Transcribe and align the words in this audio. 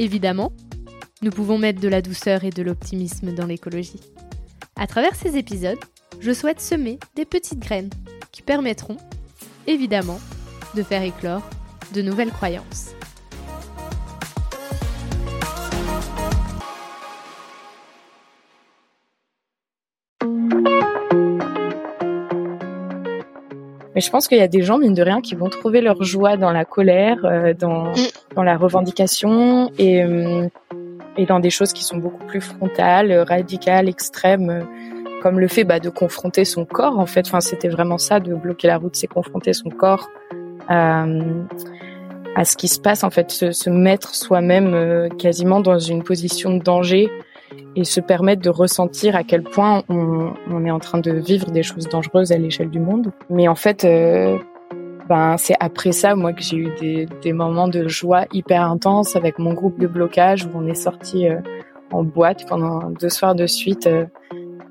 Évidemment, 0.00 0.50
nous 1.20 1.30
pouvons 1.30 1.58
mettre 1.58 1.78
de 1.78 1.86
la 1.86 2.00
douceur 2.00 2.44
et 2.44 2.48
de 2.48 2.62
l'optimisme 2.62 3.34
dans 3.34 3.44
l'écologie. 3.44 4.00
À 4.74 4.86
travers 4.86 5.14
ces 5.14 5.36
épisodes, 5.36 5.78
je 6.20 6.32
souhaite 6.32 6.62
semer 6.62 6.98
des 7.16 7.26
petites 7.26 7.58
graines 7.58 7.90
qui 8.32 8.40
permettront, 8.40 8.96
évidemment, 9.66 10.18
de 10.74 10.82
faire 10.82 11.02
éclore 11.02 11.42
de 11.92 12.00
nouvelles 12.00 12.30
croyances. 12.30 12.94
Mais 24.00 24.06
je 24.06 24.10
pense 24.10 24.28
qu'il 24.28 24.38
y 24.38 24.40
a 24.40 24.48
des 24.48 24.62
gens, 24.62 24.78
mine 24.78 24.94
de 24.94 25.02
rien, 25.02 25.20
qui 25.20 25.34
vont 25.34 25.50
trouver 25.50 25.82
leur 25.82 26.02
joie 26.02 26.38
dans 26.38 26.52
la 26.52 26.64
colère, 26.64 27.18
euh, 27.26 27.52
dans, 27.52 27.88
mm. 27.88 28.34
dans 28.34 28.42
la 28.42 28.56
revendication 28.56 29.70
et, 29.76 30.02
euh, 30.02 30.48
et 31.18 31.26
dans 31.26 31.38
des 31.38 31.50
choses 31.50 31.74
qui 31.74 31.84
sont 31.84 31.98
beaucoup 31.98 32.24
plus 32.24 32.40
frontales, 32.40 33.12
radicales, 33.12 33.90
extrêmes, 33.90 34.66
comme 35.22 35.38
le 35.38 35.48
fait 35.48 35.64
bah, 35.64 35.80
de 35.80 35.90
confronter 35.90 36.46
son 36.46 36.64
corps. 36.64 36.98
En 36.98 37.04
fait, 37.04 37.26
enfin, 37.26 37.42
c'était 37.42 37.68
vraiment 37.68 37.98
ça, 37.98 38.20
de 38.20 38.34
bloquer 38.34 38.68
la 38.68 38.78
route, 38.78 38.96
c'est 38.96 39.06
confronter 39.06 39.52
son 39.52 39.68
corps 39.68 40.08
à, 40.66 41.04
à 42.36 42.46
ce 42.46 42.56
qui 42.56 42.68
se 42.68 42.80
passe. 42.80 43.04
En 43.04 43.10
fait, 43.10 43.30
se, 43.30 43.52
se 43.52 43.68
mettre 43.68 44.14
soi-même 44.14 44.72
euh, 44.72 45.10
quasiment 45.10 45.60
dans 45.60 45.78
une 45.78 46.02
position 46.02 46.56
de 46.56 46.62
danger 46.62 47.10
et 47.76 47.84
se 47.84 48.00
permettre 48.00 48.42
de 48.42 48.50
ressentir 48.50 49.16
à 49.16 49.24
quel 49.24 49.42
point 49.42 49.82
on, 49.88 50.32
on 50.50 50.64
est 50.64 50.70
en 50.70 50.78
train 50.78 50.98
de 50.98 51.12
vivre 51.12 51.50
des 51.50 51.62
choses 51.62 51.88
dangereuses 51.88 52.32
à 52.32 52.38
l'échelle 52.38 52.70
du 52.70 52.80
monde. 52.80 53.12
Mais 53.28 53.48
en 53.48 53.54
fait, 53.54 53.84
euh, 53.84 54.38
ben 55.08 55.36
c'est 55.36 55.56
après 55.60 55.92
ça 55.92 56.14
moi 56.14 56.32
que 56.32 56.42
j'ai 56.42 56.56
eu 56.56 56.70
des, 56.80 57.08
des, 57.22 57.32
moments 57.32 57.68
de 57.68 57.88
joie 57.88 58.26
hyper 58.32 58.62
intenses 58.62 59.16
avec 59.16 59.38
mon 59.38 59.54
groupe 59.54 59.78
de 59.78 59.86
blocage 59.86 60.44
où 60.44 60.50
on 60.54 60.66
est 60.66 60.74
sorti 60.74 61.28
euh, 61.28 61.40
en 61.92 62.04
boîte 62.04 62.46
pendant 62.48 62.90
deux 62.90 63.08
soirs 63.08 63.34
de 63.34 63.46
suite 63.46 63.86
euh, 63.86 64.06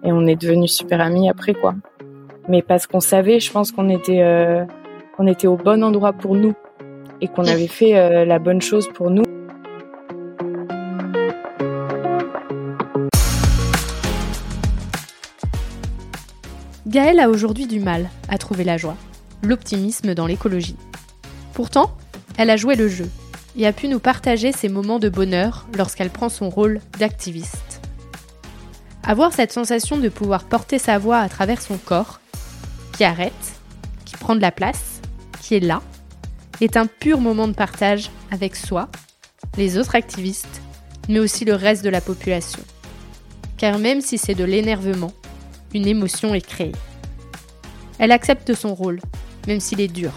et 0.04 0.12
on 0.12 0.26
est 0.28 0.38
devenus 0.38 0.72
super 0.72 1.02
amis 1.02 1.30
après 1.30 1.54
quoi. 1.54 1.76
Mais 2.48 2.62
parce 2.62 2.88
qu'on 2.88 3.02
savait, 3.02 3.40
je 3.40 3.52
pense 3.52 3.72
qu'on 3.72 3.90
était 3.90 4.66
qu'on 5.16 5.28
était 5.28 5.46
au 5.46 5.56
bon 5.56 5.84
endroit 5.84 6.14
pour 6.14 6.36
nous 6.36 6.54
et 7.22 7.28
qu'on 7.28 7.46
avait 7.46 7.68
fait 7.68 8.26
la 8.26 8.40
bonne 8.40 8.62
chose 8.62 8.90
pour 8.92 9.12
nous. 9.12 9.29
Gaëlle 16.90 17.20
a 17.20 17.30
aujourd'hui 17.30 17.68
du 17.68 17.80
mal 17.80 18.10
à 18.30 18.40
trouver 18.40 18.64
la 18.64 18.78
joie, 18.78 18.98
l'optimisme 19.44 20.16
dans 20.16 20.26
l'écologie. 20.26 20.76
Pourtant, 21.54 21.96
elle 22.36 22.50
a 22.50 22.58
joué 22.58 22.76
le 22.76 22.88
jeu 22.88 23.08
et 23.56 23.68
a 23.68 23.74
pu 23.74 23.88
nous 23.90 24.00
partager 24.00 24.52
ses 24.52 24.70
moments 24.70 24.98
de 24.98 25.08
bonheur 25.08 25.68
lorsqu'elle 25.78 26.10
prend 26.10 26.30
son 26.30 26.50
rôle 26.50 26.82
d'activiste. 26.98 27.80
Avoir 29.04 29.34
cette 29.34 29.52
sensation 29.52 29.98
de 29.98 30.10
pouvoir 30.10 30.46
porter 30.46 30.80
sa 30.80 30.98
voix 30.98 31.20
à 31.20 31.30
travers 31.30 31.62
son 31.62 31.78
corps, 31.78 32.22
qui 32.94 33.04
arrête, 33.04 33.34
qui 34.06 34.18
prend 34.18 34.36
de 34.36 34.42
la 34.42 34.52
place, 34.52 35.00
qui 35.44 35.54
est 35.54 35.60
là, 35.60 35.84
est 36.60 36.76
un 36.76 36.88
pur 36.88 37.22
moment 37.22 37.48
de 37.48 37.54
partage 37.54 38.10
avec 38.32 38.56
soi, 38.56 38.90
les 39.60 39.78
autres 39.78 39.94
activistes, 39.94 40.60
mais 41.08 41.20
aussi 41.20 41.46
le 41.46 41.54
reste 41.54 41.84
de 41.84 41.90
la 41.90 42.02
population. 42.02 42.64
Car 43.58 43.78
même 43.78 44.02
si 44.02 44.18
c'est 44.18 44.34
de 44.34 44.44
l'énervement, 44.44 45.12
une 45.74 45.88
émotion 45.88 46.34
est 46.34 46.46
créée. 46.46 46.72
Elle 48.00 48.12
accepte 48.12 48.54
son 48.54 48.74
rôle, 48.74 49.00
même 49.48 49.60
s'il 49.60 49.82
est 49.82 49.88
dur, 49.88 50.12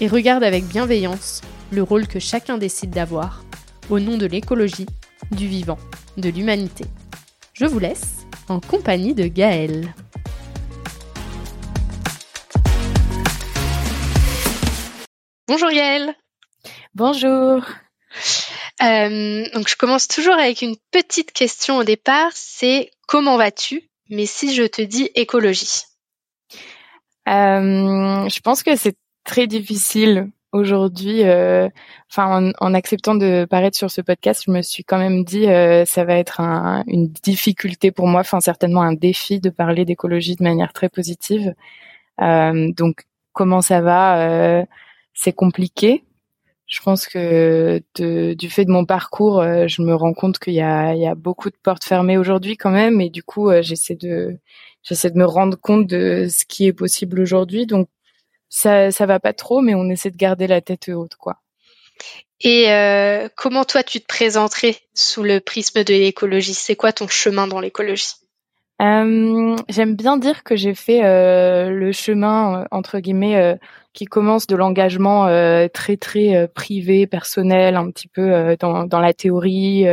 et 0.00 0.08
regarde 0.08 0.42
avec 0.42 0.64
bienveillance 0.64 1.40
le 1.70 1.82
rôle 1.82 2.06
que 2.06 2.18
chacun 2.18 2.58
décide 2.58 2.90
d'avoir 2.90 3.44
au 3.90 4.00
nom 4.00 4.16
de 4.16 4.26
l'écologie, 4.26 4.86
du 5.30 5.46
vivant, 5.46 5.78
de 6.16 6.28
l'humanité. 6.28 6.84
Je 7.54 7.64
vous 7.64 7.78
laisse 7.78 8.26
en 8.48 8.60
compagnie 8.60 9.14
de 9.14 9.26
Gaëlle. 9.26 9.94
Bonjour 15.46 15.70
Gaëlle. 15.70 16.14
Bonjour. 16.94 17.62
Euh, 18.82 19.44
donc 19.54 19.68
je 19.68 19.76
commence 19.76 20.08
toujours 20.08 20.34
avec 20.34 20.62
une 20.62 20.76
petite 20.90 21.32
question 21.32 21.78
au 21.78 21.84
départ, 21.84 22.30
c'est 22.34 22.90
comment 23.06 23.36
vas-tu? 23.36 23.87
Mais 24.10 24.26
si 24.26 24.54
je 24.54 24.64
te 24.64 24.82
dis 24.82 25.10
écologie 25.14 25.82
euh, 27.28 28.28
Je 28.28 28.40
pense 28.40 28.62
que 28.62 28.76
c'est 28.76 28.96
très 29.24 29.46
difficile 29.46 30.30
aujourd'hui. 30.52 31.24
Euh, 31.24 31.68
enfin, 32.10 32.52
en, 32.58 32.74
acceptant 32.74 33.14
de 33.14 33.46
paraître 33.48 33.76
sur 33.76 33.90
ce 33.90 34.00
podcast, 34.00 34.42
je 34.46 34.50
me 34.50 34.62
suis 34.62 34.84
quand 34.84 34.98
même 34.98 35.24
dit 35.24 35.46
euh, 35.46 35.84
ça 35.84 36.04
va 36.04 36.14
être 36.14 36.40
un, 36.40 36.84
une 36.86 37.08
difficulté 37.08 37.90
pour 37.90 38.06
moi, 38.06 38.20
enfin 38.20 38.40
certainement 38.40 38.82
un 38.82 38.94
défi 38.94 39.40
de 39.40 39.50
parler 39.50 39.84
d'écologie 39.84 40.36
de 40.36 40.42
manière 40.42 40.72
très 40.72 40.88
positive. 40.88 41.54
Euh, 42.20 42.72
donc 42.72 43.04
comment 43.32 43.60
ça 43.60 43.80
va 43.80 44.60
euh, 44.60 44.64
C'est 45.14 45.32
compliqué 45.32 46.04
je 46.68 46.82
pense 46.82 47.06
que 47.06 47.82
du 47.94 48.50
fait 48.50 48.66
de 48.66 48.70
mon 48.70 48.84
parcours, 48.84 49.40
euh, 49.40 49.66
je 49.66 49.80
me 49.80 49.94
rends 49.94 50.12
compte 50.12 50.38
qu'il 50.38 50.52
y 50.52 50.60
a, 50.60 50.94
il 50.94 51.00
y 51.00 51.06
a 51.06 51.14
beaucoup 51.14 51.48
de 51.48 51.56
portes 51.62 51.84
fermées 51.84 52.18
aujourd'hui 52.18 52.58
quand 52.58 52.70
même, 52.70 53.00
et 53.00 53.08
du 53.08 53.22
coup, 53.22 53.50
euh, 53.50 53.62
j'essaie 53.62 53.96
de, 53.96 54.38
j'essaie 54.82 55.10
de 55.10 55.16
me 55.16 55.24
rendre 55.24 55.58
compte 55.58 55.86
de 55.86 56.28
ce 56.30 56.44
qui 56.44 56.66
est 56.66 56.74
possible 56.74 57.20
aujourd'hui. 57.20 57.66
Donc, 57.66 57.88
ça, 58.50 58.90
ça 58.90 59.06
va 59.06 59.18
pas 59.18 59.32
trop, 59.32 59.62
mais 59.62 59.74
on 59.74 59.88
essaie 59.88 60.10
de 60.10 60.16
garder 60.16 60.46
la 60.46 60.60
tête 60.60 60.90
haute, 60.90 61.16
quoi. 61.16 61.38
Et 62.40 62.70
euh, 62.70 63.28
comment 63.34 63.64
toi, 63.64 63.82
tu 63.82 64.00
te 64.00 64.06
présenterais 64.06 64.76
sous 64.94 65.22
le 65.22 65.40
prisme 65.40 65.82
de 65.84 65.94
l'écologie? 65.94 66.54
C'est 66.54 66.76
quoi 66.76 66.92
ton 66.92 67.08
chemin 67.08 67.46
dans 67.46 67.60
l'écologie? 67.60 68.12
Euh, 68.80 69.56
J'aime 69.68 69.96
bien 69.96 70.16
dire 70.16 70.44
que 70.44 70.56
j'ai 70.56 70.74
fait 70.74 71.04
euh, 71.04 71.70
le 71.70 71.92
chemin 71.92 72.66
entre 72.70 72.98
guillemets 73.00 73.58
qui 73.98 74.04
commence 74.04 74.46
de 74.46 74.54
l'engagement 74.54 75.26
euh, 75.26 75.66
très 75.66 75.96
très 75.96 76.36
euh, 76.36 76.46
privé, 76.46 77.08
personnel, 77.08 77.74
un 77.74 77.90
petit 77.90 78.06
peu 78.06 78.32
euh, 78.32 78.54
dans, 78.56 78.84
dans 78.84 79.00
la 79.00 79.12
théorie, 79.12 79.86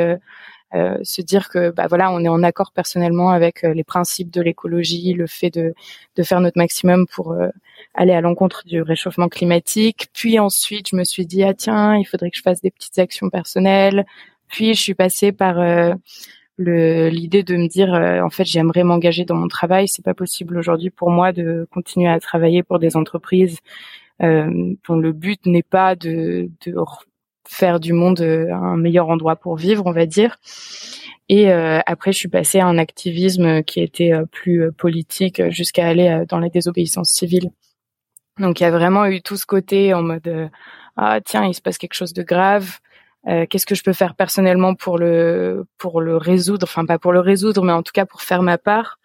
se 1.03 1.21
dire 1.21 1.49
que 1.49 1.71
bah 1.71 1.87
voilà, 1.87 2.11
on 2.11 2.19
est 2.23 2.27
en 2.27 2.43
accord 2.43 2.71
personnellement 2.73 3.29
avec 3.29 3.61
les 3.63 3.85
principes 3.85 4.29
de 4.29 4.41
l'écologie, 4.41 5.13
le 5.13 5.25
fait 5.25 5.49
de 5.49 5.73
de 6.17 6.23
faire 6.23 6.41
notre 6.41 6.57
maximum 6.57 7.07
pour 7.07 7.33
aller 7.93 8.11
à 8.11 8.19
l'encontre 8.19 8.63
du 8.65 8.81
réchauffement 8.81 9.29
climatique. 9.29 10.07
Puis 10.13 10.37
ensuite, 10.37 10.89
je 10.89 10.97
me 10.97 11.05
suis 11.05 11.25
dit 11.25 11.43
ah 11.43 11.53
tiens, 11.53 11.95
il 11.95 12.03
faudrait 12.03 12.29
que 12.29 12.37
je 12.37 12.41
fasse 12.41 12.61
des 12.61 12.71
petites 12.71 12.99
actions 12.99 13.29
personnelles. 13.29 14.05
Puis 14.49 14.73
je 14.73 14.81
suis 14.81 14.95
passée 14.95 15.31
par 15.31 15.55
l'idée 16.57 17.43
de 17.43 17.55
me 17.57 17.67
dire 17.67 17.89
en 18.23 18.29
fait 18.29 18.45
j'aimerais 18.45 18.83
m'engager 18.83 19.25
dans 19.25 19.35
mon 19.35 19.49
travail 19.49 19.89
c'est 19.89 20.05
pas 20.05 20.13
possible 20.13 20.57
aujourd'hui 20.57 20.89
pour 20.89 21.09
moi 21.09 21.33
de 21.33 21.67
continuer 21.69 22.07
à 22.07 22.19
travailler 22.21 22.63
pour 22.63 22.79
des 22.79 22.95
entreprises 22.95 23.59
euh, 24.21 24.75
dont 24.87 24.95
le 24.95 25.11
but 25.11 25.45
n'est 25.45 25.63
pas 25.63 25.95
de, 25.95 26.49
de, 26.65 26.75
faire 27.47 27.81
du 27.81 27.91
monde 27.91 28.21
euh, 28.21 28.49
un 28.53 28.77
meilleur 28.77 29.09
endroit 29.09 29.35
pour 29.35 29.57
vivre, 29.57 29.83
on 29.85 29.91
va 29.91 30.05
dire. 30.05 30.37
Et 31.27 31.51
euh, 31.51 31.79
après, 31.85 32.13
je 32.13 32.17
suis 32.19 32.29
passée 32.29 32.59
à 32.59 32.67
un 32.67 32.77
activisme 32.77 33.61
qui 33.63 33.81
était 33.81 34.13
plus 34.31 34.71
politique 34.71 35.41
jusqu'à 35.49 35.87
aller 35.87 36.23
dans 36.29 36.39
la 36.39 36.49
désobéissance 36.49 37.09
civile. 37.09 37.51
Donc, 38.39 38.59
il 38.59 38.63
y 38.63 38.65
a 38.65 38.71
vraiment 38.71 39.05
eu 39.05 39.21
tout 39.21 39.37
ce 39.37 39.45
côté 39.45 39.93
en 39.93 40.01
mode 40.01 40.49
ah 40.97 41.19
tiens, 41.23 41.45
il 41.45 41.53
se 41.53 41.61
passe 41.61 41.77
quelque 41.77 41.93
chose 41.93 42.13
de 42.13 42.23
grave. 42.23 42.79
Qu'est-ce 43.49 43.65
que 43.65 43.75
je 43.75 43.83
peux 43.83 43.93
faire 43.93 44.15
personnellement 44.15 44.75
pour 44.75 44.97
le 44.97 45.65
pour 45.77 45.99
le 46.01 46.15
résoudre? 46.17 46.65
Enfin, 46.65 46.85
pas 46.85 46.99
pour 46.99 47.11
le 47.11 47.19
résoudre, 47.19 47.63
mais 47.63 47.71
en 47.71 47.81
tout 47.81 47.91
cas 47.93 48.05
pour 48.05 48.21
faire 48.21 48.43
ma 48.43 48.57
part. 48.57 48.99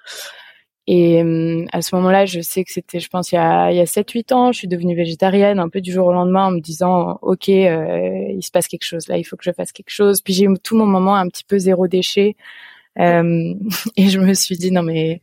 Et 0.92 1.22
euh, 1.22 1.66
à 1.72 1.82
ce 1.82 1.94
moment-là, 1.94 2.26
je 2.26 2.40
sais 2.40 2.64
que 2.64 2.72
c'était, 2.72 2.98
je 2.98 3.08
pense, 3.08 3.30
il 3.30 3.36
y 3.36 3.38
a, 3.38 3.70
il 3.70 3.76
y 3.76 3.80
a 3.80 3.84
7-8 3.84 4.34
ans, 4.34 4.50
je 4.50 4.58
suis 4.58 4.66
devenue 4.66 4.96
végétarienne 4.96 5.60
un 5.60 5.68
peu 5.68 5.80
du 5.80 5.92
jour 5.92 6.08
au 6.08 6.12
lendemain 6.12 6.46
en 6.46 6.50
me 6.50 6.58
disant, 6.58 7.16
OK, 7.22 7.48
euh, 7.48 8.26
il 8.30 8.42
se 8.42 8.50
passe 8.50 8.66
quelque 8.66 8.84
chose 8.84 9.06
là, 9.06 9.16
il 9.16 9.22
faut 9.22 9.36
que 9.36 9.44
je 9.44 9.52
fasse 9.52 9.70
quelque 9.70 9.90
chose. 9.90 10.20
Puis 10.20 10.34
j'ai 10.34 10.46
eu 10.46 10.54
tout 10.62 10.76
mon 10.76 10.86
moment 10.86 11.14
un 11.14 11.28
petit 11.28 11.44
peu 11.44 11.58
zéro 11.58 11.86
déchet. 11.86 12.34
Euh, 12.98 13.54
et 13.96 14.08
je 14.08 14.18
me 14.18 14.34
suis 14.34 14.56
dit, 14.56 14.72
non 14.72 14.82
mais 14.82 15.20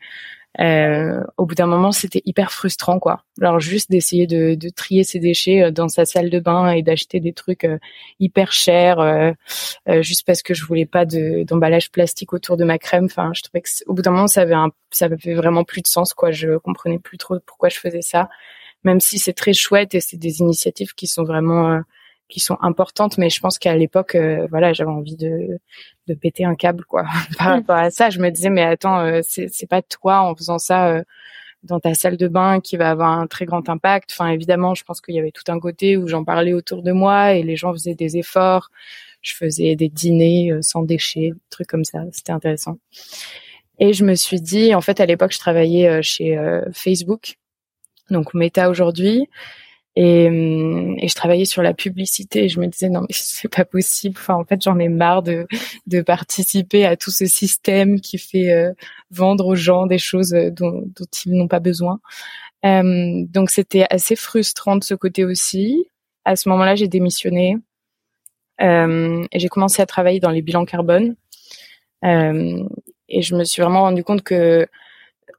Euh, 0.59 1.23
au 1.37 1.45
bout 1.45 1.55
d'un 1.55 1.67
moment, 1.67 1.91
c'était 1.91 2.21
hyper 2.25 2.51
frustrant, 2.51 2.99
quoi. 2.99 3.23
Alors 3.41 3.59
juste 3.59 3.91
d'essayer 3.91 4.25
de, 4.25 4.55
de, 4.55 4.69
trier 4.69 5.03
ses 5.03 5.19
déchets 5.19 5.63
euh, 5.63 5.71
dans 5.71 5.87
sa 5.87 6.05
salle 6.05 6.29
de 6.29 6.39
bain 6.39 6.71
et 6.71 6.81
d'acheter 6.81 7.19
des 7.19 7.33
trucs 7.33 7.63
euh, 7.63 7.77
hyper 8.19 8.51
chers, 8.51 8.99
euh, 8.99 9.31
juste 10.01 10.25
parce 10.25 10.41
que 10.41 10.53
je 10.53 10.65
voulais 10.65 10.87
pas 10.87 11.05
d'emballage 11.05 11.91
plastique 11.91 12.33
autour 12.33 12.57
de 12.57 12.63
ma 12.63 12.79
crème. 12.79 13.05
Enfin, 13.05 13.31
je 13.35 13.43
trouvais 13.43 13.61
que 13.61 13.69
au 13.85 13.93
bout 13.93 14.01
d'un 14.01 14.11
moment, 14.11 14.27
ça 14.27 14.41
avait 14.41 14.55
un, 14.55 14.69
ça 14.91 15.05
avait 15.05 15.35
vraiment 15.35 15.63
plus 15.63 15.81
de 15.81 15.87
sens, 15.87 16.13
quoi. 16.13 16.31
Je 16.31 16.57
comprenais 16.57 16.99
plus 16.99 17.17
trop 17.17 17.39
pourquoi 17.45 17.69
je 17.69 17.79
faisais 17.79 18.01
ça, 18.01 18.29
même 18.83 18.99
si 18.99 19.19
c'est 19.19 19.33
très 19.33 19.53
chouette 19.53 19.93
et 19.93 20.01
c'est 20.01 20.17
des 20.17 20.39
initiatives 20.39 20.93
qui 20.95 21.07
sont 21.07 21.23
vraiment 21.23 21.81
qui 22.29 22.39
sont 22.39 22.57
importantes, 22.61 23.17
mais 23.17 23.29
je 23.29 23.39
pense 23.39 23.57
qu'à 23.57 23.75
l'époque, 23.75 24.15
euh, 24.15 24.47
voilà, 24.49 24.73
j'avais 24.73 24.91
envie 24.91 25.15
de, 25.15 25.59
de 26.07 26.13
péter 26.13 26.43
un 26.45 26.55
câble, 26.55 26.83
quoi. 26.85 27.03
Par 27.37 27.47
rapport 27.47 27.77
à 27.77 27.89
ça, 27.89 28.09
je 28.09 28.19
me 28.19 28.29
disais, 28.29 28.49
mais 28.49 28.63
attends, 28.63 28.99
euh, 28.99 29.21
c'est, 29.23 29.69
pas 29.69 29.81
toi 29.81 30.21
en 30.21 30.35
faisant 30.35 30.57
ça 30.57 30.89
euh, 30.89 31.03
dans 31.63 31.79
ta 31.79 31.93
salle 31.93 32.17
de 32.17 32.27
bain 32.27 32.59
qui 32.59 32.75
va 32.75 32.89
avoir 32.89 33.17
un 33.17 33.27
très 33.27 33.45
grand 33.45 33.67
impact. 33.69 34.11
Enfin, 34.11 34.29
évidemment, 34.29 34.75
je 34.75 34.83
pense 34.83 34.99
qu'il 34.99 35.15
y 35.15 35.19
avait 35.19 35.31
tout 35.31 35.49
un 35.49 35.59
côté 35.59 35.97
où 35.97 36.07
j'en 36.07 36.23
parlais 36.23 36.53
autour 36.53 36.83
de 36.83 36.91
moi 36.91 37.33
et 37.33 37.43
les 37.43 37.55
gens 37.55 37.71
faisaient 37.71 37.95
des 37.95 38.17
efforts. 38.17 38.69
Je 39.21 39.33
faisais 39.35 39.75
des 39.75 39.89
dîners 39.89 40.51
sans 40.61 40.83
déchets, 40.83 41.31
des 41.31 41.41
trucs 41.49 41.67
comme 41.67 41.83
ça. 41.83 42.03
C'était 42.11 42.31
intéressant. 42.31 42.77
Et 43.79 43.93
je 43.93 44.05
me 44.05 44.15
suis 44.15 44.41
dit, 44.41 44.73
en 44.75 44.81
fait, 44.81 44.99
à 44.99 45.05
l'époque, 45.05 45.31
je 45.31 45.39
travaillais 45.39 46.01
chez 46.01 46.39
Facebook, 46.73 47.37
donc 48.09 48.33
Meta 48.33 48.69
aujourd'hui. 48.69 49.27
Et, 49.99 50.27
hum, 50.27 50.95
et, 50.99 51.07
je 51.07 51.15
travaillais 51.15 51.45
sur 51.45 51.63
la 51.63 51.73
publicité 51.73 52.43
et 52.43 52.49
je 52.49 52.59
me 52.59 52.67
disais 52.67 52.87
non 52.87 53.01
mais 53.01 53.07
c'est 53.11 53.47
pas 53.47 53.65
possible. 53.65 54.15
Enfin 54.19 54.35
en 54.35 54.45
fait 54.45 54.61
j'en 54.61 54.77
ai 54.77 54.89
marre 54.89 55.23
de 55.23 55.47
de 55.87 56.01
participer 56.01 56.85
à 56.85 56.95
tout 56.95 57.09
ce 57.09 57.25
système 57.25 57.99
qui 57.99 58.19
fait 58.19 58.51
euh, 58.51 58.73
vendre 59.09 59.47
aux 59.47 59.55
gens 59.55 59.87
des 59.87 59.97
choses 59.97 60.35
euh, 60.35 60.51
dont, 60.51 60.83
dont 60.95 61.05
ils 61.25 61.33
n'ont 61.33 61.47
pas 61.47 61.59
besoin. 61.59 61.99
Euh, 62.65 63.23
donc 63.27 63.49
c'était 63.49 63.87
assez 63.89 64.15
frustrant 64.15 64.75
de 64.75 64.83
ce 64.83 64.93
côté 64.93 65.25
aussi. 65.25 65.87
À 66.25 66.35
ce 66.35 66.47
moment-là 66.49 66.75
j'ai 66.75 66.87
démissionné 66.87 67.57
euh, 68.61 69.25
et 69.31 69.39
j'ai 69.39 69.47
commencé 69.49 69.81
à 69.81 69.87
travailler 69.87 70.19
dans 70.19 70.31
les 70.31 70.43
bilans 70.43 70.65
carbone. 70.65 71.15
et 72.03 73.21
je 73.21 73.35
me 73.35 73.43
suis 73.45 73.61
vraiment 73.63 73.81
rendu 73.81 74.03
compte 74.03 74.21
que 74.21 74.67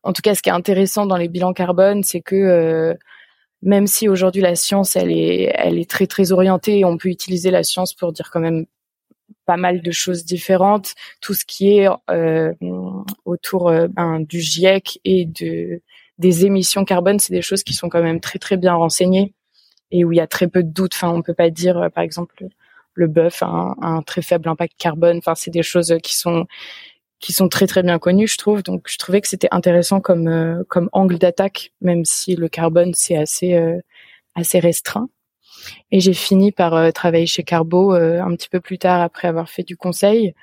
en 0.03 0.13
tout 0.13 0.23
cas 0.23 0.35
ce 0.35 0.43
qui 0.43 0.49
est 0.49 0.53
intéressant 0.53 1.07
dans 1.07 1.17
les 1.17 1.29
bilans 1.29 1.53
carbone 1.53 2.03
c'est 2.03 2.21
que 2.21 2.97
même 3.63 3.87
si 3.87 4.09
aujourd'hui 4.09 4.43
la 4.43 4.55
science 4.55 4.97
elle 4.97 5.11
est 5.11 5.53
elle 5.55 5.79
est 5.79 5.91
très 5.91 6.07
très 6.07 6.33
orientée 6.33 6.85
on 6.85 6.97
peut 6.97 7.09
utiliser 7.09 7.51
la 7.51 7.63
science 7.65 7.95
pour 7.95 8.13
dire 8.13 8.31
quand 8.31 8.41
même 8.41 8.67
pas 9.49 9.57
mal 9.57 9.81
de 9.81 9.91
choses 9.91 10.25
différentes. 10.25 10.95
Tout 11.21 11.35
ce 11.35 11.45
qui 11.45 11.79
est 11.79 11.89
euh, 12.11 12.53
autour 13.25 13.69
euh, 13.69 13.89
ben, 13.89 14.21
du 14.21 14.41
GIEC 14.41 15.01
et 15.05 15.25
de 15.25 15.81
des 16.19 16.45
émissions 16.45 16.85
carbone 16.85 17.21
c'est 17.21 17.33
des 17.33 17.43
choses 17.43 17.63
qui 17.63 17.75
sont 17.75 17.89
quand 17.89 18.03
même 18.03 18.21
très 18.21 18.41
très 18.41 18.57
bien 18.57 18.75
renseignées 18.75 19.35
et 19.93 20.05
où 20.05 20.13
il 20.13 20.17
y 20.17 20.21
a 20.21 20.27
très 20.27 20.49
peu 20.49 20.63
de 20.63 20.71
doutes. 20.71 20.95
Enfin 20.95 21.11
on 21.11 21.23
peut 21.23 21.35
pas 21.35 21.51
dire 21.51 21.79
euh, 21.79 21.89
par 21.89 22.05
exemple 22.05 22.45
le 22.95 23.07
bœuf 23.07 23.43
a 23.43 23.47
un, 23.47 23.77
un, 23.81 24.03
très 24.03 24.23
faible 24.23 24.49
impact 24.49 24.75
carbone. 24.77 25.19
Enfin 25.19 25.35
c'est 25.35 25.51
des 25.51 25.63
choses 25.63 25.97
qui 26.03 26.17
sont 26.17 26.47
qui 27.21 27.33
sont 27.33 27.49
très 27.49 27.67
très 27.67 27.83
bien 27.83 27.99
connus, 27.99 28.29
je 28.29 28.39
trouve. 28.39 28.63
Donc 28.63 28.87
je 28.89 28.97
trouvais 28.99 29.21
que 29.21 29.29
c'était 29.29 29.49
intéressant 29.51 30.01
comme 30.01 30.29
euh, 30.29 30.63
comme 30.69 30.89
angle 30.93 31.19
d'attaque, 31.19 31.73
même 31.81 32.05
si 32.05 32.37
le 32.37 32.49
carbone 32.49 32.93
c'est 32.95 33.17
assez 33.17 33.55
euh, 33.55 33.79
assez 34.35 34.59
restreint. 34.61 35.09
Et 35.91 36.01
j'ai 36.01 36.15
fini 36.15 36.53
par 36.53 36.75
euh, 36.75 36.91
travailler 36.93 37.27
chez 37.27 37.43
Carbo 37.43 37.93
un 37.93 38.35
petit 38.37 38.49
peu 38.49 38.61
plus 38.61 38.79
tard 38.79 39.01
après 39.03 39.29
avoir 39.29 39.51
fait 39.51 39.65
du 39.65 39.77
conseil. 39.77 40.35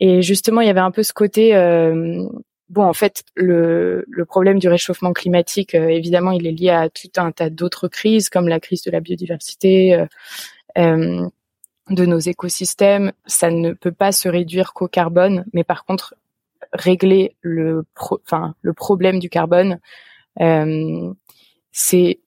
Et 0.00 0.22
justement, 0.22 0.62
il 0.62 0.66
y 0.66 0.70
avait 0.70 0.80
un 0.80 0.90
peu 0.90 1.02
ce 1.02 1.12
côté. 1.12 1.52
bon, 2.70 2.84
en 2.84 2.94
fait, 2.94 3.22
le, 3.34 4.04
le 4.08 4.24
problème 4.24 4.58
du 4.58 4.68
réchauffement 4.68 5.12
climatique, 5.12 5.74
évidemment, 5.74 6.30
il 6.32 6.46
est 6.46 6.52
lié 6.52 6.70
à 6.70 6.88
tout 6.88 7.10
un 7.18 7.32
tas 7.32 7.50
d'autres 7.50 7.86
crises, 7.88 8.30
comme 8.30 8.48
la 8.48 8.60
crise 8.60 8.82
de 8.82 8.90
la 8.90 9.00
biodiversité, 9.00 10.06
de 11.90 12.06
nos 12.06 12.18
écosystèmes, 12.18 13.12
ça 13.26 13.50
ne 13.50 13.72
peut 13.72 13.92
pas 13.92 14.12
se 14.12 14.28
réduire 14.28 14.72
qu'au 14.72 14.88
carbone, 14.88 15.44
mais 15.52 15.64
par 15.64 15.84
contre 15.84 16.14
régler 16.72 17.36
le 17.40 17.84
enfin 17.96 18.54
le 18.62 18.72
problème 18.72 19.18
du 19.18 19.28
carbone, 19.28 19.80
euh, 20.40 21.12
c'est 21.72 22.20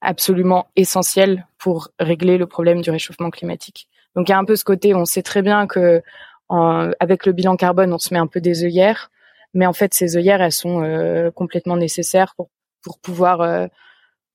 absolument 0.00 0.68
essentiel 0.76 1.46
pour 1.58 1.90
régler 1.98 2.38
le 2.38 2.46
problème 2.46 2.82
du 2.82 2.90
réchauffement 2.90 3.30
climatique. 3.30 3.88
Donc 4.14 4.28
il 4.28 4.32
y 4.32 4.34
a 4.34 4.38
un 4.38 4.44
peu 4.44 4.56
ce 4.56 4.64
côté, 4.64 4.94
on 4.94 5.04
sait 5.04 5.22
très 5.22 5.42
bien 5.42 5.66
que 5.66 6.02
avec 6.48 7.26
le 7.26 7.32
bilan 7.32 7.56
carbone, 7.56 7.92
on 7.92 7.98
se 7.98 8.12
met 8.12 8.18
un 8.18 8.26
peu 8.26 8.40
des 8.40 8.64
œillères, 8.64 9.10
mais 9.54 9.66
en 9.66 9.72
fait 9.72 9.94
ces 9.94 10.16
œillères, 10.16 10.42
elles 10.42 10.52
sont 10.52 10.82
euh, 10.82 11.30
complètement 11.30 11.76
nécessaires 11.76 12.34
pour 12.36 12.50
pour 12.82 12.98
pouvoir 12.98 13.40
euh, 13.40 13.66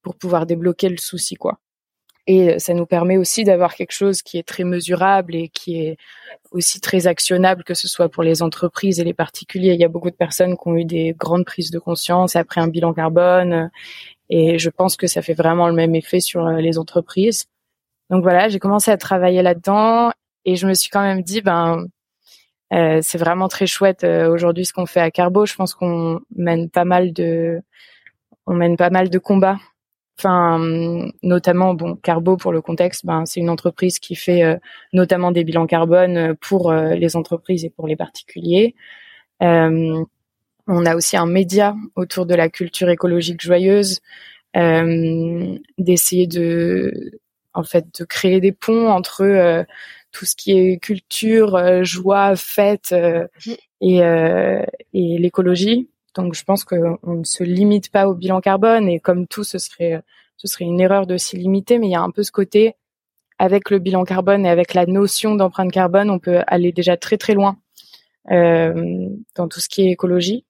pour 0.02 0.16
pouvoir 0.16 0.46
débloquer 0.46 0.90
le 0.90 0.98
souci 0.98 1.36
quoi. 1.36 1.60
Et 2.28 2.54
euh, 2.56 2.60
ça 2.60 2.74
nous 2.74 2.86
permet 2.86 3.18
aussi 3.18 3.44
d'avoir 3.44 3.76
quelque 3.76 3.92
chose 3.92 4.22
qui 4.22 4.38
est 4.38 4.48
très 4.48 4.64
mesurable 4.64 5.36
et 5.36 5.50
qui 5.50 5.82
est 5.82 5.98
aussi 6.52 6.80
très 6.80 7.08
actionnable, 7.08 7.64
que 7.64 7.74
ce 7.74 7.88
soit 7.88 8.10
pour 8.10 8.24
les 8.24 8.42
entreprises 8.42 9.00
et 9.00 9.04
les 9.04 9.14
particuliers. 9.14 9.74
Il 9.74 9.80
y 9.80 9.84
a 9.84 9.90
beaucoup 9.90 10.10
de 10.10 10.16
personnes 10.16 10.58
qui 10.58 10.68
ont 10.68 10.76
eu 10.76 10.86
des 10.86 11.14
grandes 11.18 11.46
prises 11.46 11.72
de 11.72 11.80
conscience 11.80 12.36
après 12.36 12.62
un 12.62 12.68
bilan 12.68 12.94
carbone. 12.94 13.70
Et 14.30 14.58
je 14.58 14.70
pense 14.70 14.96
que 14.96 15.08
ça 15.08 15.22
fait 15.22 15.34
vraiment 15.34 15.68
le 15.68 15.74
même 15.74 15.96
effet 15.96 16.20
sur 16.20 16.46
euh, 16.46 16.58
les 16.58 16.78
entreprises. 16.78 17.46
Donc 18.10 18.24
voilà, 18.24 18.50
j'ai 18.50 18.60
commencé 18.60 18.92
à 18.92 18.98
travailler 18.98 19.42
là-dedans 19.42 20.12
et 20.46 20.56
je 20.56 20.68
me 20.68 20.74
suis 20.74 20.90
quand 20.90 21.02
même 21.02 21.22
dit, 21.22 21.42
ben, 21.42 21.86
euh, 22.74 23.00
c'est 23.02 23.18
vraiment 23.18 23.48
très 23.48 23.68
chouette 23.68 24.04
euh, 24.04 24.30
aujourd'hui 24.30 24.66
ce 24.66 24.74
qu'on 24.74 24.86
fait 24.86 25.00
à 25.00 25.12
Carbo. 25.12 25.46
Je 25.46 25.56
pense 25.56 25.74
qu'on 25.74 26.22
mène 26.36 26.70
pas 26.70 26.86
mal 26.86 27.14
de, 27.14 27.62
on 28.48 28.54
mène 28.54 28.78
pas 28.78 28.90
mal 28.90 29.10
de 29.10 29.20
combats 29.20 29.58
Enfin, 30.18 30.60
notamment, 31.24 31.74
bon, 31.74 31.96
Carbo 31.98 32.38
pour 32.38 32.54
le 32.54 32.62
contexte, 32.62 33.06
ben 33.06 33.26
c'est 33.26 33.42
une 33.42 33.50
entreprise 33.50 34.00
qui 34.00 34.16
fait 34.16 34.44
euh, 34.44 34.56
notamment 34.94 35.32
des 35.32 35.44
bilans 35.44 35.68
carbone 35.68 36.18
euh, 36.18 36.34
pour 36.40 36.72
euh, 36.72 36.96
les 36.96 37.18
entreprises 37.18 37.66
et 37.66 37.70
pour 37.70 37.88
les 37.88 37.98
particuliers. 37.98 38.76
on 39.42 40.86
a 40.86 40.96
aussi 40.96 41.18
un 41.18 41.26
média 41.28 41.76
autour 41.96 42.26
de 42.26 42.34
la 42.34 42.50
culture 42.50 42.90
écologique 42.90 43.42
joyeuse, 43.42 44.00
d'essayer 45.78 46.28
de, 46.28 47.20
en 47.54 47.64
fait, 47.64 47.86
de 48.00 48.06
créer 48.06 48.40
des 48.40 48.52
ponts 48.54 48.90
entre 48.90 49.66
tout 50.12 50.26
ce 50.26 50.36
qui 50.36 50.52
est 50.54 50.78
culture, 50.82 51.84
joie, 51.84 52.36
fête 52.36 52.94
mmh. 52.94 53.52
et, 53.82 53.98
et 54.94 55.18
l'écologie. 55.20 55.90
Donc 56.16 56.34
je 56.34 56.44
pense 56.44 56.64
qu'on 56.64 56.98
ne 57.04 57.24
se 57.24 57.44
limite 57.44 57.92
pas 57.92 58.08
au 58.08 58.16
bilan 58.16 58.42
carbone 58.42 58.88
et 58.88 59.00
comme 59.00 59.28
tout, 59.28 59.44
ce 59.44 59.58
serait 59.58 60.02
ce 60.38 60.48
serait 60.48 60.66
une 60.66 60.82
erreur 60.82 61.08
de 61.08 61.18
s'y 61.18 61.38
limiter. 61.38 61.78
Mais 61.78 61.88
il 61.88 61.92
y 61.92 61.96
a 61.96 62.02
un 62.02 62.12
peu 62.12 62.24
ce 62.24 62.32
côté 62.32 62.76
avec 63.38 63.70
le 63.70 63.80
bilan 63.80 64.06
carbone 64.06 64.46
et 64.46 64.50
avec 64.50 64.74
la 64.74 64.86
notion 64.86 65.36
d'empreinte 65.36 65.72
carbone, 65.72 66.10
on 66.10 66.20
peut 66.20 66.42
aller 66.48 66.72
déjà 66.72 66.98
très 66.98 67.18
très 67.18 67.34
loin 67.34 67.58
euh, 68.32 69.10
dans 69.36 69.48
tout 69.48 69.60
ce 69.60 69.70
qui 69.70 69.84
est 69.84 69.92
écologie. 69.92 70.46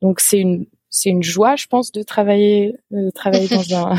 Donc 0.00 0.20
c'est 0.20 0.38
une 0.38 0.66
c'est 0.92 1.10
une 1.10 1.22
joie, 1.22 1.54
je 1.54 1.66
pense, 1.66 1.92
de 1.92 2.02
travailler 2.02 2.76
de 2.90 3.10
travailler 3.10 3.48
dans 3.68 3.92
un 3.92 3.96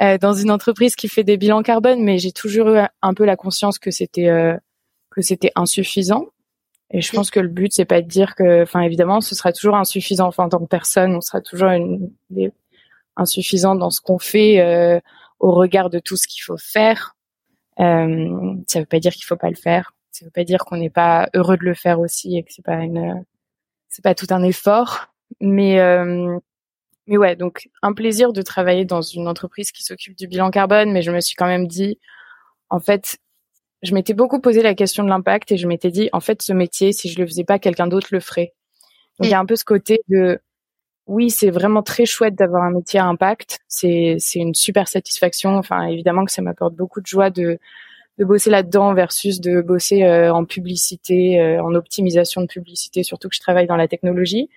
euh, 0.14 0.18
dans 0.18 0.32
une 0.32 0.50
entreprise 0.50 0.96
qui 0.96 1.08
fait 1.08 1.24
des 1.24 1.36
bilans 1.36 1.62
carbone. 1.62 2.02
Mais 2.02 2.18
j'ai 2.18 2.32
toujours 2.32 2.68
eu 2.70 2.78
un 3.02 3.14
peu 3.14 3.24
la 3.24 3.36
conscience 3.36 3.78
que 3.78 3.90
c'était 3.90 4.28
euh, 4.28 4.56
que 5.10 5.22
c'était 5.22 5.52
insuffisant 5.56 6.26
et 6.90 7.00
je 7.00 7.12
pense 7.12 7.30
que 7.30 7.40
le 7.40 7.48
but, 7.48 7.72
c'est 7.72 7.84
pas 7.84 8.02
de 8.02 8.06
dire 8.06 8.34
que, 8.34 8.62
enfin, 8.62 8.80
évidemment, 8.80 9.20
ce 9.20 9.34
sera 9.34 9.52
toujours 9.52 9.76
insuffisant. 9.76 10.28
Enfin, 10.28 10.44
en 10.44 10.48
tant 10.48 10.60
que 10.60 10.68
personne, 10.68 11.14
on 11.16 11.20
sera 11.20 11.40
toujours 11.40 11.70
une, 11.70 12.10
insuffisant 13.16 13.74
dans 13.74 13.90
ce 13.90 14.00
qu'on 14.00 14.18
fait 14.18 14.60
euh, 14.60 15.00
au 15.40 15.52
regard 15.52 15.90
de 15.90 15.98
tout 15.98 16.16
ce 16.16 16.26
qu'il 16.28 16.42
faut 16.42 16.58
faire. 16.58 17.16
Euh, 17.80 18.54
ça 18.68 18.80
veut 18.80 18.86
pas 18.86 19.00
dire 19.00 19.12
qu'il 19.12 19.24
faut 19.24 19.36
pas 19.36 19.50
le 19.50 19.56
faire. 19.56 19.92
Ça 20.12 20.24
veut 20.24 20.30
pas 20.30 20.44
dire 20.44 20.64
qu'on 20.64 20.76
n'est 20.76 20.90
pas 20.90 21.28
heureux 21.34 21.56
de 21.56 21.64
le 21.64 21.74
faire 21.74 21.98
aussi 22.00 22.36
et 22.36 22.44
que 22.44 22.52
c'est 22.52 22.64
pas 22.64 22.82
une, 22.82 23.24
c'est 23.88 24.02
pas 24.02 24.14
tout 24.14 24.28
un 24.30 24.42
effort. 24.42 25.08
Mais 25.40 25.80
euh, 25.80 26.38
mais 27.06 27.16
ouais, 27.16 27.36
donc 27.36 27.68
un 27.82 27.92
plaisir 27.92 28.32
de 28.32 28.42
travailler 28.42 28.84
dans 28.84 29.02
une 29.02 29.28
entreprise 29.28 29.72
qui 29.72 29.82
s'occupe 29.82 30.16
du 30.16 30.26
bilan 30.28 30.50
carbone, 30.50 30.92
mais 30.92 31.02
je 31.02 31.10
me 31.10 31.20
suis 31.20 31.34
quand 31.36 31.46
même 31.46 31.66
dit, 31.66 31.98
en 32.70 32.80
fait, 32.80 33.18
je 33.84 33.94
m'étais 33.94 34.14
beaucoup 34.14 34.40
posé 34.40 34.62
la 34.62 34.74
question 34.74 35.04
de 35.04 35.08
l'impact 35.08 35.52
et 35.52 35.56
je 35.56 35.68
m'étais 35.68 35.90
dit, 35.90 36.08
en 36.12 36.20
fait, 36.20 36.42
ce 36.42 36.52
métier, 36.52 36.92
si 36.92 37.08
je 37.08 37.20
le 37.20 37.26
faisais 37.26 37.44
pas, 37.44 37.58
quelqu'un 37.58 37.86
d'autre 37.86 38.08
le 38.10 38.20
ferait. 38.20 38.54
Donc, 39.18 39.28
il 39.28 39.30
y 39.30 39.34
a 39.34 39.38
un 39.38 39.46
peu 39.46 39.56
ce 39.56 39.64
côté 39.64 40.00
de, 40.08 40.40
oui, 41.06 41.30
c'est 41.30 41.50
vraiment 41.50 41.82
très 41.82 42.06
chouette 42.06 42.34
d'avoir 42.34 42.64
un 42.64 42.70
métier 42.70 42.98
à 42.98 43.06
impact. 43.06 43.60
C'est, 43.68 44.16
c'est 44.18 44.38
une 44.38 44.54
super 44.54 44.88
satisfaction. 44.88 45.56
Enfin, 45.56 45.86
évidemment 45.86 46.24
que 46.24 46.32
ça 46.32 46.42
m'apporte 46.42 46.74
beaucoup 46.74 47.00
de 47.00 47.06
joie 47.06 47.30
de, 47.30 47.58
de 48.18 48.24
bosser 48.24 48.50
là-dedans 48.50 48.94
versus 48.94 49.40
de 49.40 49.60
bosser 49.60 50.02
euh, 50.04 50.32
en 50.32 50.44
publicité, 50.44 51.40
euh, 51.40 51.62
en 51.62 51.74
optimisation 51.74 52.40
de 52.40 52.46
publicité, 52.46 53.02
surtout 53.02 53.28
que 53.28 53.36
je 53.36 53.40
travaille 53.40 53.66
dans 53.66 53.76
la 53.76 53.88
technologie. 53.88 54.48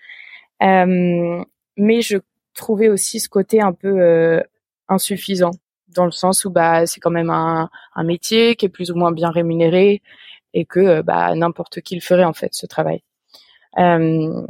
Euh, 0.63 1.43
mais 1.75 2.01
je 2.01 2.17
trouvais 2.53 2.89
aussi 2.89 3.19
ce 3.19 3.29
côté 3.29 3.62
un 3.62 3.74
peu 3.74 4.01
euh, 4.01 4.41
insuffisant 4.88 5.51
dans 5.89 6.06
le 6.06 6.12
sens 6.12 6.46
où 6.46 6.50
bah 6.50 6.86
c'est 6.86 7.00
quand 7.00 7.12
même 7.12 7.29
un, 7.29 7.70
un, 7.96 8.03
métier 8.03 8.56
qui 8.56 8.65
est 8.65 8.70
plus 8.70 8.91
ou 8.91 8.96
moins 8.96 9.12
bien 9.12 9.29
rémunéré 9.29 10.01
et 10.53 10.65
que 10.65 10.79
euh, 10.79 11.03
bah 11.03 11.34
n'importe 11.36 11.82
qui 11.82 11.96
le 11.96 12.01
ferait 12.01 12.24
en 12.24 12.34
fait 12.34 12.53
ce 12.53 12.65
travail. 12.65 13.03
Euh, 13.77 14.46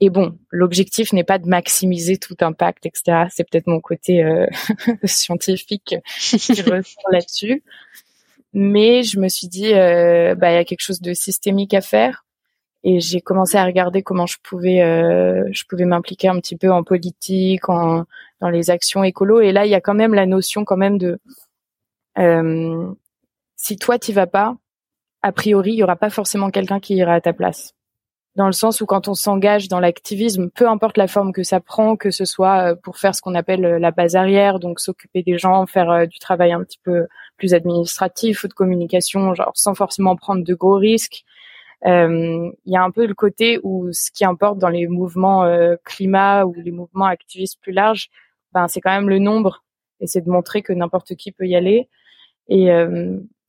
et 0.00 0.10
bon, 0.10 0.38
l'objectif 0.50 1.12
n'est 1.12 1.24
pas 1.24 1.38
de 1.38 1.48
maximiser 1.48 2.18
tout 2.18 2.36
impact, 2.40 2.86
etc. 2.86 3.26
C'est 3.30 3.48
peut-être 3.48 3.66
mon 3.66 3.80
côté 3.80 4.22
euh, 4.22 4.46
scientifique 5.04 5.96
qui 6.18 6.36
ressort 6.62 7.10
là-dessus. 7.10 7.62
Mais 8.52 9.02
je 9.02 9.18
me 9.18 9.28
suis 9.28 9.48
dit, 9.48 9.72
euh, 9.72 10.34
bah, 10.34 10.52
il 10.52 10.54
y 10.54 10.58
a 10.58 10.64
quelque 10.64 10.82
chose 10.82 11.00
de 11.00 11.14
systémique 11.14 11.74
à 11.74 11.80
faire. 11.80 12.23
Et 12.84 13.00
j'ai 13.00 13.20
commencé 13.20 13.56
à 13.56 13.64
regarder 13.64 14.02
comment 14.02 14.26
je 14.26 14.36
pouvais, 14.42 14.82
euh, 14.82 15.48
je 15.52 15.64
pouvais 15.68 15.86
m'impliquer 15.86 16.28
un 16.28 16.38
petit 16.38 16.56
peu 16.56 16.70
en 16.70 16.82
politique, 16.84 17.68
en, 17.68 18.04
dans 18.40 18.50
les 18.50 18.70
actions 18.70 19.02
écolo. 19.02 19.40
Et 19.40 19.52
là, 19.52 19.66
il 19.66 19.70
y 19.70 19.74
a 19.74 19.80
quand 19.80 19.94
même 19.94 20.14
la 20.14 20.26
notion 20.26 20.64
quand 20.64 20.76
même 20.76 20.98
de, 20.98 21.18
euh, 22.18 22.92
si 23.56 23.76
toi 23.76 23.98
t'y 23.98 24.12
vas 24.12 24.26
pas, 24.26 24.56
a 25.22 25.32
priori, 25.32 25.72
il 25.72 25.78
y 25.78 25.82
aura 25.82 25.96
pas 25.96 26.10
forcément 26.10 26.50
quelqu'un 26.50 26.80
qui 26.80 26.94
ira 26.96 27.14
à 27.14 27.20
ta 27.20 27.32
place 27.32 27.74
dans 28.36 28.46
le 28.46 28.52
sens 28.52 28.80
où 28.80 28.86
quand 28.86 29.08
on 29.08 29.14
s'engage 29.14 29.68
dans 29.68 29.80
l'activisme, 29.80 30.50
peu 30.50 30.68
importe 30.68 30.98
la 30.98 31.06
forme 31.06 31.32
que 31.32 31.42
ça 31.42 31.60
prend, 31.60 31.96
que 31.96 32.10
ce 32.10 32.24
soit 32.24 32.72
euh, 32.72 32.74
pour 32.74 32.98
faire 32.98 33.14
ce 33.14 33.22
qu'on 33.22 33.34
appelle 33.34 33.64
euh, 33.64 33.78
la 33.78 33.92
base 33.92 34.16
arrière, 34.16 34.58
donc 34.58 34.80
s'occuper 34.80 35.22
des 35.22 35.38
gens, 35.38 35.66
faire 35.66 35.90
euh, 35.90 36.06
du 36.06 36.18
travail 36.18 36.52
un 36.52 36.62
petit 36.64 36.80
peu 36.82 37.06
plus 37.36 37.54
administratif 37.54 38.42
ou 38.44 38.48
de 38.48 38.52
communication, 38.52 39.34
genre 39.34 39.52
sans 39.54 39.74
forcément 39.74 40.16
prendre 40.16 40.44
de 40.44 40.54
gros 40.54 40.76
risques. 40.76 41.24
Il 41.84 42.52
y 42.64 42.76
a 42.76 42.82
un 42.82 42.90
peu 42.90 43.06
le 43.06 43.14
côté 43.14 43.60
où 43.62 43.92
ce 43.92 44.10
qui 44.10 44.24
importe 44.24 44.58
dans 44.58 44.68
les 44.68 44.86
mouvements 44.86 45.44
climat 45.84 46.44
ou 46.46 46.54
les 46.54 46.70
mouvements 46.70 47.06
activistes 47.06 47.60
plus 47.60 47.72
larges, 47.72 48.10
ben 48.52 48.68
c'est 48.68 48.80
quand 48.80 48.94
même 48.94 49.10
le 49.10 49.18
nombre 49.18 49.64
et 50.00 50.06
c'est 50.06 50.22
de 50.22 50.30
montrer 50.30 50.62
que 50.62 50.72
n'importe 50.72 51.14
qui 51.14 51.30
peut 51.30 51.46
y 51.46 51.56
aller. 51.56 51.88
Et, 52.48 52.68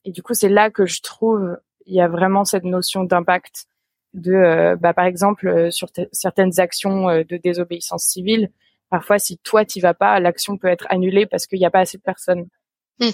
et 0.03 0.11
du 0.11 0.21
coup, 0.21 0.33
c'est 0.33 0.49
là 0.49 0.69
que 0.69 0.85
je 0.85 1.01
trouve 1.01 1.57
il 1.85 1.95
y 1.95 2.01
a 2.01 2.07
vraiment 2.07 2.45
cette 2.45 2.63
notion 2.63 3.03
d'impact 3.03 3.67
de, 4.13 4.33
euh, 4.33 4.75
bah, 4.75 4.93
par 4.93 5.05
exemple, 5.05 5.47
euh, 5.47 5.71
sur 5.71 5.89
certaines 6.11 6.59
actions 6.59 7.09
euh, 7.09 7.23
de 7.23 7.37
désobéissance 7.37 8.03
civile, 8.03 8.49
parfois 8.89 9.19
si 9.19 9.37
toi 9.39 9.65
t'y 9.65 9.81
vas 9.81 9.93
pas, 9.93 10.19
l'action 10.19 10.57
peut 10.57 10.67
être 10.67 10.87
annulée 10.89 11.25
parce 11.25 11.47
qu'il 11.47 11.59
n'y 11.59 11.65
a 11.65 11.71
pas 11.71 11.81
assez 11.81 11.97
de 11.97 12.03
personnes. 12.03 12.47
Hmm. 12.99 13.09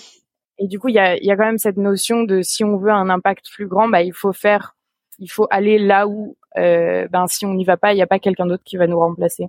Et 0.60 0.68
du 0.68 0.80
coup, 0.80 0.90
il 0.90 0.96
y 0.96 1.00
a, 1.00 1.18
y 1.18 1.32
a 1.32 1.36
quand 1.36 1.46
même 1.46 1.58
cette 1.58 1.78
notion 1.78 2.24
de 2.24 2.42
si 2.42 2.64
on 2.64 2.78
veut 2.78 2.92
un 2.92 3.10
impact 3.10 3.48
plus 3.52 3.68
grand, 3.68 3.90
bah, 3.90 4.04
il 4.04 4.14
faut 4.14 4.34
faire, 4.34 4.76
il 5.22 5.28
faut 5.28 5.48
aller 5.50 5.80
là 5.80 6.08
où, 6.08 6.36
ben 6.56 7.26
si 7.28 7.46
on 7.46 7.54
n'y 7.54 7.64
va 7.64 7.78
pas, 7.78 7.94
il 7.94 7.96
n'y 7.96 8.02
a 8.02 8.08
pas 8.08 8.20
quelqu'un 8.20 8.46
d'autre 8.46 8.64
qui 8.66 8.76
va 8.76 8.88
nous 8.88 9.00
remplacer. 9.00 9.48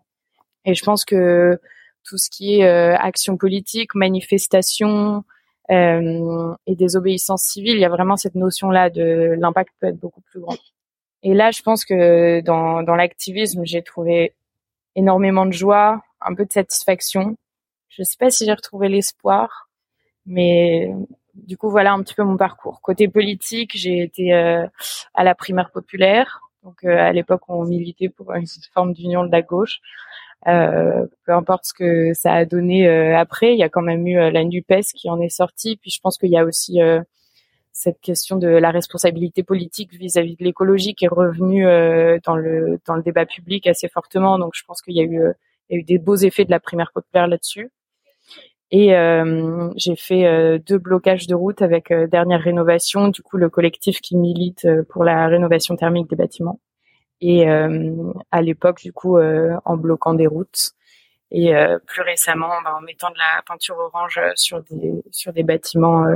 Et 0.64 0.74
je 0.74 0.84
pense 0.84 1.04
que 1.04 1.60
tout 2.04 2.18
ce 2.18 2.30
qui 2.30 2.60
est 2.60 2.62
action 2.62 3.36
politique, 3.36 3.94
manifestation 3.96 5.24
euh, 5.70 6.54
et 6.66 6.74
désobéissance 6.74 7.44
civile, 7.44 7.74
il 7.74 7.80
y 7.80 7.84
a 7.84 7.88
vraiment 7.88 8.16
cette 8.16 8.34
notion-là 8.34 8.90
de 8.90 9.34
l'impact 9.38 9.72
peut 9.80 9.88
être 9.88 9.98
beaucoup 9.98 10.20
plus 10.20 10.40
grand. 10.40 10.56
Et 11.22 11.34
là, 11.34 11.50
je 11.50 11.62
pense 11.62 11.84
que 11.84 12.40
dans, 12.40 12.82
dans 12.82 12.96
l'activisme, 12.96 13.62
j'ai 13.64 13.82
trouvé 13.82 14.34
énormément 14.96 15.46
de 15.46 15.52
joie, 15.52 16.02
un 16.20 16.34
peu 16.34 16.44
de 16.44 16.52
satisfaction. 16.52 17.36
Je 17.88 18.02
sais 18.02 18.16
pas 18.18 18.30
si 18.30 18.44
j'ai 18.44 18.52
retrouvé 18.52 18.88
l'espoir, 18.88 19.70
mais 20.26 20.92
du 21.34 21.56
coup, 21.56 21.70
voilà 21.70 21.92
un 21.92 22.02
petit 22.02 22.14
peu 22.14 22.22
mon 22.22 22.36
parcours. 22.36 22.80
Côté 22.82 23.08
politique, 23.08 23.72
j'ai 23.74 24.02
été 24.02 24.34
euh, 24.34 24.66
à 25.14 25.24
la 25.24 25.34
primaire 25.34 25.70
populaire. 25.70 26.40
Donc, 26.62 26.84
euh, 26.84 26.96
à 26.96 27.12
l'époque, 27.12 27.42
on 27.48 27.64
militait 27.64 28.08
pour 28.08 28.32
une 28.34 28.46
forme 28.72 28.92
d'union 28.92 29.24
de 29.24 29.32
la 29.32 29.42
gauche. 29.42 29.80
Euh, 30.48 31.06
peu 31.24 31.32
importe 31.32 31.66
ce 31.66 31.74
que 31.74 32.14
ça 32.14 32.32
a 32.32 32.44
donné 32.44 32.88
après, 33.14 33.52
il 33.52 33.58
y 33.58 33.62
a 33.62 33.68
quand 33.68 33.82
même 33.82 34.06
eu 34.06 34.16
la 34.30 34.44
NUPES 34.44 34.92
qui 34.94 35.08
en 35.08 35.20
est 35.20 35.28
sortie. 35.28 35.76
Puis 35.76 35.90
je 35.90 36.00
pense 36.00 36.18
qu'il 36.18 36.30
y 36.30 36.38
a 36.38 36.44
aussi 36.44 36.80
cette 37.72 38.00
question 38.00 38.36
de 38.36 38.46
la 38.46 38.70
responsabilité 38.70 39.42
politique 39.42 39.92
vis-à-vis 39.94 40.36
de 40.36 40.44
l'écologie 40.44 40.94
qui 40.94 41.06
est 41.06 41.08
revenue 41.08 41.66
euh, 41.66 42.18
dans 42.24 42.36
le 42.36 42.78
dans 42.86 42.94
le 42.94 43.02
débat 43.02 43.26
public 43.26 43.66
assez 43.66 43.88
fortement. 43.88 44.38
Donc 44.38 44.52
je 44.54 44.62
pense 44.64 44.82
qu'il 44.82 44.94
y 44.94 45.00
a 45.00 45.04
eu 45.04 45.20
euh, 45.22 45.32
il 45.70 45.74
y 45.74 45.76
a 45.78 45.80
eu 45.80 45.84
des 45.84 45.98
beaux 45.98 46.16
effets 46.16 46.44
de 46.44 46.50
la 46.50 46.60
primaire 46.60 46.92
populaire 46.92 47.26
là-dessus. 47.26 47.70
Et 48.72 48.96
euh, 48.96 49.70
j'ai 49.76 49.96
fait 49.96 50.58
deux 50.60 50.78
blocages 50.78 51.26
de 51.26 51.34
route 51.34 51.60
avec 51.60 51.92
dernière 51.92 52.40
rénovation, 52.40 53.08
du 53.08 53.22
coup 53.22 53.36
le 53.36 53.50
collectif 53.50 54.00
qui 54.00 54.16
milite 54.16 54.66
pour 54.88 55.04
la 55.04 55.28
rénovation 55.28 55.76
thermique 55.76 56.08
des 56.08 56.16
bâtiments. 56.16 56.58
Et 57.20 57.46
à 57.48 58.42
l'époque, 58.42 58.80
du 58.80 58.92
coup, 58.92 59.18
en 59.18 59.76
bloquant 59.76 60.14
des 60.14 60.26
routes. 60.26 60.72
Et 61.30 61.52
plus 61.86 62.02
récemment, 62.02 62.48
bah, 62.64 62.74
en 62.78 62.80
mettant 62.80 63.10
de 63.10 63.18
la 63.18 63.42
peinture 63.46 63.76
orange 63.76 64.18
sur 64.36 64.62
des 64.62 65.02
sur 65.10 65.32
des 65.34 65.42
bâtiments 65.42 66.06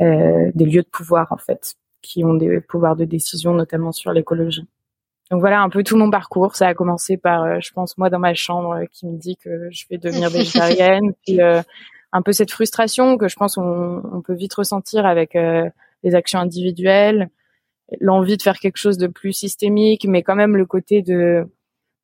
euh, 0.00 0.50
des 0.54 0.64
lieux 0.64 0.82
de 0.82 0.88
pouvoir 0.88 1.32
en 1.32 1.36
fait, 1.36 1.74
qui 2.00 2.24
ont 2.24 2.32
des 2.32 2.60
pouvoirs 2.62 2.96
de 2.96 3.04
décision, 3.04 3.52
notamment 3.52 3.92
sur 3.92 4.12
l'écologie. 4.12 4.66
Donc 5.32 5.40
voilà 5.40 5.62
un 5.62 5.70
peu 5.70 5.82
tout 5.82 5.96
mon 5.96 6.10
parcours. 6.10 6.54
Ça 6.54 6.68
a 6.68 6.74
commencé 6.74 7.16
par, 7.16 7.42
euh, 7.42 7.56
je 7.60 7.72
pense, 7.72 7.98
moi 7.98 8.10
dans 8.10 8.20
ma 8.20 8.34
chambre 8.34 8.74
euh, 8.74 8.84
qui 8.92 9.06
me 9.06 9.18
dit 9.18 9.36
que 9.36 9.68
je 9.70 9.86
vais 9.90 9.98
devenir 9.98 10.30
végétarienne, 10.30 11.12
puis 11.26 11.40
un 11.40 12.22
peu 12.22 12.32
cette 12.32 12.52
frustration 12.52 13.16
que 13.16 13.26
je 13.26 13.36
pense 13.36 13.56
on, 13.56 14.02
on 14.12 14.20
peut 14.20 14.34
vite 14.34 14.54
ressentir 14.54 15.06
avec 15.06 15.34
les 15.34 16.14
actions 16.14 16.38
individuelles, 16.38 17.30
l'envie 18.00 18.36
de 18.36 18.42
faire 18.42 18.58
quelque 18.58 18.76
chose 18.76 18.98
de 18.98 19.06
plus 19.06 19.32
systémique, 19.32 20.04
mais 20.06 20.22
quand 20.22 20.36
même 20.36 20.56
le 20.56 20.66
côté 20.66 21.00
de, 21.00 21.50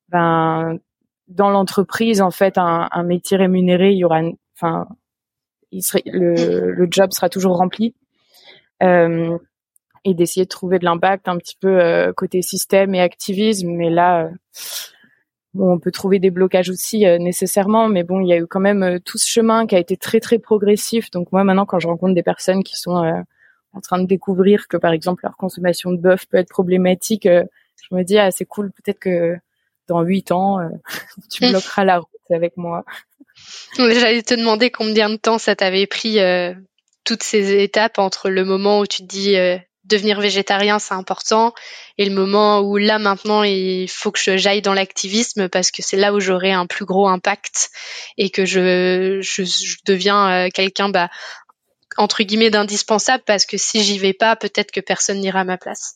ben, 0.09 0.79
dans 1.27 1.51
l'entreprise 1.51 2.21
en 2.21 2.31
fait, 2.31 2.57
un, 2.57 2.89
un 2.91 3.03
métier 3.03 3.37
rémunéré, 3.37 3.91
il 3.91 3.99
y 3.99 4.03
aura, 4.03 4.21
enfin, 4.55 4.87
il 5.71 5.83
serait, 5.83 6.01
le, 6.05 6.71
le 6.71 6.87
job 6.89 7.11
sera 7.11 7.29
toujours 7.29 7.57
rempli. 7.57 7.93
Euh, 8.81 9.37
et 10.05 10.13
d'essayer 10.13 10.45
de 10.45 10.49
trouver 10.49 10.79
de 10.79 10.85
l'impact 10.85 11.27
un 11.27 11.37
petit 11.37 11.55
peu 11.59 11.81
euh, 11.81 12.13
côté 12.13 12.41
système 12.41 12.95
et 12.95 13.01
activisme. 13.01 13.69
Mais 13.69 13.89
là, 13.89 14.25
euh, 14.25 14.29
bon, 15.53 15.73
on 15.73 15.79
peut 15.79 15.91
trouver 15.91 16.19
des 16.19 16.31
blocages 16.31 16.69
aussi 16.69 17.05
euh, 17.05 17.17
nécessairement. 17.17 17.89
Mais 17.89 18.03
bon, 18.03 18.21
il 18.21 18.27
y 18.27 18.33
a 18.33 18.37
eu 18.37 18.47
quand 18.47 18.59
même 18.59 18.99
tout 19.05 19.17
ce 19.17 19.29
chemin 19.29 19.67
qui 19.67 19.75
a 19.75 19.79
été 19.79 19.97
très 19.97 20.19
très 20.19 20.39
progressif. 20.39 21.11
Donc 21.11 21.31
moi 21.31 21.43
maintenant, 21.43 21.65
quand 21.65 21.79
je 21.79 21.87
rencontre 21.87 22.13
des 22.13 22.23
personnes 22.23 22.63
qui 22.63 22.77
sont 22.77 22.95
en 23.73 23.81
train 23.81 23.99
de 23.99 24.07
découvrir 24.07 24.67
que 24.67 24.77
par 24.77 24.93
exemple 24.93 25.21
leur 25.23 25.37
consommation 25.37 25.91
de 25.91 25.97
bœuf 25.97 26.25
peut 26.27 26.37
être 26.37 26.49
problématique, 26.49 27.27
je 27.27 27.95
me 27.95 28.03
dis 28.03 28.17
ah 28.17 28.31
c'est 28.31 28.45
cool, 28.45 28.71
peut-être 28.71 28.99
que 28.99 29.35
dans 29.87 30.01
huit 30.01 30.31
ans 30.31 30.57
tu 31.31 31.47
bloqueras 31.47 31.83
la 31.83 31.99
route 31.99 32.31
avec 32.31 32.57
moi. 32.57 32.83
J'allais 33.77 34.21
te 34.21 34.33
demander 34.33 34.71
combien 34.71 35.09
de 35.09 35.15
temps 35.15 35.37
ça 35.37 35.55
t'avait 35.55 35.87
pris 35.87 36.19
euh, 36.19 36.53
toutes 37.03 37.23
ces 37.23 37.61
étapes 37.61 37.99
entre 37.99 38.29
le 38.29 38.45
moment 38.45 38.79
où 38.79 38.87
tu 38.87 39.03
te 39.03 39.07
dis 39.07 39.35
euh, 39.35 39.57
devenir 39.85 40.19
végétarien 40.19 40.77
c'est 40.79 40.93
important 40.93 41.53
et 41.97 42.05
le 42.05 42.13
moment 42.13 42.59
où 42.59 42.77
là 42.77 42.99
maintenant 42.99 43.43
il 43.43 43.87
faut 43.89 44.11
que 44.11 44.37
j'aille 44.37 44.61
dans 44.61 44.73
l'activisme 44.73 45.49
parce 45.49 45.71
que 45.71 45.81
c'est 45.81 45.97
là 45.97 46.13
où 46.13 46.19
j'aurai 46.19 46.51
un 46.51 46.65
plus 46.65 46.85
gros 46.85 47.07
impact 47.07 47.71
et 48.17 48.29
que 48.29 48.45
je, 48.45 49.19
je, 49.21 49.75
deviens 49.85 50.29
euh, 50.29 50.49
quelqu'un 50.53 50.89
bah, 50.89 51.09
entre 51.97 52.23
guillemets 52.23 52.49
d'indispensable 52.49 53.23
parce 53.25 53.45
que 53.45 53.57
si 53.57 53.81
j'y 53.81 53.97
vais 53.97 54.13
pas 54.13 54.35
peut-être 54.35 54.71
que 54.71 54.81
personne 54.81 55.19
n'ira 55.19 55.41
à 55.41 55.43
ma 55.45 55.57
place. 55.57 55.95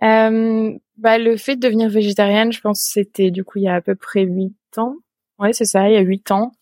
bah, 0.00 1.18
le 1.18 1.36
fait 1.36 1.56
de 1.56 1.60
devenir 1.60 1.88
végétarienne, 1.88 2.52
je 2.52 2.60
pense 2.60 2.80
c'était 2.80 3.30
du 3.30 3.44
coup 3.44 3.58
il 3.58 3.64
y 3.64 3.68
a 3.68 3.74
à 3.74 3.80
peu 3.80 3.94
près 3.94 4.22
huit 4.22 4.56
ans. 4.76 4.96
Ouais, 5.38 5.52
c'est 5.52 5.64
ça, 5.64 5.88
il 5.88 5.94
y 5.94 5.96
a 5.96 6.00
huit 6.00 6.30
ans. 6.30 6.52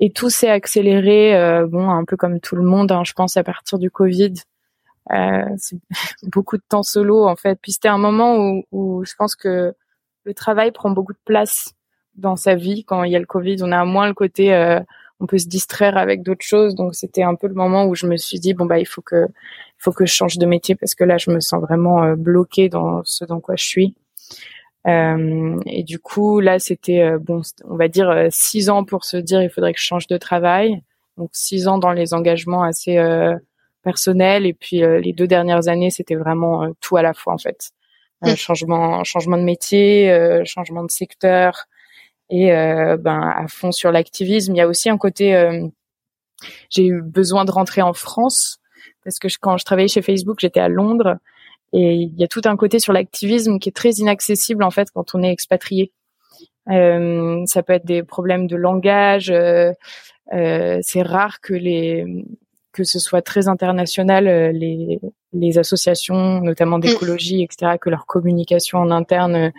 Et 0.00 0.10
tout 0.10 0.30
s'est 0.30 0.50
accéléré, 0.50 1.34
euh, 1.34 1.66
bon, 1.66 1.88
un 1.90 2.04
peu 2.04 2.16
comme 2.16 2.40
tout 2.40 2.56
le 2.56 2.62
monde, 2.62 2.92
hein, 2.92 3.02
je 3.04 3.12
pense, 3.12 3.36
à 3.36 3.42
partir 3.42 3.78
du 3.78 3.90
Covid. 3.90 4.34
Euh, 5.12 5.56
beaucoup 6.24 6.56
de 6.56 6.62
temps 6.68 6.82
solo, 6.82 7.26
en 7.26 7.36
fait. 7.36 7.58
Puis 7.60 7.72
c'était 7.72 7.88
un 7.88 7.98
moment 7.98 8.36
où, 8.36 8.64
où, 8.72 9.04
je 9.04 9.14
pense 9.16 9.36
que 9.36 9.74
le 10.24 10.34
travail 10.34 10.72
prend 10.72 10.90
beaucoup 10.90 11.12
de 11.12 11.20
place 11.24 11.74
dans 12.16 12.36
sa 12.36 12.54
vie. 12.54 12.84
Quand 12.84 13.04
il 13.04 13.12
y 13.12 13.16
a 13.16 13.18
le 13.18 13.26
Covid, 13.26 13.56
on 13.62 13.72
a 13.72 13.84
moins 13.84 14.06
le 14.06 14.14
côté, 14.14 14.54
euh, 14.54 14.80
on 15.20 15.26
peut 15.26 15.38
se 15.38 15.46
distraire 15.46 15.96
avec 15.96 16.22
d'autres 16.22 16.44
choses. 16.44 16.74
Donc 16.74 16.94
c'était 16.94 17.22
un 17.22 17.34
peu 17.34 17.48
le 17.48 17.54
moment 17.54 17.86
où 17.86 17.94
je 17.94 18.06
me 18.06 18.16
suis 18.16 18.38
dit, 18.38 18.54
bon, 18.54 18.66
bah, 18.66 18.78
il 18.78 18.86
faut 18.86 19.02
que, 19.02 19.26
il 19.26 19.82
faut 19.82 19.92
que 19.92 20.06
je 20.06 20.12
change 20.12 20.38
de 20.38 20.46
métier 20.46 20.74
parce 20.74 20.94
que 20.94 21.04
là, 21.04 21.18
je 21.18 21.30
me 21.30 21.40
sens 21.40 21.60
vraiment 21.62 22.02
euh, 22.02 22.16
bloquée 22.16 22.68
dans 22.68 23.02
ce 23.04 23.24
dans 23.24 23.40
quoi 23.40 23.56
je 23.56 23.64
suis. 23.64 23.94
Euh, 24.86 25.58
et 25.66 25.82
du 25.82 25.98
coup, 25.98 26.40
là, 26.40 26.58
c'était 26.58 27.00
euh, 27.02 27.18
bon, 27.18 27.42
on 27.64 27.76
va 27.76 27.88
dire 27.88 28.28
six 28.30 28.70
ans 28.70 28.84
pour 28.84 29.04
se 29.04 29.16
dire 29.16 29.42
il 29.42 29.50
faudrait 29.50 29.72
que 29.72 29.80
je 29.80 29.86
change 29.86 30.06
de 30.06 30.16
travail. 30.16 30.82
Donc 31.16 31.30
six 31.32 31.66
ans 31.66 31.78
dans 31.78 31.92
les 31.92 32.14
engagements 32.14 32.62
assez 32.62 32.96
personnels 33.82 34.46
et 34.46 34.52
puis 34.52 34.78
les 34.78 35.12
deux 35.12 35.26
dernières 35.26 35.68
années, 35.68 35.90
c'était 35.90 36.14
vraiment 36.14 36.68
tout 36.80 36.96
à 36.96 37.02
la 37.02 37.14
fois 37.14 37.34
en 37.34 37.38
fait. 37.38 37.70
Mmh. 38.22 38.34
changement, 38.34 39.04
changement 39.04 39.36
de 39.36 39.44
métier, 39.44 40.42
changement 40.44 40.82
de 40.82 40.90
secteur 40.90 41.66
et 42.30 42.48
ben 42.48 43.32
à 43.36 43.46
fond 43.48 43.72
sur 43.72 43.92
l'activisme. 43.92 44.54
Il 44.54 44.58
y 44.58 44.60
a 44.60 44.68
aussi 44.68 44.90
un 44.90 44.98
côté, 44.98 45.60
j'ai 46.70 46.86
eu 46.86 47.00
besoin 47.00 47.44
de 47.44 47.50
rentrer 47.50 47.82
en 47.82 47.92
France 47.92 48.58
parce 49.04 49.18
que 49.18 49.28
quand 49.40 49.56
je 49.56 49.64
travaillais 49.64 49.88
chez 49.88 50.02
Facebook, 50.02 50.38
j'étais 50.40 50.60
à 50.60 50.68
Londres 50.68 51.16
et 51.72 51.94
il 51.94 52.14
y 52.18 52.24
a 52.24 52.28
tout 52.28 52.42
un 52.44 52.56
côté 52.56 52.78
sur 52.78 52.92
l'activisme 52.92 53.58
qui 53.58 53.68
est 53.68 53.76
très 53.76 53.90
inaccessible 53.90 54.62
en 54.62 54.70
fait 54.70 54.90
quand 54.90 55.14
on 55.14 55.22
est 55.22 55.30
expatrié. 55.30 55.92
Euh, 56.70 57.42
ça 57.46 57.62
peut 57.62 57.72
être 57.72 57.86
des 57.86 58.02
problèmes 58.02 58.46
de 58.46 58.56
langage. 58.56 59.30
Euh, 59.30 59.72
euh, 60.34 60.78
c'est 60.82 61.02
rare 61.02 61.40
que 61.40 61.54
les 61.54 62.04
que 62.78 62.84
ce 62.84 63.00
soit 63.00 63.22
très 63.22 63.48
international 63.48 64.28
euh, 64.28 64.52
les 64.52 65.00
les 65.32 65.58
associations, 65.58 66.40
notamment 66.40 66.78
d'écologie, 66.78 67.42
etc., 67.42 67.72
que 67.80 67.90
leur 67.90 68.06
communication 68.06 68.78
en 68.78 68.90
interne 68.90 69.52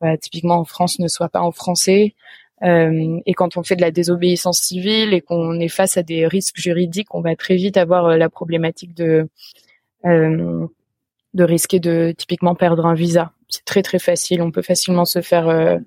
bah, 0.00 0.16
typiquement 0.16 0.56
en 0.56 0.64
France 0.64 0.98
ne 1.00 1.08
soit 1.08 1.28
pas 1.28 1.40
en 1.40 1.52
français. 1.52 2.14
Euh, 2.62 3.18
et 3.26 3.34
quand 3.34 3.56
on 3.56 3.62
fait 3.62 3.76
de 3.76 3.80
la 3.80 3.90
désobéissance 3.90 4.60
civile 4.60 5.12
et 5.12 5.20
qu'on 5.20 5.58
est 5.58 5.68
face 5.68 5.96
à 5.96 6.02
des 6.02 6.26
risques 6.26 6.58
juridiques, 6.58 7.14
on 7.14 7.20
va 7.20 7.34
très 7.34 7.56
vite 7.56 7.76
avoir 7.76 8.06
euh, 8.06 8.16
la 8.16 8.30
problématique 8.30 8.94
de 8.94 9.28
euh, 10.06 10.66
de 11.34 11.44
risquer 11.44 11.80
de 11.80 12.14
typiquement 12.16 12.54
perdre 12.54 12.86
un 12.86 12.94
visa. 12.94 13.32
C'est 13.48 13.64
très 13.64 13.82
très 13.82 13.98
facile. 13.98 14.40
On 14.42 14.50
peut 14.50 14.62
facilement 14.62 15.04
se 15.04 15.20
faire 15.20 15.48
euh, 15.48 15.78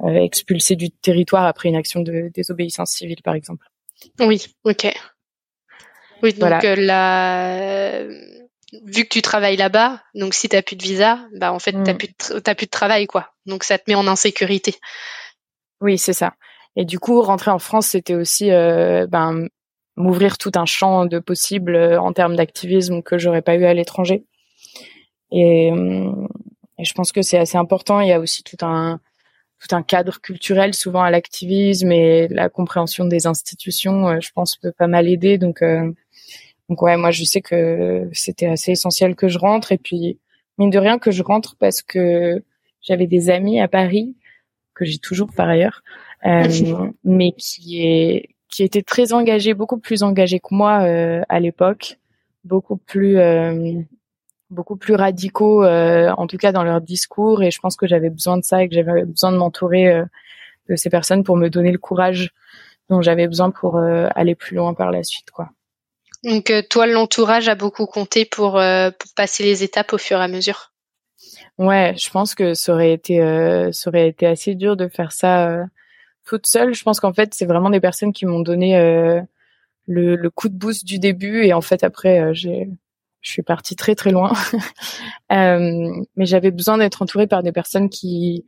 expulser 0.00 0.76
du 0.76 0.90
territoire 0.90 1.44
après 1.44 1.68
une 1.68 1.76
action 1.76 2.00
de 2.00 2.30
désobéissance 2.34 2.90
civile, 2.90 3.22
par 3.22 3.34
exemple. 3.34 3.66
Oui, 4.20 4.46
ok. 4.64 4.94
Oui, 6.22 6.32
donc 6.32 6.48
voilà. 6.48 6.76
la 6.76 8.04
vu 8.84 9.04
que 9.04 9.08
tu 9.08 9.22
travailles 9.22 9.56
là-bas, 9.56 10.02
donc 10.14 10.34
si 10.34 10.48
t'as 10.48 10.62
plus 10.62 10.76
de 10.76 10.82
visa, 10.82 11.20
bah 11.34 11.52
en 11.52 11.58
fait 11.58 11.72
t'as 11.84 11.94
mm. 11.94 11.98
plus 11.98 12.08
de, 12.08 12.38
t'as 12.40 12.54
plus 12.54 12.66
de 12.66 12.70
travail 12.70 13.06
quoi. 13.06 13.32
Donc 13.46 13.64
ça 13.64 13.78
te 13.78 13.84
met 13.88 13.94
en 13.94 14.06
insécurité. 14.06 14.74
Oui, 15.80 15.98
c'est 15.98 16.12
ça. 16.12 16.34
Et 16.76 16.84
du 16.84 16.98
coup, 16.98 17.20
rentrer 17.22 17.50
en 17.50 17.58
France, 17.58 17.88
c'était 17.88 18.14
aussi 18.14 18.50
euh, 18.50 19.06
ben, 19.06 19.48
m'ouvrir 19.96 20.38
tout 20.38 20.52
un 20.54 20.66
champ 20.66 21.06
de 21.06 21.18
possibles 21.18 21.74
euh, 21.74 22.00
en 22.00 22.12
termes 22.12 22.36
d'activisme 22.36 23.02
que 23.02 23.18
j'aurais 23.18 23.42
pas 23.42 23.56
eu 23.56 23.64
à 23.64 23.74
l'étranger. 23.74 24.24
Et, 25.30 25.70
euh, 25.72 26.12
et, 26.78 26.84
je 26.84 26.94
pense 26.94 27.12
que 27.12 27.22
c'est 27.22 27.38
assez 27.38 27.56
important. 27.56 28.00
Il 28.00 28.08
y 28.08 28.12
a 28.12 28.20
aussi 28.20 28.42
tout 28.42 28.58
un 28.64 29.00
tout 29.58 29.74
un 29.74 29.82
cadre 29.82 30.20
culturel 30.20 30.74
souvent 30.74 31.02
à 31.02 31.10
l'activisme 31.10 31.90
et 31.90 32.28
la 32.28 32.50
compréhension 32.50 33.06
des 33.06 33.26
institutions. 33.26 34.20
Je 34.20 34.30
pense 34.34 34.56
peut 34.56 34.72
pas 34.76 34.86
mal 34.86 35.08
aider. 35.08 35.38
Donc 35.38 35.62
donc 36.68 36.82
ouais, 36.82 36.96
moi 36.96 37.10
je 37.10 37.24
sais 37.24 37.40
que 37.40 38.08
c'était 38.12 38.46
assez 38.46 38.72
essentiel 38.72 39.14
que 39.14 39.28
je 39.28 39.38
rentre 39.38 39.72
et 39.72 39.78
puis 39.78 40.18
mine 40.58 40.70
de 40.70 40.78
rien 40.78 40.98
que 40.98 41.10
je 41.10 41.22
rentre 41.22 41.56
parce 41.56 41.82
que 41.82 42.42
j'avais 42.80 43.06
des 43.06 43.30
amis 43.30 43.60
à 43.60 43.68
Paris 43.68 44.16
que 44.74 44.84
j'ai 44.84 44.98
toujours 44.98 45.30
par 45.34 45.48
ailleurs, 45.48 45.82
euh, 46.26 46.44
mais 47.04 47.32
qui 47.32 47.86
est 47.86 48.28
qui 48.48 48.62
était 48.62 48.82
très 48.82 49.12
engagés, 49.12 49.54
beaucoup 49.54 49.78
plus 49.78 50.02
engagés 50.02 50.40
que 50.40 50.54
moi 50.54 50.82
euh, 50.82 51.22
à 51.28 51.40
l'époque, 51.40 51.98
beaucoup 52.46 52.76
plus 52.76 53.18
euh, 53.18 53.82
beaucoup 54.50 54.76
plus 54.76 54.94
radicaux, 54.94 55.64
euh, 55.64 56.10
en 56.16 56.26
tout 56.26 56.36
cas 56.36 56.52
dans 56.52 56.64
leur 56.64 56.80
discours. 56.80 57.42
Et 57.42 57.50
je 57.50 57.60
pense 57.60 57.76
que 57.76 57.86
j'avais 57.86 58.10
besoin 58.10 58.36
de 58.38 58.44
ça 58.44 58.62
et 58.62 58.68
que 58.68 58.74
j'avais 58.74 59.04
besoin 59.04 59.32
de 59.32 59.36
m'entourer 59.36 59.88
euh, 59.92 60.04
de 60.68 60.76
ces 60.76 60.90
personnes 60.90 61.24
pour 61.24 61.36
me 61.36 61.50
donner 61.50 61.72
le 61.72 61.78
courage 61.78 62.32
dont 62.88 63.02
j'avais 63.02 63.26
besoin 63.26 63.50
pour 63.50 63.78
aller 63.78 64.36
plus 64.36 64.54
loin 64.54 64.72
par 64.72 64.92
la 64.92 65.02
suite, 65.02 65.32
quoi. 65.32 65.50
Donc 66.24 66.50
euh, 66.50 66.62
toi, 66.68 66.86
l'entourage 66.86 67.48
a 67.48 67.54
beaucoup 67.54 67.86
compté 67.86 68.24
pour, 68.24 68.58
euh, 68.58 68.90
pour 68.90 69.10
passer 69.14 69.42
les 69.42 69.62
étapes 69.62 69.92
au 69.92 69.98
fur 69.98 70.18
et 70.18 70.24
à 70.24 70.28
mesure. 70.28 70.72
Ouais, 71.58 71.94
je 71.96 72.10
pense 72.10 72.34
que 72.34 72.54
ça 72.54 72.74
aurait 72.74 72.92
été 72.92 73.22
euh, 73.22 73.72
ça 73.72 73.88
aurait 73.88 74.08
été 74.08 74.26
assez 74.26 74.54
dur 74.54 74.76
de 74.76 74.88
faire 74.88 75.12
ça 75.12 75.64
toute 76.24 76.46
seule. 76.46 76.74
Je 76.74 76.82
pense 76.82 77.00
qu'en 77.00 77.12
fait, 77.12 77.32
c'est 77.34 77.46
vraiment 77.46 77.70
des 77.70 77.80
personnes 77.80 78.12
qui 78.12 78.26
m'ont 78.26 78.40
donné 78.40 78.76
le, 79.86 80.16
le, 80.16 80.30
coup 80.30 80.48
de 80.48 80.54
boost 80.54 80.84
du 80.84 80.98
début 80.98 81.44
et 81.44 81.54
en 81.54 81.60
fait 81.60 81.84
après 81.84 82.34
j'ai 82.34 82.68
je 83.22 83.30
suis 83.30 83.42
partie 83.42 83.74
très 83.74 83.94
très 83.94 84.10
loin. 84.10 84.32
mais 85.30 86.26
j'avais 86.26 86.50
besoin 86.50 86.76
d'être 86.76 87.00
entourée 87.00 87.26
par 87.26 87.42
des 87.42 87.52
personnes 87.52 87.88
qui 87.88 88.44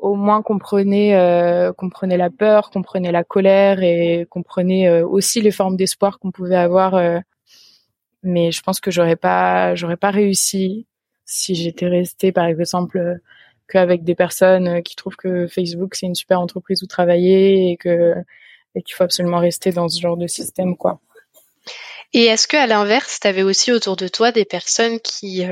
au 0.00 0.14
moins 0.14 0.42
comprenez 0.42 1.14
euh, 1.16 1.72
comprenez 1.72 2.16
la 2.16 2.30
peur, 2.30 2.70
comprenez 2.70 3.12
la 3.12 3.24
colère 3.24 3.82
et 3.82 4.26
comprenez 4.30 4.88
euh, 4.88 5.06
aussi 5.06 5.40
les 5.40 5.50
formes 5.50 5.76
d'espoir 5.76 6.18
qu'on 6.18 6.30
pouvait 6.30 6.56
avoir. 6.56 6.94
Euh. 6.94 7.18
mais 8.22 8.52
je 8.52 8.62
pense 8.62 8.80
que 8.80 8.90
j'aurais 8.90 9.16
pas 9.16 9.74
j'aurais 9.74 9.96
pas 9.96 10.10
réussi 10.10 10.86
si 11.24 11.54
j'étais 11.54 11.86
restée 11.86 12.32
par 12.32 12.46
exemple 12.46 13.18
qu'avec 13.68 14.04
des 14.04 14.14
personnes 14.14 14.82
qui 14.82 14.96
trouvent 14.96 15.16
que 15.16 15.46
Facebook 15.46 15.94
c'est 15.94 16.06
une 16.06 16.14
super 16.14 16.40
entreprise 16.40 16.82
où 16.82 16.86
travailler 16.86 17.70
et 17.70 17.76
que 17.76 18.14
et 18.74 18.82
qu'il 18.82 18.94
faut 18.94 19.04
absolument 19.04 19.38
rester 19.38 19.72
dans 19.72 19.88
ce 19.88 20.00
genre 20.00 20.16
de 20.16 20.26
système 20.26 20.76
quoi. 20.76 21.00
Et 22.12 22.24
est-ce 22.24 22.48
que 22.48 22.56
à 22.56 22.66
l'inverse, 22.66 23.20
tu 23.20 23.28
avais 23.28 23.44
aussi 23.44 23.70
autour 23.70 23.96
de 23.96 24.08
toi 24.08 24.32
des 24.32 24.44
personnes 24.44 24.98
qui 24.98 25.44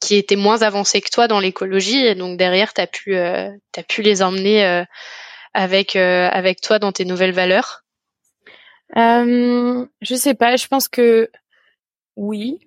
qui 0.00 0.16
étaient 0.16 0.36
moins 0.36 0.62
avancés 0.62 1.00
que 1.00 1.10
toi 1.10 1.28
dans 1.28 1.40
l'écologie. 1.40 2.04
Et 2.04 2.14
donc 2.14 2.38
derrière 2.38 2.74
tu 2.74 2.80
as 2.80 2.86
pu 2.86 3.16
euh, 3.16 3.50
pu 3.88 4.02
les 4.02 4.22
emmener 4.22 4.64
euh, 4.64 4.84
avec 5.54 5.96
euh, 5.96 6.28
avec 6.30 6.60
toi 6.60 6.78
dans 6.78 6.92
tes 6.92 7.04
nouvelles 7.04 7.32
valeurs. 7.32 7.84
Je 8.94 9.86
sais 10.14 10.34
pas. 10.34 10.56
Je 10.56 10.66
pense 10.68 10.88
que 10.88 11.30
oui 12.16 12.60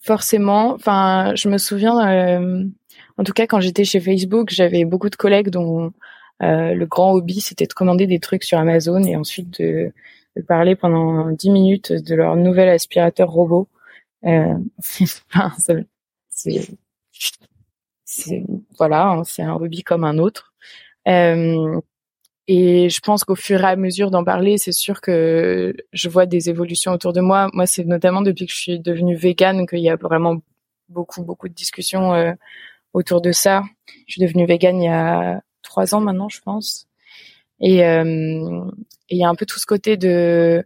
forcément. 0.00 0.74
Enfin 0.74 1.34
je 1.34 1.48
me 1.48 1.58
souviens 1.58 2.70
en 3.18 3.24
tout 3.24 3.32
cas 3.32 3.46
quand 3.46 3.60
j'étais 3.60 3.84
chez 3.84 4.00
Facebook 4.00 4.50
j'avais 4.50 4.84
beaucoup 4.84 5.10
de 5.10 5.16
collègues 5.16 5.50
dont 5.50 5.92
le 6.40 6.84
grand 6.84 7.12
hobby 7.12 7.40
c'était 7.40 7.66
de 7.66 7.72
commander 7.72 8.06
des 8.06 8.20
trucs 8.20 8.44
sur 8.44 8.58
Amazon 8.58 9.02
et 9.02 9.16
ensuite 9.16 9.60
de, 9.60 9.92
parler 10.46 10.76
pendant 10.76 11.30
dix 11.30 11.48
minutes 11.48 11.92
de 11.92 12.14
leur 12.14 12.36
nouvel 12.36 12.68
aspirateur 12.68 13.30
robot 13.30 13.68
c'est 16.36 16.68
voilà, 18.78 19.08
hein, 19.08 19.24
c'est 19.24 19.42
un 19.42 19.54
hobby 19.54 19.82
comme 19.82 20.04
un 20.04 20.18
autre. 20.18 20.54
Euh, 21.08 21.80
et 22.48 22.88
je 22.88 23.00
pense 23.00 23.24
qu'au 23.24 23.34
fur 23.34 23.62
et 23.62 23.66
à 23.66 23.76
mesure 23.76 24.10
d'en 24.10 24.24
parler, 24.24 24.58
c'est 24.58 24.72
sûr 24.72 25.00
que 25.00 25.74
je 25.92 26.08
vois 26.08 26.26
des 26.26 26.48
évolutions 26.48 26.92
autour 26.92 27.12
de 27.12 27.20
moi. 27.20 27.48
Moi, 27.52 27.66
c'est 27.66 27.84
notamment 27.84 28.22
depuis 28.22 28.46
que 28.46 28.52
je 28.52 28.58
suis 28.58 28.80
devenue 28.80 29.16
végane 29.16 29.66
qu'il 29.66 29.80
y 29.80 29.90
a 29.90 29.96
vraiment 29.96 30.36
beaucoup, 30.88 31.24
beaucoup 31.24 31.48
de 31.48 31.54
discussions 31.54 32.14
euh, 32.14 32.32
autour 32.92 33.20
de 33.20 33.32
ça. 33.32 33.64
Je 34.06 34.14
suis 34.14 34.22
devenue 34.22 34.46
végane 34.46 34.80
il 34.80 34.86
y 34.86 34.88
a 34.88 35.42
trois 35.62 35.94
ans 35.94 36.00
maintenant, 36.00 36.28
je 36.28 36.40
pense. 36.40 36.86
Et 37.60 37.84
euh, 37.84 38.70
il 39.08 39.18
y 39.18 39.24
a 39.24 39.28
un 39.28 39.34
peu 39.34 39.46
tout 39.46 39.58
ce 39.58 39.66
côté 39.66 39.96
de 39.96 40.64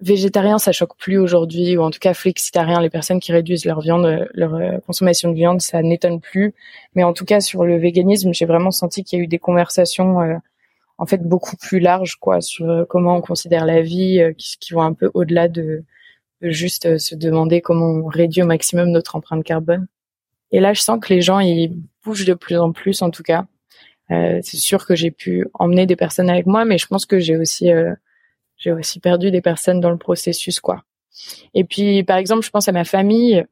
végétarien, 0.00 0.58
ça 0.58 0.72
choque 0.72 0.96
plus 0.96 1.18
aujourd'hui, 1.18 1.76
ou 1.76 1.82
en 1.82 1.90
tout 1.90 1.98
cas 1.98 2.14
flexitarien, 2.14 2.80
les 2.80 2.90
personnes 2.90 3.20
qui 3.20 3.32
réduisent 3.32 3.64
leur 3.64 3.80
viande, 3.80 4.28
leur 4.32 4.54
euh, 4.54 4.78
consommation 4.86 5.30
de 5.30 5.34
viande, 5.34 5.60
ça 5.60 5.82
n'étonne 5.82 6.20
plus. 6.20 6.54
Mais 6.94 7.02
en 7.02 7.12
tout 7.12 7.24
cas, 7.24 7.40
sur 7.40 7.64
le 7.64 7.78
véganisme, 7.78 8.32
j'ai 8.32 8.46
vraiment 8.46 8.70
senti 8.70 9.02
qu'il 9.04 9.18
y 9.18 9.22
a 9.22 9.24
eu 9.24 9.28
des 9.28 9.38
conversations, 9.38 10.20
euh, 10.20 10.34
en 10.98 11.06
fait, 11.06 11.22
beaucoup 11.22 11.56
plus 11.56 11.80
larges, 11.80 12.16
quoi, 12.16 12.40
sur 12.40 12.68
euh, 12.68 12.84
comment 12.84 13.16
on 13.16 13.20
considère 13.20 13.66
la 13.66 13.82
vie, 13.82 14.22
qui, 14.38 14.58
qui, 14.58 14.72
vont 14.72 14.82
un 14.82 14.94
peu 14.94 15.10
au-delà 15.14 15.48
de, 15.48 15.84
de 16.42 16.50
juste 16.50 16.98
se 16.98 17.14
demander 17.14 17.60
comment 17.60 17.86
on 17.86 18.06
réduit 18.06 18.42
au 18.42 18.46
maximum 18.46 18.90
notre 18.90 19.16
empreinte 19.16 19.44
carbone. 19.44 19.88
Et 20.52 20.60
là, 20.60 20.72
je 20.74 20.80
sens 20.80 20.98
que 21.00 21.12
les 21.12 21.22
gens, 21.22 21.40
ils 21.40 21.76
bougent 22.04 22.24
de 22.24 22.34
plus 22.34 22.56
en 22.58 22.72
plus, 22.72 23.02
en 23.02 23.10
tout 23.10 23.22
cas. 23.22 23.46
c'est 24.08 24.56
sûr 24.56 24.86
que 24.86 24.94
j'ai 24.96 25.10
pu 25.10 25.46
emmener 25.54 25.86
des 25.86 25.96
personnes 25.96 26.30
avec 26.30 26.46
moi, 26.46 26.64
mais 26.64 26.78
je 26.78 26.86
pense 26.86 27.04
que 27.06 27.18
j'ai 27.18 27.36
aussi 27.36 27.70
j'ai 28.58 28.72
aussi 28.72 29.00
perdu 29.00 29.30
des 29.30 29.40
personnes 29.40 29.80
dans 29.80 29.90
le 29.90 29.98
processus, 29.98 30.60
quoi. 30.60 30.84
Et 31.54 31.64
puis, 31.64 32.02
par 32.04 32.18
exemple, 32.18 32.44
je 32.44 32.50
pense 32.50 32.68
à 32.68 32.72
ma 32.72 32.84
famille. 32.84 33.44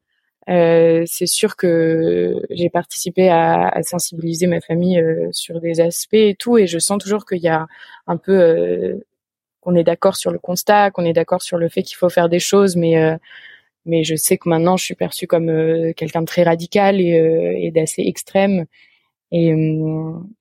Euh, 0.49 1.03
c'est 1.05 1.25
sûr 1.27 1.57
que 1.57 2.41
j'ai 2.49 2.69
participé 2.69 3.27
à, 3.29 3.67
à, 3.67 3.83
sensibiliser 3.83 4.47
ma 4.47 4.61
famille 4.61 4.97
euh, 4.99 5.27
sur 5.33 5.59
des 5.59 5.81
aspects 5.81 6.13
et 6.13 6.35
tout, 6.35 6.57
et 6.57 6.67
je 6.67 6.79
sens 6.79 7.03
toujours 7.03 7.25
qu'il 7.25 7.39
y 7.39 7.49
a 7.49 7.67
un 8.07 8.17
peu 8.17 8.31
euh, 8.39 8.95
qu'on 9.61 9.75
est 9.75 9.83
d'accord 9.83 10.15
sur 10.15 10.31
le 10.31 10.39
constat, 10.39 10.91
qu'on 10.91 11.05
est 11.05 11.13
d'accord 11.13 11.41
sur 11.41 11.57
le 11.57 11.69
fait 11.69 11.83
qu'il 11.83 11.97
faut 11.97 12.09
faire 12.09 12.29
des 12.29 12.39
choses, 12.39 12.77
mais 12.77 12.97
euh, 12.97 13.17
mais 13.85 14.03
je 14.03 14.15
sais 14.15 14.37
que 14.37 14.49
maintenant 14.49 14.77
je 14.77 14.85
suis 14.85 14.95
perçue 14.95 15.27
comme 15.27 15.49
euh, 15.49 15.93
quelqu'un 15.93 16.21
de 16.21 16.27
très 16.27 16.43
radical 16.43 17.01
et, 17.01 17.59
et 17.63 17.71
d'assez 17.71 18.03
extrême, 18.03 18.65
et 19.31 19.49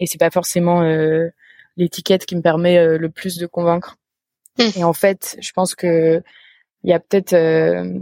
et 0.00 0.06
c'est 0.06 0.18
pas 0.18 0.30
forcément 0.30 0.82
l'étiquette 1.76 2.26
qui 2.26 2.36
me 2.36 2.42
permet 2.42 2.98
le 2.98 3.10
plus 3.10 3.38
de 3.38 3.46
convaincre. 3.46 3.98
Et 4.76 4.84
en 4.84 4.92
fait, 4.92 5.36
je 5.40 5.52
pense 5.52 5.74
que 5.74 6.22
il 6.84 6.90
y 6.90 6.92
a 6.92 7.00
peut-être, 7.00 7.32
euh, 7.32 7.98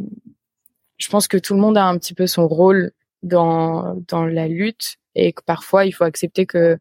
je 0.98 1.08
pense 1.08 1.28
que 1.28 1.38
tout 1.38 1.54
le 1.54 1.60
monde 1.60 1.78
a 1.78 1.84
un 1.84 1.98
petit 1.98 2.14
peu 2.14 2.26
son 2.26 2.46
rôle 2.46 2.92
dans 3.22 3.94
dans 4.08 4.26
la 4.26 4.48
lutte 4.48 4.96
et 5.14 5.32
que 5.32 5.42
parfois 5.42 5.86
il 5.86 5.92
faut 5.92 6.04
accepter 6.04 6.46
que 6.46 6.78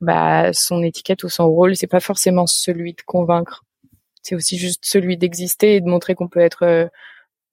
bah 0.00 0.52
son 0.52 0.82
étiquette 0.82 1.24
ou 1.24 1.28
son 1.28 1.48
rôle 1.48 1.76
c'est 1.76 1.86
pas 1.86 2.00
forcément 2.00 2.46
celui 2.46 2.94
de 2.94 3.02
convaincre, 3.02 3.64
c'est 4.22 4.34
aussi 4.34 4.58
juste 4.58 4.84
celui 4.84 5.16
d'exister 5.16 5.76
et 5.76 5.80
de 5.80 5.88
montrer 5.88 6.14
qu'on 6.14 6.28
peut 6.28 6.40
être 6.40 6.64
euh, 6.64 6.86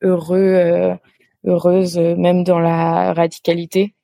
heureux, 0.01 0.39
euh, 0.39 0.95
heureuse 1.45 1.97
même 1.97 2.43
dans 2.43 2.59
la 2.59 3.13
radicalité. 3.13 3.95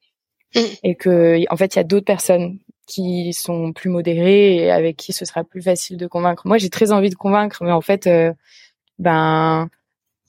Mm. 0.55 0.59
et 0.83 0.95
que 0.95 1.37
en 1.51 1.57
fait 1.57 1.75
il 1.75 1.77
y 1.77 1.81
a 1.81 1.83
d'autres 1.83 2.05
personnes 2.05 2.59
qui 2.89 3.33
sont 3.33 3.71
plus 3.71 3.89
modérés 3.89 4.55
et 4.57 4.71
avec 4.71 4.97
qui 4.97 5.13
ce 5.13 5.23
sera 5.23 5.43
plus 5.43 5.61
facile 5.61 5.97
de 5.97 6.07
convaincre. 6.07 6.47
Moi, 6.47 6.57
j'ai 6.57 6.69
très 6.69 6.91
envie 6.91 7.11
de 7.11 7.15
convaincre, 7.15 7.63
mais 7.63 7.71
en 7.71 7.81
fait, 7.81 8.07
euh, 8.07 8.33
ben 8.99 9.69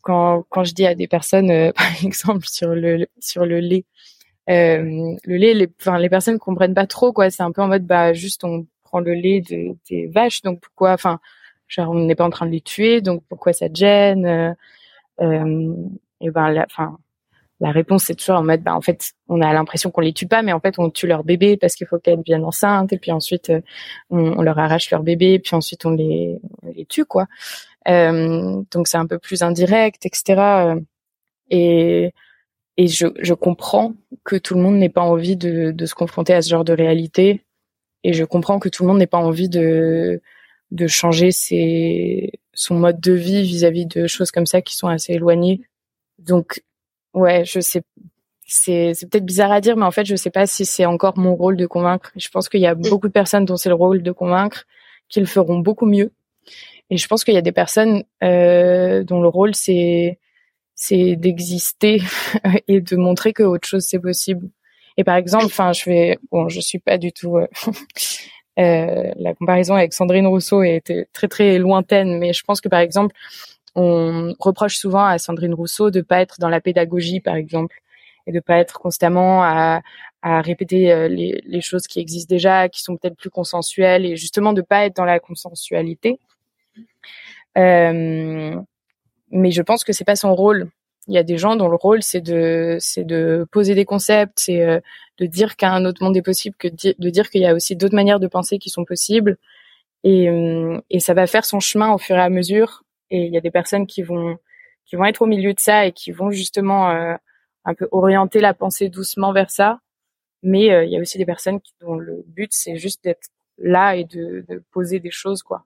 quand 0.02 0.64
je 0.64 0.74
dis 0.74 0.86
à 0.86 0.94
des 0.94 1.08
personnes, 1.08 1.50
euh, 1.50 1.72
par 1.76 1.86
exemple 2.04 2.46
sur 2.46 2.70
le 2.70 3.08
sur 3.20 3.46
le 3.46 3.60
lait, 3.60 3.84
euh, 4.50 5.16
le 5.24 5.36
lait, 5.36 5.54
les, 5.54 5.68
enfin 5.80 5.98
les 5.98 6.10
personnes 6.10 6.38
comprennent 6.38 6.74
pas 6.74 6.86
trop 6.86 7.12
quoi. 7.12 7.30
C'est 7.30 7.42
un 7.42 7.52
peu 7.52 7.62
en 7.62 7.68
mode 7.68 7.86
bah 7.86 8.12
juste 8.14 8.44
on 8.44 8.66
prend 8.84 9.00
le 9.00 9.14
lait 9.14 9.40
de, 9.42 9.76
des 9.90 10.06
vaches, 10.08 10.42
donc 10.42 10.60
pourquoi, 10.60 10.92
enfin 10.92 11.20
genre 11.68 11.90
on 11.90 11.94
n'est 12.06 12.16
pas 12.16 12.24
en 12.24 12.30
train 12.30 12.46
de 12.46 12.52
les 12.52 12.60
tuer, 12.60 13.00
donc 13.00 13.22
pourquoi 13.28 13.52
ça 13.52 13.68
te 13.68 13.76
gêne 13.76 14.56
Et 16.20 16.30
ben 16.30 16.64
enfin 16.66 16.98
la 17.60 17.70
réponse 17.72 18.04
c'est 18.04 18.14
toujours 18.14 18.36
en 18.36 18.42
mode 18.42 18.62
bah 18.62 18.74
en 18.74 18.80
fait 18.80 19.12
on 19.28 19.40
a 19.40 19.52
l'impression 19.52 19.90
qu'on 19.90 20.00
les 20.00 20.12
tue 20.12 20.26
pas 20.26 20.42
mais 20.42 20.52
en 20.52 20.60
fait 20.60 20.78
on 20.78 20.90
tue 20.90 21.06
leur 21.06 21.24
bébé 21.24 21.56
parce 21.56 21.74
qu'il 21.74 21.86
faut 21.86 21.98
qu'elles 21.98 22.18
deviennent 22.18 22.44
enceintes 22.44 22.92
et 22.92 22.98
puis 22.98 23.12
ensuite 23.12 23.50
euh, 23.50 23.60
on, 24.08 24.42
leur 24.42 24.58
arrache 24.58 24.90
leur 24.90 25.02
bébé 25.02 25.38
puis 25.38 25.54
ensuite 25.54 25.84
on 25.84 25.90
les 25.90 26.40
les 26.74 26.86
tue 26.86 27.04
quoi. 27.04 27.26
Euh, 27.88 28.62
donc 28.70 28.88
c'est 28.88 28.98
un 28.98 29.06
peu 29.06 29.18
plus 29.18 29.42
indirect 29.42 30.04
etc 30.06 30.76
et 31.50 32.12
et 32.76 32.88
je, 32.88 33.08
je 33.20 33.34
comprends 33.34 33.94
que 34.24 34.36
tout 34.36 34.54
le 34.54 34.62
monde 34.62 34.76
n'ait 34.76 34.88
pas 34.88 35.02
envie 35.02 35.36
de, 35.36 35.70
de 35.70 35.86
se 35.86 35.94
confronter 35.94 36.32
à 36.32 36.40
ce 36.40 36.48
genre 36.48 36.64
de 36.64 36.72
réalité 36.72 37.44
et 38.04 38.12
je 38.14 38.24
comprends 38.24 38.58
que 38.58 38.68
tout 38.70 38.84
le 38.84 38.88
monde 38.88 38.98
n'ait 38.98 39.06
pas 39.06 39.18
envie 39.18 39.48
de 39.48 40.22
de 40.70 40.86
changer 40.86 41.32
ses 41.32 42.32
son 42.52 42.74
mode 42.74 43.00
de 43.00 43.12
vie 43.12 43.42
vis-à-vis 43.42 43.86
de 43.86 44.06
choses 44.06 44.30
comme 44.30 44.46
ça 44.46 44.62
qui 44.62 44.76
sont 44.76 44.88
assez 44.88 45.14
éloignées. 45.14 45.62
Donc 46.18 46.62
ouais, 47.14 47.44
je 47.44 47.60
sais, 47.60 47.82
c'est 48.46 48.94
c'est 48.94 49.08
peut-être 49.08 49.24
bizarre 49.24 49.52
à 49.52 49.60
dire, 49.60 49.76
mais 49.76 49.84
en 49.84 49.90
fait, 49.90 50.04
je 50.04 50.16
sais 50.16 50.30
pas 50.30 50.46
si 50.46 50.64
c'est 50.66 50.86
encore 50.86 51.18
mon 51.18 51.34
rôle 51.34 51.56
de 51.56 51.66
convaincre. 51.66 52.12
Je 52.16 52.28
pense 52.28 52.48
qu'il 52.48 52.60
y 52.60 52.66
a 52.66 52.74
beaucoup 52.74 53.08
de 53.08 53.12
personnes 53.12 53.44
dont 53.44 53.56
c'est 53.56 53.68
le 53.68 53.74
rôle 53.76 54.02
de 54.02 54.12
convaincre, 54.12 54.66
qui 55.08 55.20
le 55.20 55.26
feront 55.26 55.58
beaucoup 55.58 55.86
mieux. 55.86 56.12
Et 56.90 56.96
je 56.96 57.06
pense 57.06 57.24
qu'il 57.24 57.34
y 57.34 57.38
a 57.38 57.42
des 57.42 57.52
personnes 57.52 58.02
euh, 58.24 59.04
dont 59.04 59.22
le 59.22 59.28
rôle 59.28 59.54
c'est 59.54 60.18
c'est 60.74 61.16
d'exister 61.16 62.00
et 62.68 62.80
de 62.80 62.96
montrer 62.96 63.32
que 63.32 63.42
autre 63.44 63.68
chose 63.68 63.84
c'est 63.84 64.00
possible. 64.00 64.48
Et 64.96 65.04
par 65.04 65.16
exemple, 65.16 65.46
enfin, 65.46 65.72
je 65.72 65.84
vais, 65.88 66.18
bon, 66.32 66.48
je 66.48 66.60
suis 66.60 66.78
pas 66.78 66.98
du 66.98 67.12
tout. 67.12 67.38
Euh, 67.38 67.46
euh, 68.58 69.12
la 69.16 69.34
comparaison 69.34 69.74
avec 69.74 69.92
Sandrine 69.94 70.26
Rousseau 70.26 70.62
était 70.62 71.06
très 71.12 71.28
très 71.28 71.58
lointaine, 71.58 72.18
mais 72.18 72.32
je 72.32 72.42
pense 72.44 72.60
que 72.60 72.68
par 72.68 72.80
exemple, 72.80 73.14
on 73.74 74.34
reproche 74.38 74.76
souvent 74.76 75.04
à 75.04 75.18
Sandrine 75.18 75.54
Rousseau 75.54 75.90
de 75.90 76.00
pas 76.00 76.20
être 76.20 76.40
dans 76.40 76.48
la 76.48 76.60
pédagogie, 76.60 77.20
par 77.20 77.36
exemple, 77.36 77.80
et 78.26 78.32
de 78.32 78.40
pas 78.40 78.58
être 78.58 78.78
constamment 78.80 79.42
à, 79.42 79.82
répéter 80.22 80.92
euh, 80.92 81.08
les, 81.08 81.60
choses 81.62 81.86
qui 81.86 81.98
existent 81.98 82.34
déjà, 82.34 82.68
qui 82.68 82.82
sont 82.82 82.96
peut-être 82.96 83.16
plus 83.16 83.30
consensuelles, 83.30 84.04
et 84.04 84.16
justement 84.16 84.52
de 84.52 84.60
pas 84.60 84.84
être 84.84 84.96
dans 84.96 85.04
la 85.04 85.18
consensualité. 85.18 86.18
Euh, 87.56 88.54
mais 89.30 89.50
je 89.50 89.62
pense 89.62 89.82
que 89.84 89.92
c'est 89.92 90.04
pas 90.04 90.16
son 90.16 90.34
rôle. 90.34 90.68
Il 91.08 91.14
y 91.14 91.18
a 91.18 91.22
des 91.22 91.38
gens 91.38 91.56
dont 91.56 91.68
le 91.68 91.76
rôle 91.76 92.02
c'est 92.02 92.20
de 92.20 93.46
poser 93.50 93.74
des 93.74 93.86
concepts, 93.86 94.38
c'est 94.38 94.62
euh, 94.62 94.80
de 95.18 95.26
dire 95.26 95.56
qu'un 95.56 95.84
autre 95.86 96.02
monde 96.02 96.16
est 96.16 96.22
possible, 96.22 96.54
que 96.58 96.68
de 96.68 97.10
dire 97.10 97.30
qu'il 97.30 97.40
y 97.40 97.46
a 97.46 97.54
aussi 97.54 97.74
d'autres 97.76 97.94
manières 97.94 98.20
de 98.20 98.26
penser 98.26 98.58
qui 98.58 98.68
sont 98.68 98.84
possibles, 98.84 99.38
et 100.04 101.00
ça 101.00 101.14
va 101.14 101.26
faire 101.26 101.44
son 101.44 101.60
chemin 101.60 101.92
au 101.92 101.98
fur 101.98 102.16
et 102.16 102.20
à 102.20 102.30
mesure 102.30 102.84
et 103.10 103.26
il 103.26 103.32
y 103.32 103.36
a 103.36 103.40
des 103.40 103.50
personnes 103.50 103.86
qui 103.86 104.02
vont 104.02 104.38
qui 104.86 104.96
vont 104.96 105.04
être 105.04 105.22
au 105.22 105.26
milieu 105.26 105.54
de 105.54 105.60
ça 105.60 105.86
et 105.86 105.92
qui 105.92 106.10
vont 106.10 106.30
justement 106.30 106.90
euh, 106.90 107.14
un 107.64 107.74
peu 107.74 107.88
orienter 107.92 108.40
la 108.40 108.54
pensée 108.54 108.88
doucement 108.88 109.32
vers 109.32 109.50
ça. 109.50 109.80
Mais 110.42 110.72
euh, 110.72 110.84
il 110.84 110.90
y 110.90 110.96
a 110.96 111.00
aussi 111.00 111.18
des 111.18 111.26
personnes 111.26 111.60
qui, 111.60 111.74
dont 111.80 111.94
le 111.94 112.24
but 112.26 112.50
c'est 112.52 112.76
juste 112.76 113.04
d'être 113.04 113.28
là 113.58 113.94
et 113.94 114.04
de, 114.04 114.44
de, 114.48 114.62
poser 114.72 114.98
des 114.98 115.10
choses 115.10 115.42
quoi. 115.42 115.64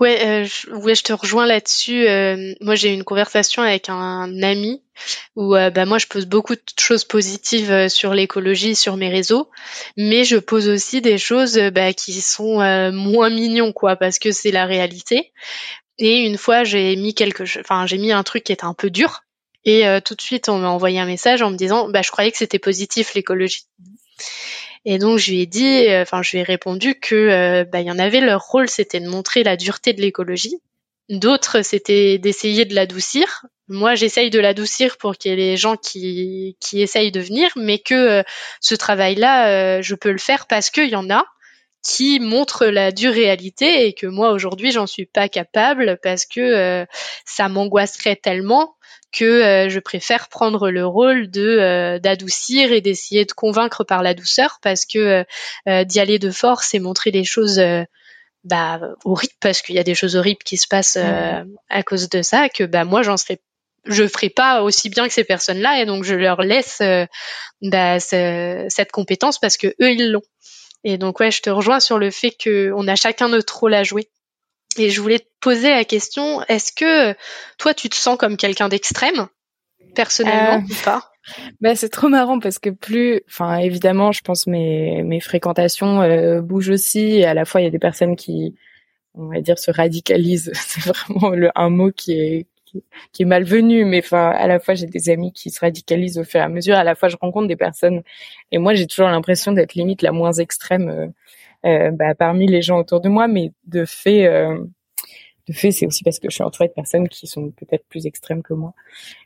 Ouais, 0.00 0.24
euh, 0.24 0.44
je, 0.44 0.70
ouais, 0.70 0.94
je 0.94 1.02
te 1.02 1.12
rejoins 1.12 1.46
là-dessus. 1.46 2.06
Euh, 2.06 2.54
moi, 2.60 2.76
j'ai 2.76 2.90
eu 2.90 2.94
une 2.94 3.02
conversation 3.02 3.62
avec 3.62 3.88
un 3.88 4.42
ami 4.42 4.80
où 5.34 5.56
euh, 5.56 5.70
bah, 5.70 5.86
moi, 5.86 5.98
je 5.98 6.06
pose 6.06 6.26
beaucoup 6.26 6.54
de 6.54 6.62
choses 6.78 7.04
positives 7.04 7.88
sur 7.88 8.14
l'écologie, 8.14 8.76
sur 8.76 8.96
mes 8.96 9.08
réseaux, 9.08 9.50
mais 9.96 10.22
je 10.22 10.36
pose 10.36 10.68
aussi 10.68 11.00
des 11.00 11.18
choses 11.18 11.58
bah, 11.72 11.92
qui 11.92 12.20
sont 12.20 12.58
moins 12.92 13.30
mignons, 13.30 13.72
quoi, 13.72 13.96
parce 13.96 14.18
que 14.18 14.30
c'est 14.30 14.52
la 14.52 14.66
réalité. 14.66 15.32
Et 15.98 16.18
une 16.18 16.38
fois, 16.38 16.62
j'ai 16.62 16.94
mis 16.94 17.14
quelque, 17.14 17.42
enfin, 17.60 17.86
j'ai 17.86 17.98
mis 17.98 18.12
un 18.12 18.22
truc 18.22 18.44
qui 18.44 18.52
était 18.52 18.64
un 18.64 18.74
peu 18.74 18.90
dur, 18.90 19.22
et 19.64 19.84
tout 20.04 20.14
de 20.14 20.22
suite, 20.22 20.48
on 20.48 20.58
m'a 20.58 20.68
envoyé 20.68 21.00
un 21.00 21.06
message 21.06 21.42
en 21.42 21.50
me 21.50 21.56
disant, 21.56 21.88
bah, 21.88 22.02
je 22.02 22.10
croyais 22.12 22.30
que 22.30 22.38
c'était 22.38 22.60
positif 22.60 23.14
l'écologie. 23.14 23.64
Et 24.84 24.98
donc 24.98 25.18
je 25.18 25.30
lui 25.30 25.40
ai 25.40 25.46
dit, 25.46 25.88
euh, 25.88 26.02
enfin 26.02 26.22
je 26.22 26.32
lui 26.32 26.38
ai 26.38 26.42
répondu 26.42 26.94
que 26.94 27.14
euh, 27.14 27.64
bah, 27.64 27.80
y 27.80 27.90
en 27.90 27.98
avait 27.98 28.20
leur 28.20 28.42
rôle, 28.42 28.68
c'était 28.68 29.00
de 29.00 29.08
montrer 29.08 29.42
la 29.42 29.56
dureté 29.56 29.92
de 29.92 30.00
l'écologie. 30.00 30.56
D'autres, 31.08 31.62
c'était 31.62 32.18
d'essayer 32.18 32.64
de 32.64 32.74
l'adoucir. 32.74 33.46
Moi, 33.68 33.94
j'essaye 33.94 34.30
de 34.30 34.40
l'adoucir 34.40 34.98
pour 34.98 35.16
qu'il 35.16 35.30
y 35.30 35.34
ait 35.34 35.36
les 35.36 35.56
gens 35.56 35.76
qui, 35.76 36.56
qui 36.60 36.82
essayent 36.82 37.12
de 37.12 37.20
venir, 37.20 37.50
mais 37.56 37.78
que 37.78 37.94
euh, 37.94 38.22
ce 38.60 38.74
travail-là, 38.74 39.80
je 39.80 39.94
peux 39.94 40.12
le 40.12 40.18
faire 40.18 40.46
parce 40.46 40.70
qu'il 40.70 40.88
y 40.88 40.96
en 40.96 41.10
a 41.10 41.24
qui 41.82 42.20
montrent 42.20 42.66
la 42.66 42.90
dure 42.92 43.12
réalité 43.12 43.86
et 43.86 43.92
que 43.92 44.06
moi 44.06 44.32
aujourd'hui 44.32 44.72
j'en 44.72 44.86
suis 44.86 45.06
pas 45.06 45.28
capable 45.28 45.98
parce 46.02 46.26
que 46.26 46.86
ça 47.24 47.48
m'angoisserait 47.48 48.16
tellement 48.16 48.74
que 49.12 49.24
euh, 49.24 49.68
je 49.68 49.80
préfère 49.80 50.28
prendre 50.28 50.70
le 50.70 50.86
rôle 50.86 51.30
de 51.30 51.42
euh, 51.42 51.98
d'adoucir 51.98 52.72
et 52.72 52.80
d'essayer 52.80 53.24
de 53.24 53.32
convaincre 53.32 53.84
par 53.84 54.02
la 54.02 54.14
douceur 54.14 54.58
parce 54.62 54.84
que 54.84 55.24
euh, 55.68 55.84
d'y 55.84 56.00
aller 56.00 56.18
de 56.18 56.30
force 56.30 56.74
et 56.74 56.78
montrer 56.78 57.10
les 57.10 57.24
choses 57.24 57.60
bah 58.44 58.80
horribles 59.04 59.32
parce 59.40 59.62
qu'il 59.62 59.74
y 59.74 59.78
a 59.78 59.84
des 59.84 59.94
choses 59.94 60.16
horribles 60.16 60.42
qui 60.44 60.56
se 60.56 60.68
passent 60.68 60.98
à 60.98 61.82
cause 61.82 62.08
de 62.08 62.22
ça 62.22 62.48
que 62.48 62.64
bah 62.64 62.84
moi 62.84 63.02
j'en 63.02 63.16
serais 63.16 63.40
je 63.84 64.06
ferai 64.06 64.28
pas 64.28 64.62
aussi 64.62 64.90
bien 64.90 65.06
que 65.06 65.14
ces 65.14 65.24
personnes-là 65.24 65.80
et 65.80 65.86
donc 65.86 66.04
je 66.04 66.14
leur 66.14 66.42
laisse 66.42 66.82
bah, 67.62 68.00
cette 68.00 68.92
compétence 68.92 69.38
parce 69.38 69.56
que 69.56 69.68
eux 69.80 69.92
ils 69.92 70.12
l'ont. 70.12 70.22
Et 70.84 70.98
donc 70.98 71.20
ouais, 71.20 71.30
je 71.30 71.42
te 71.42 71.50
rejoins 71.50 71.80
sur 71.80 71.98
le 71.98 72.10
fait 72.10 72.30
que 72.30 72.72
on 72.74 72.86
a 72.88 72.96
chacun 72.96 73.28
notre 73.28 73.58
rôle 73.58 73.74
à 73.74 73.82
jouer. 73.82 74.08
Et 74.76 74.90
je 74.90 75.00
voulais 75.00 75.18
te 75.18 75.28
poser 75.40 75.70
la 75.70 75.84
question, 75.84 76.42
est-ce 76.48 76.72
que 76.72 77.16
toi, 77.58 77.74
tu 77.74 77.88
te 77.88 77.96
sens 77.96 78.16
comme 78.16 78.36
quelqu'un 78.36 78.68
d'extrême, 78.68 79.26
personnellement, 79.94 80.64
euh, 80.64 80.72
ou 80.72 80.84
pas? 80.84 81.10
ben, 81.60 81.74
c'est 81.74 81.88
trop 81.88 82.08
marrant 82.08 82.38
parce 82.38 82.58
que 82.58 82.70
plus, 82.70 83.20
enfin 83.28 83.56
évidemment, 83.56 84.12
je 84.12 84.20
pense 84.20 84.46
mes 84.46 85.02
mes 85.02 85.20
fréquentations 85.20 86.02
euh, 86.02 86.40
bougent 86.40 86.70
aussi. 86.70 87.16
Et 87.16 87.24
à 87.24 87.34
la 87.34 87.44
fois, 87.44 87.60
il 87.60 87.64
y 87.64 87.66
a 87.66 87.70
des 87.70 87.78
personnes 87.78 88.14
qui, 88.14 88.54
on 89.14 89.26
va 89.26 89.40
dire, 89.40 89.58
se 89.58 89.70
radicalisent. 89.70 90.52
C'est 90.54 90.82
vraiment 90.82 91.30
le, 91.30 91.50
un 91.54 91.70
mot 91.70 91.90
qui 91.90 92.12
est 92.12 92.46
qui, 93.12 93.22
est 93.22 93.26
malvenu, 93.26 93.84
mais 93.84 93.98
enfin 93.98 94.30
à 94.30 94.46
la 94.46 94.60
fois 94.60 94.74
j'ai 94.74 94.86
des 94.86 95.10
amis 95.10 95.32
qui 95.32 95.50
se 95.50 95.60
radicalisent 95.60 96.18
au 96.18 96.24
fur 96.24 96.40
et 96.40 96.42
à 96.42 96.48
mesure. 96.48 96.76
À 96.76 96.84
la 96.84 96.94
fois, 96.94 97.08
je 97.08 97.16
rencontre 97.20 97.48
des 97.48 97.56
personnes 97.56 98.02
et 98.52 98.58
moi 98.58 98.74
j'ai 98.74 98.86
toujours 98.86 99.08
l'impression 99.08 99.52
d'être 99.52 99.74
limite 99.74 100.02
la 100.02 100.12
moins 100.12 100.32
extrême 100.32 100.88
euh, 100.88 101.06
euh, 101.66 101.90
bah, 101.90 102.14
parmi 102.14 102.46
les 102.46 102.62
gens 102.62 102.78
autour 102.78 103.00
de 103.00 103.08
moi, 103.08 103.28
mais 103.28 103.52
de 103.66 103.84
fait, 103.84 104.26
euh, 104.26 104.58
de 105.48 105.52
fait, 105.52 105.72
c'est 105.72 105.86
aussi 105.86 106.04
parce 106.04 106.18
que 106.18 106.28
je 106.30 106.34
suis 106.34 106.44
entourée 106.44 106.68
de 106.68 106.72
personnes 106.72 107.08
qui 107.08 107.26
sont 107.26 107.50
peut-être 107.50 107.84
plus 107.88 108.06
extrêmes 108.06 108.42
que 108.42 108.54
moi. 108.54 108.74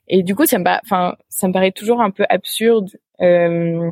Et 0.09 0.23
du 0.23 0.35
coup, 0.35 0.47
ça 0.47 0.59
me, 0.59 0.65
enfin, 0.85 1.17
ça 1.29 1.49
me 1.49 1.53
paraît 1.53 1.73
toujours 1.73 2.01
un 2.01 2.11
peu 2.11 2.25
absurde. 2.29 2.91
Euh, 3.21 3.91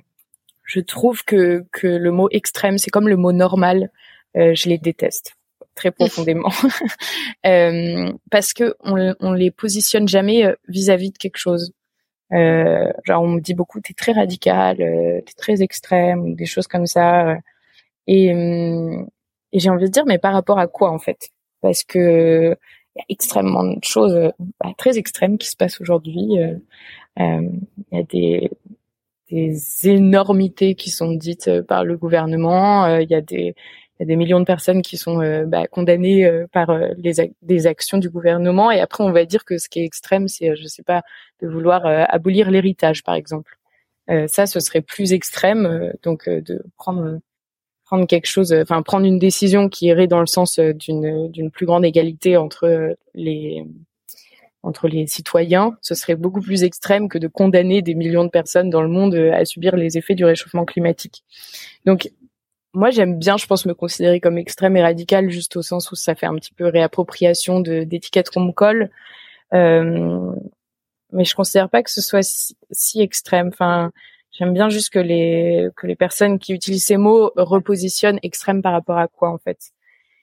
je 0.64 0.80
trouve 0.80 1.24
que 1.24 1.66
que 1.72 1.86
le 1.86 2.10
mot 2.12 2.28
extrême, 2.30 2.78
c'est 2.78 2.90
comme 2.90 3.08
le 3.08 3.16
mot 3.16 3.32
normal. 3.32 3.90
je 4.34 4.68
les 4.68 4.78
déteste 4.78 5.34
très 5.80 5.90
profondément 5.90 6.50
euh, 7.46 8.12
parce 8.30 8.52
que 8.52 8.74
on, 8.80 9.32
les 9.32 9.50
positionne 9.50 10.06
jamais 10.06 10.54
vis-à-vis 10.68 11.10
de 11.10 11.18
quelque 11.18 11.38
chose. 11.38 11.72
Euh, 12.32 12.92
genre 13.04 13.22
on 13.22 13.28
me 13.28 13.40
dit 13.40 13.54
beaucoup 13.54 13.80
t'es 13.80 13.94
très 13.94 14.12
radical, 14.12 14.76
t'es 14.76 15.34
très 15.36 15.62
extrême, 15.62 16.34
des 16.34 16.46
choses 16.46 16.66
comme 16.66 16.86
ça. 16.86 17.36
Et, 18.06 18.28
j'ai 19.52 19.70
envie 19.70 19.86
de 19.86 19.90
dire, 19.90 20.06
mais 20.06 20.18
par 20.18 20.32
rapport 20.32 20.58
à 20.58 20.68
quoi 20.68 20.92
en 20.92 20.98
fait? 20.98 21.30
Parce 21.60 21.82
que 21.82 22.56
il 22.96 22.98
y 22.98 23.02
a 23.02 23.04
extrêmement 23.08 23.64
de 23.64 23.82
choses 23.82 24.32
bah, 24.60 24.72
très 24.76 24.98
extrêmes 24.98 25.38
qui 25.38 25.48
se 25.48 25.56
passent 25.56 25.80
aujourd'hui. 25.80 26.38
Euh, 26.38 26.54
euh, 27.18 27.48
il 27.92 27.98
y 27.98 28.00
a 28.00 28.02
des, 28.04 29.88
énormités 29.88 30.74
qui 30.74 30.90
sont 30.90 31.12
dites 31.12 31.48
euh, 31.48 31.62
par 31.62 31.84
le 31.84 31.96
gouvernement. 31.96 32.84
Euh, 32.86 33.02
il 33.02 33.10
y 33.10 33.14
a 33.14 33.20
des 33.20 33.54
il 34.00 34.04
y 34.04 34.06
a 34.06 34.06
des 34.06 34.16
millions 34.16 34.40
de 34.40 34.46
personnes 34.46 34.80
qui 34.80 34.96
sont 34.96 35.18
bah, 35.46 35.66
condamnées 35.66 36.26
par 36.52 36.76
les 36.96 37.12
des 37.42 37.66
actions 37.66 37.98
du 37.98 38.08
gouvernement. 38.08 38.70
Et 38.70 38.80
après 38.80 39.04
on 39.04 39.12
va 39.12 39.26
dire 39.26 39.44
que 39.44 39.58
ce 39.58 39.68
qui 39.68 39.80
est 39.80 39.84
extrême 39.84 40.26
c'est 40.26 40.56
je 40.56 40.66
sais 40.66 40.82
pas 40.82 41.02
de 41.42 41.46
vouloir 41.46 41.84
abolir 41.84 42.50
l'héritage 42.50 43.02
par 43.04 43.14
exemple. 43.14 43.58
Ça 44.26 44.46
ce 44.46 44.58
serait 44.58 44.80
plus 44.80 45.12
extrême 45.12 45.92
donc 46.02 46.28
de 46.28 46.62
prendre 46.76 47.20
prendre 47.90 48.06
quelque 48.06 48.26
chose, 48.26 48.52
enfin 48.52 48.82
prendre 48.82 49.04
une 49.04 49.18
décision 49.18 49.68
qui 49.68 49.86
irait 49.86 50.06
dans 50.06 50.20
le 50.20 50.26
sens 50.26 50.60
euh, 50.60 50.72
d'une 50.72 51.28
d'une 51.28 51.50
plus 51.50 51.66
grande 51.66 51.84
égalité 51.84 52.36
entre 52.36 52.64
euh, 52.66 52.94
les 53.14 53.64
entre 54.62 54.86
les 54.86 55.08
citoyens, 55.08 55.76
ce 55.80 55.96
serait 55.96 56.14
beaucoup 56.14 56.40
plus 56.40 56.62
extrême 56.62 57.08
que 57.08 57.18
de 57.18 57.26
condamner 57.26 57.82
des 57.82 57.94
millions 57.94 58.24
de 58.24 58.30
personnes 58.30 58.70
dans 58.70 58.82
le 58.82 58.88
monde 58.88 59.14
euh, 59.14 59.32
à 59.32 59.44
subir 59.44 59.74
les 59.74 59.98
effets 59.98 60.14
du 60.14 60.24
réchauffement 60.24 60.64
climatique. 60.64 61.24
Donc 61.84 62.12
moi 62.74 62.90
j'aime 62.90 63.18
bien, 63.18 63.36
je 63.36 63.46
pense, 63.46 63.66
me 63.66 63.74
considérer 63.74 64.20
comme 64.20 64.38
extrême 64.38 64.76
et 64.76 64.82
radical, 64.82 65.30
juste 65.30 65.56
au 65.56 65.62
sens 65.62 65.90
où 65.92 65.96
ça 65.96 66.14
fait 66.14 66.26
un 66.26 66.34
petit 66.36 66.54
peu 66.54 66.66
réappropriation 66.66 67.60
de 67.60 67.84
d'étiquettes 67.84 68.30
qu'on 68.30 68.44
me 68.44 68.52
colle. 68.52 68.90
Euh, 69.54 70.32
mais 71.12 71.24
je 71.24 71.34
considère 71.34 71.68
pas 71.68 71.82
que 71.82 71.90
ce 71.90 72.00
soit 72.00 72.22
si, 72.22 72.56
si 72.70 73.00
extrême. 73.00 73.48
Enfin, 73.48 73.90
J'aime 74.32 74.54
bien 74.54 74.68
juste 74.68 74.90
que 74.90 74.98
les 74.98 75.68
que 75.76 75.86
les 75.86 75.96
personnes 75.96 76.38
qui 76.38 76.52
utilisent 76.52 76.86
ces 76.86 76.96
mots 76.96 77.32
repositionnent 77.36 78.20
extrême 78.22 78.62
par 78.62 78.72
rapport 78.72 78.98
à 78.98 79.08
quoi 79.08 79.30
en 79.30 79.38
fait. 79.38 79.58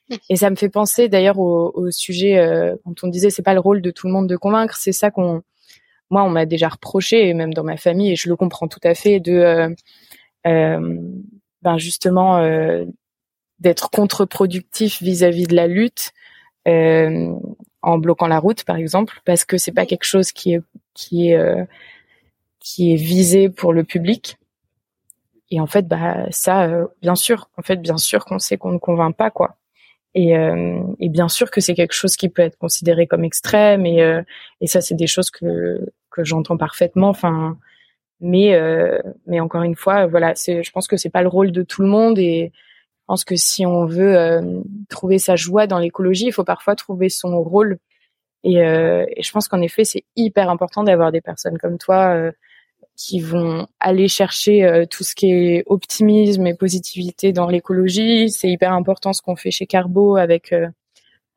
Et 0.30 0.38
ça 0.38 0.50
me 0.50 0.56
fait 0.56 0.70
penser 0.70 1.10
d'ailleurs 1.10 1.40
au, 1.40 1.72
au 1.76 1.92
sujet 1.92 2.38
euh, 2.38 2.76
quand 2.84 3.04
on 3.04 3.08
disait 3.10 3.30
c'est 3.30 3.44
pas 3.44 3.54
le 3.54 3.60
rôle 3.60 3.82
de 3.82 3.92
tout 3.92 4.08
le 4.08 4.14
monde 4.14 4.28
de 4.28 4.38
convaincre, 4.38 4.76
c'est 4.78 4.94
ça 4.94 5.12
qu'on 5.12 5.44
moi, 6.10 6.24
on 6.24 6.30
m'a 6.30 6.46
déjà 6.46 6.70
reproché, 6.70 7.34
même 7.34 7.54
dans 7.54 7.66
ma 7.66 7.76
famille, 7.78 8.14
et 8.14 8.16
je 8.16 8.30
le 8.30 8.38
comprends 8.38 8.70
tout 8.70 8.80
à 8.84 8.94
fait, 8.94 9.20
de 9.20 9.76
ben 11.62 11.78
justement 11.78 12.40
d'être 13.60 13.90
contre-productif 13.90 15.02
vis-à-vis 15.02 15.48
de 15.48 15.56
la 15.56 15.68
lutte 15.68 16.12
euh, 16.68 17.34
en 17.82 17.98
bloquant 17.98 18.28
la 18.28 18.40
route, 18.40 18.64
par 18.64 18.76
exemple, 18.76 19.22
parce 19.26 19.46
que 19.46 19.58
c'est 19.58 19.72
pas 19.72 19.86
quelque 19.86 20.04
chose 20.04 20.32
qui 20.32 20.54
est 20.54 20.62
qui 20.94 21.30
est 21.30 21.38
euh, 21.38 21.64
qui 22.60 22.94
est 22.94 22.98
visé 22.98 23.50
pour 23.50 23.74
le 23.74 23.84
public. 23.84 24.38
Et 25.50 25.62
en 25.62 25.68
fait, 25.68 25.88
bah 25.88 26.26
ça, 26.30 26.64
euh, 26.64 26.88
bien 27.02 27.16
sûr, 27.16 27.50
en 27.58 27.62
fait, 27.62 27.78
bien 27.78 27.98
sûr 27.98 28.26
qu'on 28.26 28.40
sait 28.40 28.58
qu'on 28.58 28.72
ne 28.72 28.80
convainc 28.80 29.16
pas, 29.16 29.32
quoi. 29.32 29.56
Et, 30.14 30.36
euh, 30.36 30.82
et 31.00 31.10
bien 31.10 31.30
sûr 31.30 31.52
que 31.52 31.62
c'est 31.62 31.76
quelque 31.76 31.94
chose 31.94 32.16
qui 32.18 32.28
peut 32.28 32.42
être 32.42 32.58
considéré 32.58 33.08
comme 33.08 33.24
extrême. 33.24 33.86
Et, 33.86 34.00
et 34.62 34.68
ça, 34.68 34.82
c'est 34.82 34.96
des 34.96 35.08
choses 35.08 35.30
que 35.32 35.80
que 36.12 36.24
j'entends 36.24 36.58
parfaitement. 36.58 37.10
Enfin, 37.10 37.58
mais 38.20 38.60
mais 39.26 39.40
encore 39.40 39.64
une 39.64 39.76
fois, 39.76 40.08
voilà, 40.08 40.34
c'est, 40.36 40.64
je 40.64 40.72
pense 40.72 40.88
que 40.88 40.98
c'est 40.98 41.10
pas 41.10 41.22
le 41.22 41.28
rôle 41.28 41.52
de 41.52 41.64
tout 41.64 41.82
le 41.82 41.88
monde 41.88 42.20
et 42.20 42.52
je 43.08 43.14
pense 43.14 43.24
que 43.24 43.38
si 43.38 43.66
on 43.66 43.86
veut 43.86 44.18
euh, 44.18 44.62
trouver 44.90 45.18
sa 45.18 45.38
joie 45.38 45.66
dans 45.66 45.80
l'écologie, 45.80 46.26
il 46.26 46.34
faut 46.34 46.44
parfois 46.44 46.76
trouver 46.76 47.08
son 47.08 47.42
rôle. 47.42 47.78
Et, 48.44 48.62
euh, 48.62 49.06
et 49.16 49.24
je 49.24 49.32
pense 49.32 49.48
qu'en 49.48 49.62
effet, 49.62 49.86
c'est 49.86 50.04
hyper 50.18 50.50
important 50.50 50.84
d'avoir 50.84 51.14
des 51.14 51.22
personnes 51.22 51.58
comme 51.58 51.78
toi 51.78 52.14
euh, 52.14 52.34
qui 52.98 53.22
vont 53.22 53.66
aller 53.80 54.10
chercher 54.10 54.86
tout 54.92 55.06
ce 55.06 55.16
qui 55.16 55.32
est 55.32 55.64
optimisme 55.68 56.46
et 56.48 56.54
positivité 56.54 57.32
dans 57.32 57.48
l'écologie. 57.48 58.30
C'est 58.30 58.50
hyper 58.50 58.74
important 58.74 59.14
ce 59.14 59.22
qu'on 59.22 59.38
fait 59.38 59.52
chez 59.52 59.68
Carbo 59.68 60.18
avec 60.18 60.54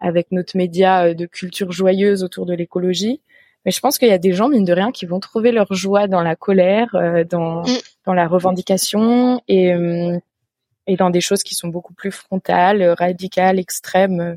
avec 0.01 0.33
notre 0.33 0.57
média 0.57 1.15
de 1.15 1.27
culture 1.27 1.71
joyeuse 1.71 2.25
autour 2.25 2.47
de 2.47 2.55
l'écologie. 2.55 3.21
Mais 3.65 3.73
je 3.73 3.81
pense 3.81 3.99
qu'il 3.99 4.09
y 4.09 4.13
a 4.13 4.19
des 4.19 4.33
gens, 4.33 4.49
mine 4.49 4.65
de 4.65 4.73
rien, 4.73 4.91
qui 4.91 5.07
vont 5.07 5.21
trouver 5.21 5.53
leur 5.53 5.73
joie 5.75 6.07
dans 6.07 6.23
la 6.23 6.37
colère, 6.37 6.89
dans, 7.29 7.63
mm. 7.63 7.79
dans 8.07 8.15
la 8.15 8.27
revendication. 8.27 9.43
Et, 9.49 9.75
et 10.91 10.97
dans 10.97 11.11
des 11.11 11.21
choses 11.21 11.43
qui 11.43 11.55
sont 11.55 11.69
beaucoup 11.69 11.95
plus 11.95 12.11
frontales, 12.11 12.83
radicales, 12.99 13.59
extrêmes, 13.59 14.21
euh, 14.21 14.37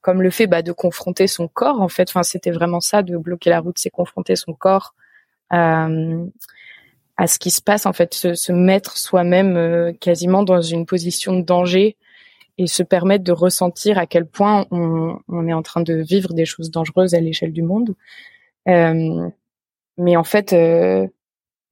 comme 0.00 0.20
le 0.20 0.30
fait 0.30 0.48
bah, 0.48 0.62
de 0.62 0.72
confronter 0.72 1.28
son 1.28 1.46
corps. 1.46 1.80
En 1.80 1.88
fait, 1.88 2.08
enfin, 2.10 2.24
c'était 2.24 2.50
vraiment 2.50 2.80
ça, 2.80 3.02
de 3.02 3.16
bloquer 3.16 3.50
la 3.50 3.60
route, 3.60 3.78
c'est 3.78 3.90
confronter 3.90 4.34
son 4.34 4.52
corps 4.52 4.94
à, 5.48 5.86
euh, 5.86 6.26
à 7.16 7.26
ce 7.28 7.38
qui 7.38 7.50
se 7.50 7.62
passe. 7.62 7.86
En 7.86 7.92
fait, 7.92 8.14
se, 8.14 8.34
se 8.34 8.50
mettre 8.50 8.96
soi-même 8.98 9.56
euh, 9.56 9.92
quasiment 9.92 10.42
dans 10.42 10.60
une 10.60 10.86
position 10.86 11.38
de 11.38 11.42
danger 11.42 11.96
et 12.58 12.66
se 12.66 12.82
permettre 12.82 13.22
de 13.22 13.32
ressentir 13.32 13.96
à 13.96 14.06
quel 14.06 14.26
point 14.26 14.66
on, 14.72 15.18
on 15.28 15.46
est 15.46 15.52
en 15.52 15.62
train 15.62 15.82
de 15.82 15.94
vivre 15.94 16.34
des 16.34 16.44
choses 16.44 16.70
dangereuses 16.70 17.14
à 17.14 17.20
l'échelle 17.20 17.52
du 17.52 17.62
monde. 17.62 17.94
Euh, 18.68 19.28
mais 19.98 20.16
en 20.16 20.24
fait, 20.24 20.52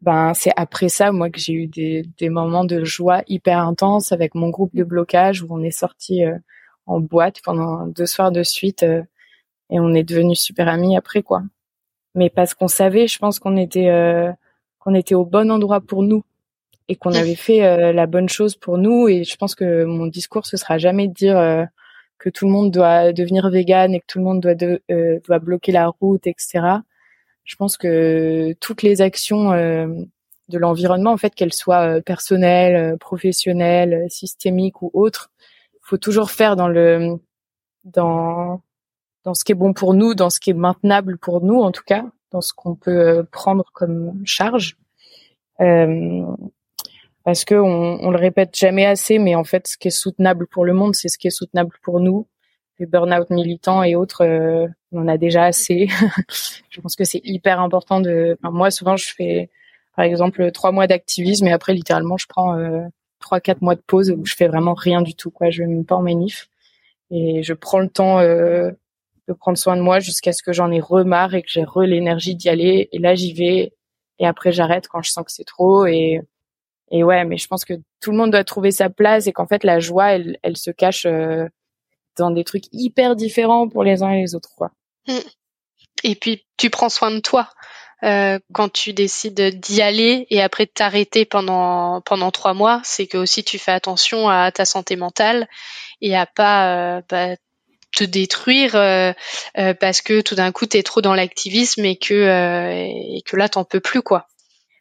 ben 0.01 0.33
c'est 0.35 0.53
après 0.57 0.89
ça 0.89 1.13
moi 1.13 1.31
que 1.31 1.39
j'ai 1.39 1.53
eu 1.53 1.67
des, 1.67 2.05
des 2.19 2.31
moments 2.31 2.65
de 2.65 2.85
joie 2.85 3.23
hyper 3.29 3.59
intenses 3.59 4.13
avec 4.13 4.35
mon 4.35 4.49
groupe 4.49 4.75
de 4.75 4.85
blocage 4.85 5.43
où 5.43 5.49
on 5.51 5.63
est 5.63 5.71
sorti 5.71 6.25
euh, 6.25 6.37
en 6.87 7.01
boîte 7.01 7.43
pendant 7.45 7.87
deux 7.87 8.07
soirs 8.07 8.33
de 8.33 8.43
suite 8.43 8.83
euh, 8.83 9.03
et 9.71 9.79
on 9.79 9.93
est 9.95 10.05
devenus 10.05 10.41
super 10.41 10.69
amis 10.69 10.97
après 10.97 11.23
quoi. 11.23 11.43
Mais 12.15 12.31
parce 12.31 12.55
qu'on 12.55 12.69
savait, 12.69 13.07
je 13.07 13.19
pense 13.19 13.39
qu'on 13.39 13.57
était 13.57 13.89
euh, 13.89 14.33
qu'on 14.81 14.95
était 14.95 15.15
au 15.15 15.25
bon 15.25 15.51
endroit 15.51 15.81
pour 15.81 16.03
nous 16.03 16.25
et 16.89 16.97
qu'on 16.97 17.13
avait 17.13 17.37
fait 17.37 17.93
la 17.93 18.07
bonne 18.07 18.29
chose 18.29 18.57
pour 18.57 18.79
nous 18.79 19.07
et 19.09 19.23
je 19.23 19.37
pense 19.37 19.55
que 19.55 19.85
mon 19.85 20.07
discours 20.07 20.47
ce 20.47 20.57
sera 20.57 20.79
jamais 20.79 21.07
de 21.07 21.13
dire 21.13 21.69
que 22.21 22.31
tout 22.31 22.47
le 22.47 22.53
monde 22.53 22.71
doit 22.71 23.13
devenir 23.13 23.51
vegan 23.51 23.93
et 23.95 24.01
que 24.01 24.07
tout 24.07 24.21
le 24.21 24.25
monde 24.25 24.41
doit 24.41 24.55
de, 24.55 24.81
doit 25.27 25.41
bloquer 25.41 25.73
la 25.73 25.89
route 25.89 26.27
etc 26.27 26.81
je 27.51 27.57
pense 27.57 27.77
que 27.77 28.53
toutes 28.61 28.83
les 28.83 29.01
actions 29.01 29.53
euh, 29.53 29.89
de 30.49 30.59
l'environnement, 30.59 31.13
en 31.13 31.17
fait, 31.17 31.35
qu'elles 31.35 31.53
soient 31.53 31.97
euh, 31.97 32.01
personnelles, 32.01 32.77
euh, 32.77 32.97
professionnelles, 32.97 34.07
systémiques 34.09 34.83
ou 34.83 34.91
autres, 34.95 35.31
faut 35.83 35.97
toujours 35.97 36.31
faire 36.31 36.55
dans 36.55 36.69
le 36.69 37.19
dans 37.85 38.63
dans 39.25 39.35
ce 39.35 39.45
qui 39.45 39.53
est 39.53 39.57
bon 39.57 39.73
pour 39.73 39.95
nous, 39.95 40.15
dans 40.15 40.31
ce 40.31 40.39
qui 40.39 40.51
est 40.51 40.55
maintenable 40.55 41.19
pour 41.19 41.43
nous 41.43 41.61
en 41.61 41.73
tout 41.73 41.83
cas, 41.85 42.05
dans 42.31 42.41
ce 42.41 42.53
qu'on 42.55 42.77
peut 42.77 43.27
prendre 43.33 43.65
comme 43.73 44.23
charge. 44.25 44.77
Euh, 45.61 46.25
parce 47.25 47.45
que 47.45 47.55
on, 47.55 47.99
on, 48.03 48.11
le 48.11 48.19
répète 48.19 48.57
jamais 48.57 48.87
assez, 48.87 49.19
mais 49.19 49.35
en 49.35 49.45
fait, 49.45 49.67
ce 49.69 49.77
qui 49.77 49.89
est 49.89 49.91
soutenable 49.91 50.47
pour 50.47 50.65
le 50.65 50.73
monde, 50.73 50.95
c'est 50.95 51.09
ce 51.09 51.19
qui 51.19 51.27
est 51.27 51.31
soutenable 51.31 51.73
pour 51.83 52.01
nous 52.01 52.27
les 52.81 52.87
burn-out 52.87 53.31
militants 53.31 53.83
et 53.83 53.95
autres, 53.95 54.25
euh, 54.25 54.67
on 54.91 55.03
en 55.03 55.09
a 55.09 55.19
déjà 55.19 55.45
assez. 55.45 55.89
je 56.71 56.81
pense 56.81 56.97
que 56.97 57.05
c'est 57.05 57.21
hyper 57.23 57.61
important 57.61 58.01
de. 58.01 58.37
moi, 58.43 58.71
souvent, 58.71 58.97
je 58.97 59.13
fais, 59.15 59.51
par 59.95 60.05
exemple, 60.05 60.51
trois 60.51 60.73
mois 60.73 60.87
d'activisme 60.87 61.47
et 61.47 61.53
après, 61.53 61.75
littéralement, 61.75 62.17
je 62.17 62.27
prends 62.27 62.59
euh, 62.59 62.81
trois, 63.21 63.41
quatre 63.41 63.61
mois 63.61 63.75
de 63.75 63.83
pause 63.87 64.11
où 64.11 64.25
je 64.25 64.35
fais 64.35 64.49
vraiment 64.49 64.75
rien 64.75 65.03
du 65.03 65.15
tout. 65.15 65.31
Quoi, 65.31 65.51
je 65.51 65.63
vais 65.63 65.69
même 65.69 65.85
pas 65.85 65.97
en 65.97 66.03
manif 66.03 66.49
et 67.11 67.43
je 67.43 67.53
prends 67.53 67.81
le 67.81 67.89
temps 67.89 68.19
euh, 68.21 68.71
de 69.29 69.33
prendre 69.35 69.59
soin 69.59 69.77
de 69.77 69.83
moi 69.83 70.01
jusqu'à 70.01 70.33
ce 70.33 70.43
que 70.43 70.53
j'en 70.53 70.71
ai 70.71 70.81
remarre 70.81 71.35
et 71.35 71.43
que 71.43 71.51
j'ai 71.51 71.65
re 71.65 71.83
l'énergie 71.83 72.35
d'y 72.35 72.49
aller. 72.49 72.89
Et 72.93 72.99
là, 72.99 73.15
j'y 73.15 73.35
vais. 73.35 73.75
Et 74.19 74.27
après, 74.27 74.53
j'arrête 74.53 74.89
quand 74.89 75.03
je 75.03 75.11
sens 75.11 75.25
que 75.25 75.33
c'est 75.33 75.45
trop. 75.45 75.87
Et 75.87 76.23
et 76.91 77.05
ouais, 77.05 77.25
mais 77.25 77.37
je 77.37 77.47
pense 77.47 77.65
que 77.65 77.75
tout 78.01 78.11
le 78.11 78.17
monde 78.17 78.33
doit 78.33 78.45
trouver 78.45 78.71
sa 78.71 78.91
place 78.91 79.27
et 79.27 79.33
qu'en 79.33 79.47
fait, 79.47 79.65
la 79.65 79.81
joie, 79.81 80.13
elle, 80.13 80.39
elle 80.43 80.57
se 80.57 80.71
cache 80.71 81.07
dans 82.17 82.31
des 82.31 82.45
trucs 82.45 82.65
hyper 82.73 83.17
différents 83.17 83.69
pour 83.69 83.85
les 83.85 84.03
uns 84.03 84.11
et 84.11 84.23
les 84.23 84.35
autres, 84.35 84.51
quoi. 84.57 84.73
Mm. 85.07 85.19
Et 86.05 86.15
puis, 86.15 86.47
tu 86.57 86.71
prends 86.71 86.89
soin 86.89 87.11
de 87.11 87.21
toi. 87.21 87.49
Euh, 88.03 88.39
quand 88.55 88.71
tu 88.73 88.93
décides 88.95 89.61
d'y 89.61 89.83
aller 89.83 90.27
et 90.31 90.41
après 90.41 90.65
de 90.65 90.71
t'arrêter 90.71 91.27
pendant 91.27 92.01
pendant 92.01 92.31
trois 92.31 92.55
mois, 92.55 92.81
c'est 92.83 93.07
que 93.07 93.19
aussi 93.19 93.45
tu 93.45 93.59
fais 93.59 93.73
attention 93.73 94.29
à 94.31 94.51
ta 94.53 94.65
santé 94.65 94.97
mentale 94.97 95.49
et 96.01 96.17
à 96.17 96.25
pas 96.25 96.97
euh, 96.97 97.03
bah, 97.11 97.37
te 97.95 98.05
détruire 98.05 98.75
euh, 98.75 99.13
parce 99.55 100.01
que 100.01 100.23
tout 100.23 100.35
d'un 100.35 100.51
coup 100.51 100.65
tu 100.65 100.79
es 100.79 100.83
trop 100.83 101.03
dans 101.03 101.15
l'activisme 101.15 101.85
et 101.85 101.97
que 101.97 102.87
et 103.15 103.23
que 103.27 103.37
là 103.37 103.51
t'en 103.51 103.65
peux 103.65 103.81
plus 103.81 104.01
quoi. 104.01 104.29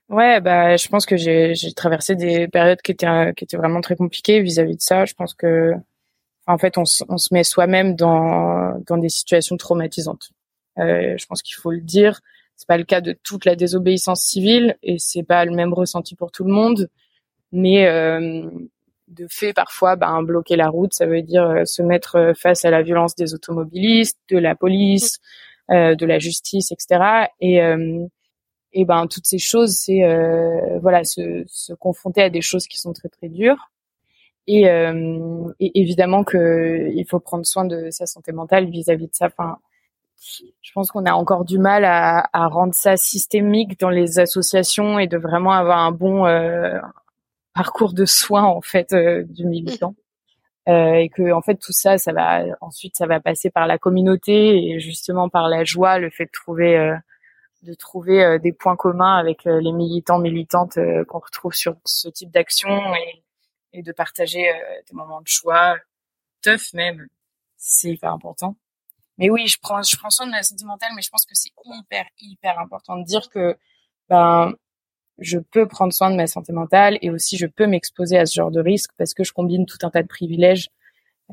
Ouais, 0.09 0.41
bah 0.41 0.75
je 0.75 0.87
pense 0.87 1.05
que 1.05 1.17
j'ai 1.17 1.53
traversé 1.75 2.15
des 2.15 2.47
périodes 2.47 2.81
qui 2.81 2.91
étaient 2.91 3.33
qui 3.37 3.43
étaient 3.43 3.57
vraiment 3.57 3.79
très 3.81 3.95
compliquées 3.95 4.41
vis-à-vis 4.41 4.75
de 4.75 4.81
ça. 4.81 5.05
Je 5.05 5.13
pense 5.13 5.35
que 5.35 5.73
en 6.47 6.57
fait, 6.57 6.77
on, 6.79 6.83
on 7.09 7.17
se 7.17 7.33
met 7.33 7.43
soi-même 7.43 7.95
dans, 7.95 8.79
dans 8.87 8.97
des 8.97 9.09
situations 9.09 9.55
traumatisantes. 9.57 10.31
Euh, 10.79 11.15
je 11.17 11.25
pense 11.27 11.43
qu'il 11.43 11.55
faut 11.55 11.71
le 11.71 11.81
dire. 11.81 12.21
C'est 12.55 12.67
pas 12.67 12.77
le 12.77 12.85
cas 12.85 13.01
de 13.01 13.13
toute 13.23 13.45
la 13.45 13.55
désobéissance 13.55 14.21
civile 14.23 14.75
et 14.83 14.97
c'est 14.99 15.23
pas 15.23 15.45
le 15.45 15.51
même 15.51 15.73
ressenti 15.73 16.15
pour 16.15 16.31
tout 16.31 16.43
le 16.43 16.51
monde. 16.51 16.89
Mais 17.51 17.87
euh, 17.87 18.49
de 19.09 19.27
fait, 19.29 19.53
parfois, 19.53 19.95
ben, 19.95 20.23
bloquer 20.23 20.55
la 20.55 20.69
route, 20.69 20.93
ça 20.93 21.05
veut 21.05 21.21
dire 21.21 21.43
euh, 21.43 21.65
se 21.65 21.83
mettre 21.83 22.33
face 22.35 22.65
à 22.65 22.71
la 22.71 22.81
violence 22.81 23.15
des 23.15 23.33
automobilistes, 23.35 24.19
de 24.29 24.37
la 24.39 24.55
police, 24.55 25.19
euh, 25.71 25.95
de 25.95 26.05
la 26.05 26.19
justice, 26.19 26.71
etc. 26.71 27.27
Et 27.39 27.61
euh, 27.61 28.05
et 28.73 28.85
ben 28.85 29.07
toutes 29.07 29.25
ces 29.25 29.39
choses, 29.39 29.75
c'est 29.75 30.03
euh, 30.03 30.79
voilà 30.79 31.03
se, 31.03 31.43
se 31.47 31.73
confronter 31.73 32.21
à 32.21 32.29
des 32.29 32.41
choses 32.41 32.67
qui 32.67 32.77
sont 32.77 32.93
très 32.93 33.09
très 33.09 33.29
dures 33.29 33.71
et, 34.47 34.69
euh, 34.69 35.51
et 35.59 35.79
évidemment 35.79 36.23
que 36.23 36.89
il 36.93 37.05
faut 37.07 37.19
prendre 37.19 37.45
soin 37.45 37.65
de 37.65 37.89
sa 37.91 38.05
santé 38.05 38.31
mentale 38.31 38.69
vis-à-vis 38.69 39.07
de 39.07 39.13
ça. 39.13 39.27
Enfin, 39.27 39.57
je 40.61 40.71
pense 40.73 40.91
qu'on 40.91 41.05
a 41.05 41.13
encore 41.13 41.45
du 41.45 41.59
mal 41.59 41.85
à, 41.85 42.29
à, 42.33 42.47
rendre 42.47 42.73
ça 42.73 42.97
systémique 42.97 43.79
dans 43.79 43.89
les 43.89 44.19
associations 44.19 44.99
et 44.99 45.07
de 45.07 45.17
vraiment 45.17 45.51
avoir 45.51 45.79
un 45.79 45.91
bon 45.91 46.25
euh, 46.25 46.79
parcours 47.53 47.93
de 47.93 48.05
soins 48.05 48.43
en 48.43 48.61
fait 48.61 48.93
euh, 48.93 49.23
du 49.23 49.45
militant. 49.45 49.95
Euh, 50.67 50.93
et 50.93 51.09
que 51.09 51.31
en 51.31 51.41
fait 51.41 51.55
tout 51.55 51.71
ça, 51.71 51.97
ça 51.97 52.13
va 52.13 52.43
ensuite 52.61 52.95
ça 52.95 53.07
va 53.07 53.19
passer 53.19 53.49
par 53.49 53.65
la 53.65 53.77
communauté 53.77 54.69
et 54.69 54.79
justement 54.79 55.29
par 55.29 55.47
la 55.49 55.63
joie, 55.63 55.99
le 55.99 56.09
fait 56.09 56.25
de 56.25 56.31
trouver 56.31 56.77
euh, 56.77 56.95
de 57.61 57.73
trouver 57.73 58.23
euh, 58.23 58.37
des 58.39 58.53
points 58.53 58.75
communs 58.75 59.17
avec 59.17 59.43
les 59.45 59.71
militants 59.71 60.19
militantes 60.19 60.79
qu'on 61.07 61.19
retrouve 61.19 61.53
sur 61.53 61.75
ce 61.85 62.07
type 62.09 62.31
d'action 62.31 62.69
et 62.95 63.23
et 63.73 63.83
de 63.83 63.91
partager 63.91 64.49
euh, 64.49 64.53
des 64.89 64.95
moments 64.95 65.21
de 65.21 65.27
choix, 65.27 65.77
tough 66.41 66.73
même, 66.73 67.07
c'est 67.57 67.91
hyper 67.91 68.13
important. 68.13 68.55
Mais 69.17 69.29
oui, 69.29 69.47
je 69.47 69.57
prends, 69.61 69.81
je 69.83 69.97
prends 69.97 70.09
soin 70.09 70.25
de 70.25 70.31
ma 70.31 70.43
santé 70.43 70.65
mentale, 70.65 70.91
mais 70.95 71.01
je 71.01 71.09
pense 71.09 71.25
que 71.25 71.35
c'est 71.35 71.51
hyper, 71.65 72.05
hyper 72.19 72.59
important 72.59 72.97
de 72.97 73.03
dire 73.03 73.29
que, 73.29 73.57
ben, 74.07 74.53
je 75.17 75.37
peux 75.37 75.67
prendre 75.67 75.91
soin 75.91 76.09
de 76.09 76.15
ma 76.15 76.27
santé 76.27 76.53
mentale 76.53 76.97
et 77.01 77.09
aussi 77.09 77.37
je 77.37 77.45
peux 77.45 77.67
m'exposer 77.67 78.17
à 78.17 78.25
ce 78.25 78.35
genre 78.35 78.51
de 78.51 78.61
risque 78.61 78.91
parce 78.97 79.13
que 79.13 79.25
je 79.25 79.33
combine 79.33 79.65
tout 79.65 79.77
un 79.81 79.89
tas 79.89 80.01
de 80.01 80.07
privilèges. 80.07 80.69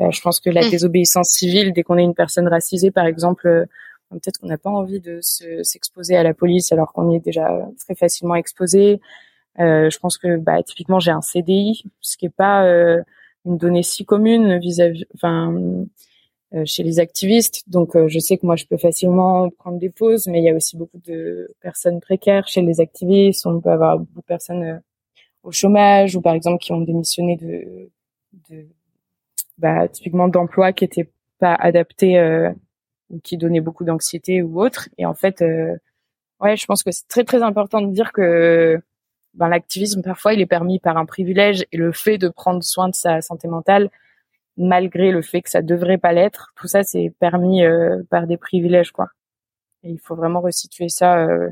Euh, 0.00 0.10
je 0.10 0.20
pense 0.20 0.40
que 0.40 0.50
la 0.50 0.66
mmh. 0.66 0.70
désobéissance 0.70 1.30
civile, 1.30 1.72
dès 1.72 1.84
qu'on 1.84 1.96
est 1.96 2.02
une 2.02 2.14
personne 2.14 2.48
racisée, 2.48 2.90
par 2.90 3.06
exemple, 3.06 3.46
euh, 3.46 3.66
peut-être 4.10 4.38
qu'on 4.38 4.46
n'a 4.46 4.58
pas 4.58 4.70
envie 4.70 5.00
de 5.00 5.20
s'exposer 5.20 6.16
à 6.16 6.22
la 6.22 6.34
police 6.34 6.72
alors 6.72 6.92
qu'on 6.92 7.12
est 7.12 7.20
déjà 7.20 7.68
très 7.78 7.94
facilement 7.94 8.34
exposé. 8.34 9.00
Euh, 9.58 9.90
je 9.90 9.98
pense 9.98 10.18
que 10.18 10.36
bah, 10.36 10.62
typiquement 10.62 11.00
j'ai 11.00 11.10
un 11.10 11.22
CDI, 11.22 11.84
ce 12.00 12.16
qui 12.16 12.26
est 12.26 12.30
pas 12.30 12.66
euh, 12.66 13.02
une 13.44 13.56
donnée 13.56 13.82
si 13.82 14.04
commune 14.04 14.58
vis-à-vis. 14.58 15.06
Enfin, 15.14 15.54
chez 16.64 16.84
les 16.84 17.00
activistes. 17.00 17.64
Donc, 17.68 17.98
je 18.06 18.18
sais 18.18 18.38
que 18.38 18.46
moi, 18.46 18.56
je 18.56 18.64
peux 18.64 18.78
facilement 18.78 19.50
prendre 19.50 19.78
des 19.78 19.90
pauses, 19.90 20.26
mais 20.26 20.38
il 20.38 20.44
y 20.44 20.48
a 20.48 20.54
aussi 20.54 20.76
beaucoup 20.76 20.98
de 21.04 21.52
personnes 21.60 22.00
précaires 22.00 22.48
chez 22.48 22.62
les 22.62 22.80
activistes. 22.80 23.44
On 23.46 23.60
peut 23.60 23.68
avoir 23.68 23.98
beaucoup 23.98 24.20
de 24.20 24.24
personnes 24.24 24.80
au 25.46 25.52
chômage 25.52 26.16
ou 26.16 26.20
par 26.20 26.34
exemple 26.34 26.58
qui 26.58 26.72
ont 26.72 26.80
démissionné 26.80 27.36
de, 27.36 27.88
de 28.50 28.66
bah, 29.58 29.88
typiquement 29.88 30.28
d'emplois 30.28 30.72
qui 30.72 30.84
étaient 30.84 31.08
pas 31.38 31.54
adaptés 31.54 32.18
euh, 32.18 32.50
ou 33.10 33.20
qui 33.20 33.36
donnaient 33.36 33.60
beaucoup 33.60 33.84
d'anxiété 33.84 34.42
ou 34.42 34.60
autre. 34.60 34.88
Et 34.98 35.06
en 35.06 35.14
fait, 35.14 35.42
euh, 35.42 35.76
ouais, 36.40 36.56
je 36.56 36.66
pense 36.66 36.82
que 36.82 36.90
c'est 36.90 37.08
très 37.08 37.24
très 37.24 37.42
important 37.42 37.80
de 37.80 37.92
dire 37.92 38.12
que 38.12 38.80
ben, 39.34 39.48
l'activisme 39.48 40.02
parfois 40.02 40.34
il 40.34 40.40
est 40.40 40.46
permis 40.46 40.78
par 40.80 40.96
un 40.96 41.06
privilège 41.06 41.66
et 41.72 41.76
le 41.76 41.92
fait 41.92 42.18
de 42.18 42.28
prendre 42.28 42.62
soin 42.64 42.88
de 42.88 42.94
sa 42.94 43.20
santé 43.20 43.48
mentale 43.48 43.90
malgré 44.56 45.12
le 45.12 45.22
fait 45.22 45.42
que 45.42 45.50
ça 45.50 45.62
devrait 45.62 45.98
pas 45.98 46.12
l'être, 46.12 46.52
tout 46.56 46.68
ça 46.68 46.82
c'est 46.82 47.12
permis 47.20 47.64
euh, 47.64 48.02
par 48.10 48.26
des 48.26 48.38
privilèges 48.38 48.92
quoi. 48.92 49.10
Et 49.84 49.90
il 49.90 50.00
faut 50.00 50.16
vraiment 50.16 50.40
resituer 50.40 50.88
ça 50.88 51.18
euh, 51.18 51.50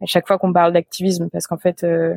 à 0.00 0.06
chaque 0.06 0.26
fois 0.26 0.38
qu'on 0.38 0.52
parle 0.52 0.72
d'activisme 0.72 1.28
parce 1.30 1.46
qu'en 1.46 1.58
fait 1.58 1.84
euh, 1.84 2.16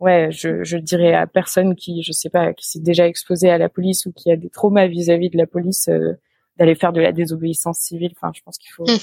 ouais, 0.00 0.30
je, 0.30 0.62
je 0.64 0.76
dirais 0.76 1.14
à 1.14 1.26
personne 1.26 1.74
qui, 1.74 2.02
je 2.02 2.12
sais 2.12 2.30
pas, 2.30 2.52
qui 2.54 2.68
s'est 2.68 2.80
déjà 2.80 3.06
exposé 3.08 3.50
à 3.50 3.58
la 3.58 3.68
police 3.68 4.06
ou 4.06 4.12
qui 4.12 4.30
a 4.30 4.36
des 4.36 4.50
traumas 4.50 4.86
vis-à-vis 4.86 5.30
de 5.30 5.38
la 5.38 5.46
police, 5.46 5.88
euh, 5.88 6.14
d'aller 6.56 6.74
faire 6.74 6.92
de 6.92 7.00
la 7.00 7.12
désobéissance 7.12 7.78
civile. 7.78 8.12
Enfin, 8.16 8.32
je 8.34 8.42
pense 8.42 8.58
qu'il 8.58 8.72
faut 8.72 8.84
mmh. 8.84 8.98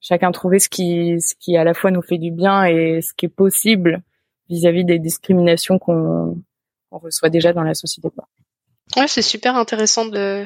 chacun 0.00 0.30
trouver 0.32 0.58
ce 0.58 0.68
qui, 0.68 1.20
ce 1.20 1.34
qui 1.38 1.56
à 1.56 1.64
la 1.64 1.74
fois 1.74 1.90
nous 1.90 2.02
fait 2.02 2.18
du 2.18 2.30
bien 2.30 2.64
et 2.64 3.00
ce 3.02 3.12
qui 3.14 3.26
est 3.26 3.30
possible 3.30 4.02
vis-à-vis 4.48 4.84
des 4.84 4.98
discriminations 4.98 5.78
qu'on 5.78 6.42
reçoit 6.90 7.30
déjà 7.30 7.52
dans 7.52 7.62
la 7.62 7.74
société. 7.74 8.08
Ouais, 8.96 9.08
c'est 9.08 9.22
super 9.22 9.56
intéressant 9.56 10.06
de 10.06 10.44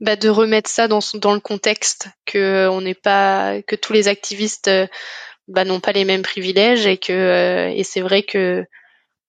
bah, 0.00 0.16
de 0.16 0.28
remettre 0.28 0.70
ça 0.70 0.88
dans 0.88 1.00
dans 1.14 1.34
le 1.34 1.40
contexte 1.40 2.08
que 2.24 2.68
on 2.68 2.80
n'est 2.80 2.94
pas 2.94 3.60
que 3.62 3.76
tous 3.76 3.92
les 3.92 4.08
activistes 4.08 4.68
euh, 4.68 4.86
bah, 5.48 5.64
n'ont 5.64 5.80
pas 5.80 5.92
les 5.92 6.04
mêmes 6.04 6.22
privilèges 6.22 6.86
et 6.86 6.98
que 6.98 7.12
euh, 7.12 7.68
et 7.68 7.84
c'est 7.84 8.00
vrai 8.00 8.22
que 8.22 8.64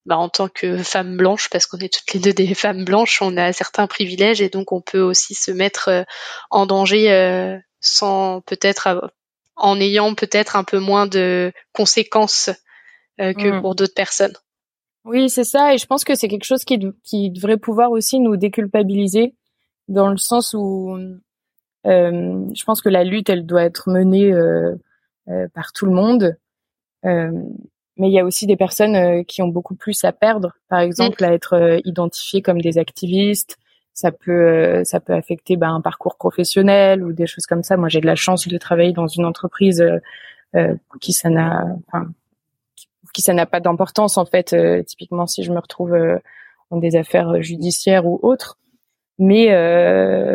bah, 0.09 0.17
en 0.17 0.27
tant 0.27 0.47
que 0.49 0.77
femme 0.77 1.17
blanche, 1.17 1.51
parce 1.51 1.67
qu'on 1.67 1.77
est 1.77 1.93
toutes 1.93 2.11
les 2.15 2.19
deux 2.19 2.33
des 2.33 2.53
femmes 2.55 2.83
blanches, 2.83 3.21
on 3.21 3.37
a 3.37 3.53
certains 3.53 3.85
privilèges 3.85 4.41
et 4.41 4.49
donc 4.49 4.71
on 4.71 4.81
peut 4.81 5.01
aussi 5.01 5.35
se 5.35 5.51
mettre 5.51 5.89
euh, 5.89 6.03
en 6.49 6.65
danger 6.65 7.11
euh, 7.11 7.59
sans 7.79 8.41
peut-être 8.41 9.11
en 9.55 9.79
ayant 9.79 10.15
peut-être 10.15 10.55
un 10.55 10.63
peu 10.63 10.79
moins 10.79 11.05
de 11.05 11.53
conséquences 11.73 12.49
euh, 13.21 13.33
que 13.33 13.59
mmh. 13.59 13.61
pour 13.61 13.75
d'autres 13.75 13.93
personnes. 13.93 14.33
Oui, 15.05 15.29
c'est 15.29 15.43
ça, 15.43 15.75
et 15.75 15.77
je 15.77 15.85
pense 15.85 16.03
que 16.03 16.15
c'est 16.15 16.27
quelque 16.27 16.43
chose 16.43 16.65
qui, 16.65 16.79
qui 17.03 17.29
devrait 17.29 17.57
pouvoir 17.57 17.91
aussi 17.91 18.19
nous 18.19 18.35
déculpabiliser, 18.35 19.35
dans 19.89 20.07
le 20.09 20.17
sens 20.17 20.55
où 20.57 20.97
je 21.85 22.63
pense 22.65 22.81
que 22.81 22.89
la 22.89 23.03
lutte, 23.03 23.29
elle 23.29 23.45
doit 23.45 23.63
être 23.63 23.89
menée 23.89 24.33
par 25.53 25.71
tout 25.71 25.85
le 25.85 25.91
monde 25.91 26.37
mais 27.99 28.07
il 28.07 28.13
y 28.13 28.19
a 28.19 28.25
aussi 28.25 28.47
des 28.47 28.55
personnes 28.55 28.95
euh, 28.95 29.23
qui 29.23 29.41
ont 29.41 29.49
beaucoup 29.49 29.75
plus 29.75 30.03
à 30.05 30.13
perdre, 30.13 30.53
par 30.69 30.79
exemple 30.79 31.23
à 31.23 31.33
être 31.33 31.53
euh, 31.53 31.79
identifiées 31.83 32.41
comme 32.41 32.61
des 32.61 32.77
activistes. 32.77 33.57
Ça 33.93 34.11
peut 34.13 34.31
euh, 34.31 34.83
ça 34.85 35.01
peut 35.01 35.13
affecter 35.13 35.57
ben, 35.57 35.73
un 35.73 35.81
parcours 35.81 36.15
professionnel 36.15 37.03
ou 37.03 37.11
des 37.11 37.27
choses 37.27 37.45
comme 37.45 37.61
ça. 37.61 37.75
Moi, 37.75 37.89
j'ai 37.89 37.99
de 37.99 38.05
la 38.05 38.15
chance 38.15 38.47
de 38.47 38.57
travailler 38.57 38.93
dans 38.93 39.07
une 39.07 39.25
entreprise 39.25 39.83
qui 41.01 41.13
ça 41.13 41.29
n'a 41.29 41.65
enfin, 41.87 42.07
qui 43.13 43.21
ça 43.21 43.33
n'a 43.33 43.45
pas 43.45 43.59
d'importance 43.59 44.17
en 44.17 44.25
fait. 44.25 44.55
typiquement, 44.85 45.27
si 45.27 45.43
je 45.43 45.51
me 45.51 45.59
retrouve 45.59 45.95
dans 46.71 46.77
des 46.77 46.95
affaires 46.95 47.41
judiciaires 47.43 48.05
ou 48.07 48.19
autres. 48.23 48.57
Mais 49.17 49.47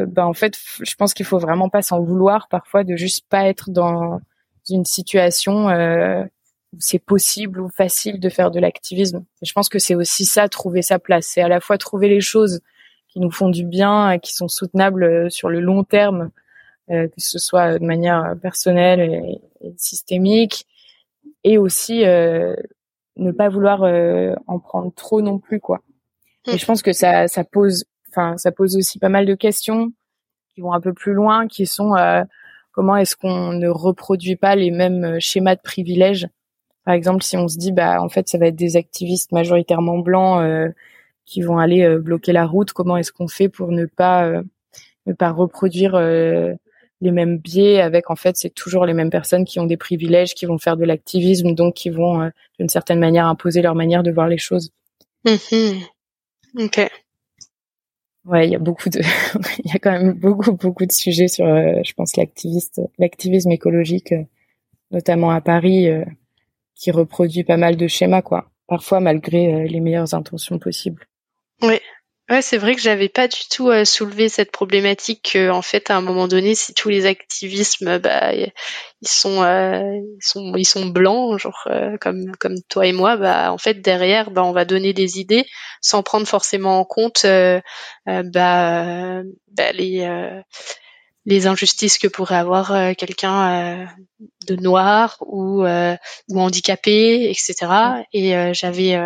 ben 0.07 0.24
en 0.24 0.35
fait, 0.35 0.59
je 0.83 0.94
pense 0.94 1.14
qu'il 1.14 1.27
faut 1.27 1.38
vraiment 1.38 1.70
pas 1.70 1.83
s'en 1.83 2.00
vouloir 2.03 2.48
parfois 2.48 2.85
de 2.85 2.96
juste 2.96 3.27
pas 3.29 3.46
être 3.48 3.70
dans 3.70 4.20
une 4.68 4.85
situation 4.85 5.68
c'est 6.78 6.98
possible 6.98 7.60
ou 7.60 7.68
facile 7.68 8.20
de 8.20 8.28
faire 8.28 8.50
de 8.50 8.60
l'activisme. 8.60 9.24
je 9.42 9.52
pense 9.52 9.68
que 9.68 9.78
c'est 9.78 9.94
aussi 9.94 10.24
ça, 10.24 10.48
trouver 10.48 10.82
sa 10.82 10.98
place. 10.98 11.26
C'est 11.26 11.40
à 11.40 11.48
la 11.48 11.60
fois 11.60 11.78
trouver 11.78 12.08
les 12.08 12.20
choses 12.20 12.60
qui 13.08 13.20
nous 13.20 13.30
font 13.30 13.48
du 13.48 13.64
bien 13.64 14.10
et 14.10 14.18
qui 14.18 14.34
sont 14.34 14.48
soutenables 14.48 15.04
euh, 15.04 15.30
sur 15.30 15.48
le 15.48 15.60
long 15.60 15.84
terme, 15.84 16.30
euh, 16.90 17.08
que 17.08 17.14
ce 17.18 17.38
soit 17.38 17.78
de 17.78 17.84
manière 17.84 18.34
personnelle 18.42 19.00
et, 19.00 19.74
systémique, 19.76 20.66
et 21.44 21.58
aussi 21.58 22.04
euh, 22.04 22.54
ne 23.16 23.30
pas 23.30 23.48
vouloir 23.48 23.82
en 24.46 24.58
prendre 24.58 24.92
trop 24.94 25.22
non 25.22 25.38
plus, 25.38 25.60
quoi. 25.60 25.80
Et 26.46 26.58
je 26.58 26.66
pense 26.66 26.82
que 26.82 26.92
ça, 26.92 27.28
ça 27.28 27.44
pose, 27.44 27.84
enfin, 28.10 28.37
ça 28.37 28.52
pose 28.52 28.76
aussi 28.76 28.98
pas 28.98 29.08
mal 29.08 29.24
de 29.24 29.34
questions 29.34 29.92
qui 30.54 30.60
vont 30.60 30.72
un 30.72 30.80
peu 30.80 30.92
plus 30.92 31.14
loin, 31.14 31.46
qui 31.46 31.64
sont 31.64 31.94
comment 32.72 32.96
est-ce 32.96 33.16
qu'on 33.16 33.52
ne 33.52 33.68
reproduit 33.68 34.37
pas 34.37 34.56
les 34.56 34.70
mêmes 34.70 35.18
schémas 35.20 35.54
de 35.54 35.62
privilèges 35.62 36.28
par 36.85 36.94
exemple, 36.94 37.23
si 37.23 37.37
on 37.37 37.49
se 37.49 37.57
dit, 37.57 37.73
bah, 37.73 38.03
en 38.03 38.09
fait, 38.09 38.29
ça 38.29 38.38
va 38.38 38.47
être 38.47 38.57
des 38.57 38.77
activistes 38.77 39.33
majoritairement 39.33 39.99
blancs 39.99 40.42
euh, 40.42 40.68
qui 41.25 41.40
vont 41.40 41.59
aller 41.59 41.83
euh, 41.83 41.99
bloquer 41.99 42.33
la 42.33 42.47
route, 42.47 42.73
comment 42.73 42.97
est-ce 42.97 43.12
qu'on 43.12 43.29
fait 43.29 43.49
pour 43.49 43.73
ne 43.73 43.87
pas 43.87 44.27
euh, 44.27 44.42
ne 45.07 45.12
pas 45.12 45.33
reproduire 45.33 45.99
les 45.99 47.11
mêmes 47.11 47.37
biais 47.37 47.83
avec, 47.83 48.11
en 48.11 48.16
fait, 48.16 48.38
c'est 48.38 48.55
toujours 48.55 48.87
les 48.87 48.94
mêmes 48.94 49.11
personnes 49.11 49.44
qui 49.44 49.61
ont 49.61 49.66
des 49.66 49.77
privilèges, 49.77 50.35
qui 50.35 50.47
vont 50.47 50.57
faire 50.57 50.79
de 50.79 50.85
l'activisme, 50.85 51.55
donc 51.55 51.75
qui 51.75 51.90
vont, 51.90 52.31
d'une 52.59 52.70
certaine 52.70 53.01
manière, 53.01 53.27
imposer 53.27 53.61
leur 53.61 53.75
manière 53.75 54.03
de 54.03 54.11
voir 54.11 54.29
les 54.29 54.38
choses. 54.38 54.70
Mmh 55.27 55.81
ok. 56.59 56.88
Ouais, 58.25 58.49
il 58.49 58.53
y 58.53 58.57
a 58.57 58.59
beaucoup 58.59 58.88
de, 58.88 59.01
il 59.64 59.70
y 59.70 59.77
a 59.77 59.79
quand 59.79 59.92
même 59.92 60.14
beaucoup 60.14 60.53
beaucoup 60.53 60.87
de 60.87 60.92
sujets 60.92 61.29
sur, 61.29 61.44
je 61.44 61.92
pense, 61.92 62.16
l'activiste, 62.16 62.81
l'activisme 62.99 63.51
écologique, 63.51 64.14
notamment 64.90 65.33
à 65.33 65.42
Paris 65.42 65.90
qui 66.74 66.90
reproduit 66.90 67.44
pas 67.44 67.56
mal 67.56 67.76
de 67.76 67.87
schémas, 67.88 68.22
quoi. 68.22 68.50
Parfois 68.66 69.00
malgré 69.00 69.52
euh, 69.52 69.66
les 69.66 69.80
meilleures 69.80 70.14
intentions 70.14 70.58
possibles. 70.58 71.06
Oui. 71.62 71.78
Ouais, 72.30 72.40
c'est 72.40 72.56
vrai 72.56 72.74
que 72.74 72.80
j'avais 72.80 73.10
pas 73.10 73.28
du 73.28 73.40
tout 73.50 73.68
euh, 73.68 73.84
soulevé 73.84 74.30
cette 74.30 74.50
problématique 74.50 75.37
en 75.37 75.60
fait 75.60 75.90
à 75.90 75.96
un 75.96 76.00
moment 76.00 76.26
donné 76.26 76.54
si 76.54 76.72
tous 76.72 76.88
les 76.88 77.04
activismes 77.04 77.98
bah 77.98 78.32
ils 78.32 78.50
sont 79.06 79.42
euh, 79.42 79.82
ils 79.82 80.24
sont 80.24 80.54
ils 80.56 80.64
sont 80.64 80.87
blancs 80.87 81.38
genre 81.38 81.64
euh, 81.66 81.98
comme 82.00 82.34
comme 82.37 82.56
toi 82.70 82.87
et 82.87 82.92
moi 82.92 83.18
bah 83.18 83.52
en 83.52 83.58
fait 83.58 83.82
derrière 83.82 84.30
bah 84.30 84.42
on 84.42 84.52
va 84.52 84.64
donner 84.64 84.94
des 84.94 85.20
idées 85.20 85.44
sans 85.82 86.02
prendre 86.02 86.26
forcément 86.26 86.80
en 86.80 86.87
compte 86.87 87.26
bah, 88.06 89.22
bah 89.52 89.72
les 89.74 90.42
les 91.26 91.46
injustices 91.46 91.98
que 91.98 92.08
pourrait 92.08 92.37
avoir 92.37 92.72
euh, 92.72 92.92
quelqu'un 92.96 93.82
euh, 93.82 93.87
de 94.46 94.56
noir 94.56 95.16
ou 95.20 95.64
euh, 95.64 95.96
ou 96.28 96.40
handicapé, 96.40 97.30
etc. 97.30 97.54
Et 98.12 98.34
j'avais 98.52 98.96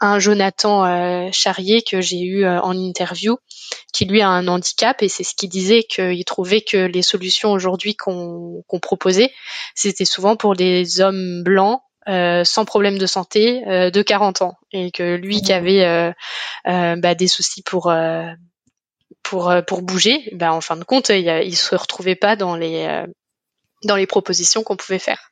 un 0.00 0.18
Jonathan 0.18 1.30
Charrier 1.32 1.82
que 1.82 2.00
j'ai 2.00 2.20
eu 2.20 2.46
en 2.46 2.72
interview 2.72 3.36
qui 3.92 4.04
lui 4.04 4.22
a 4.22 4.28
un 4.28 4.46
handicap 4.46 5.02
et 5.02 5.08
c'est 5.08 5.24
ce 5.24 5.34
qu'il 5.34 5.48
disait 5.48 5.82
qu'il 5.82 6.24
trouvait 6.24 6.60
que 6.60 6.76
les 6.76 7.02
solutions 7.02 7.50
aujourd'hui 7.50 7.96
qu'on 7.96 8.62
qu'on 8.68 8.80
proposait 8.80 9.32
c'était 9.74 10.04
souvent 10.04 10.36
pour 10.36 10.54
des 10.54 11.00
hommes 11.00 11.42
blancs 11.42 11.80
euh, 12.08 12.44
sans 12.44 12.64
problème 12.64 12.98
de 12.98 13.06
santé 13.06 13.66
euh, 13.66 13.90
de 13.90 14.00
40 14.00 14.42
ans. 14.42 14.54
Et 14.70 14.92
que 14.92 15.16
lui 15.16 15.42
qui 15.42 15.52
avait 15.52 15.84
euh, 15.84 16.12
bah, 16.96 17.16
des 17.16 17.26
soucis 17.26 17.62
pour 17.62 17.92
pour 19.26 19.50
euh, 19.50 19.60
pour 19.60 19.82
bouger, 19.82 20.28
ben 20.32 20.52
en 20.52 20.60
fin 20.60 20.76
de 20.76 20.84
compte, 20.84 21.08
il, 21.08 21.26
il 21.44 21.56
se 21.56 21.74
retrouvait 21.74 22.14
pas 22.14 22.36
dans 22.36 22.56
les 22.56 22.86
euh, 22.86 23.06
dans 23.84 23.96
les 23.96 24.06
propositions 24.06 24.62
qu'on 24.62 24.76
pouvait 24.76 25.00
faire. 25.00 25.30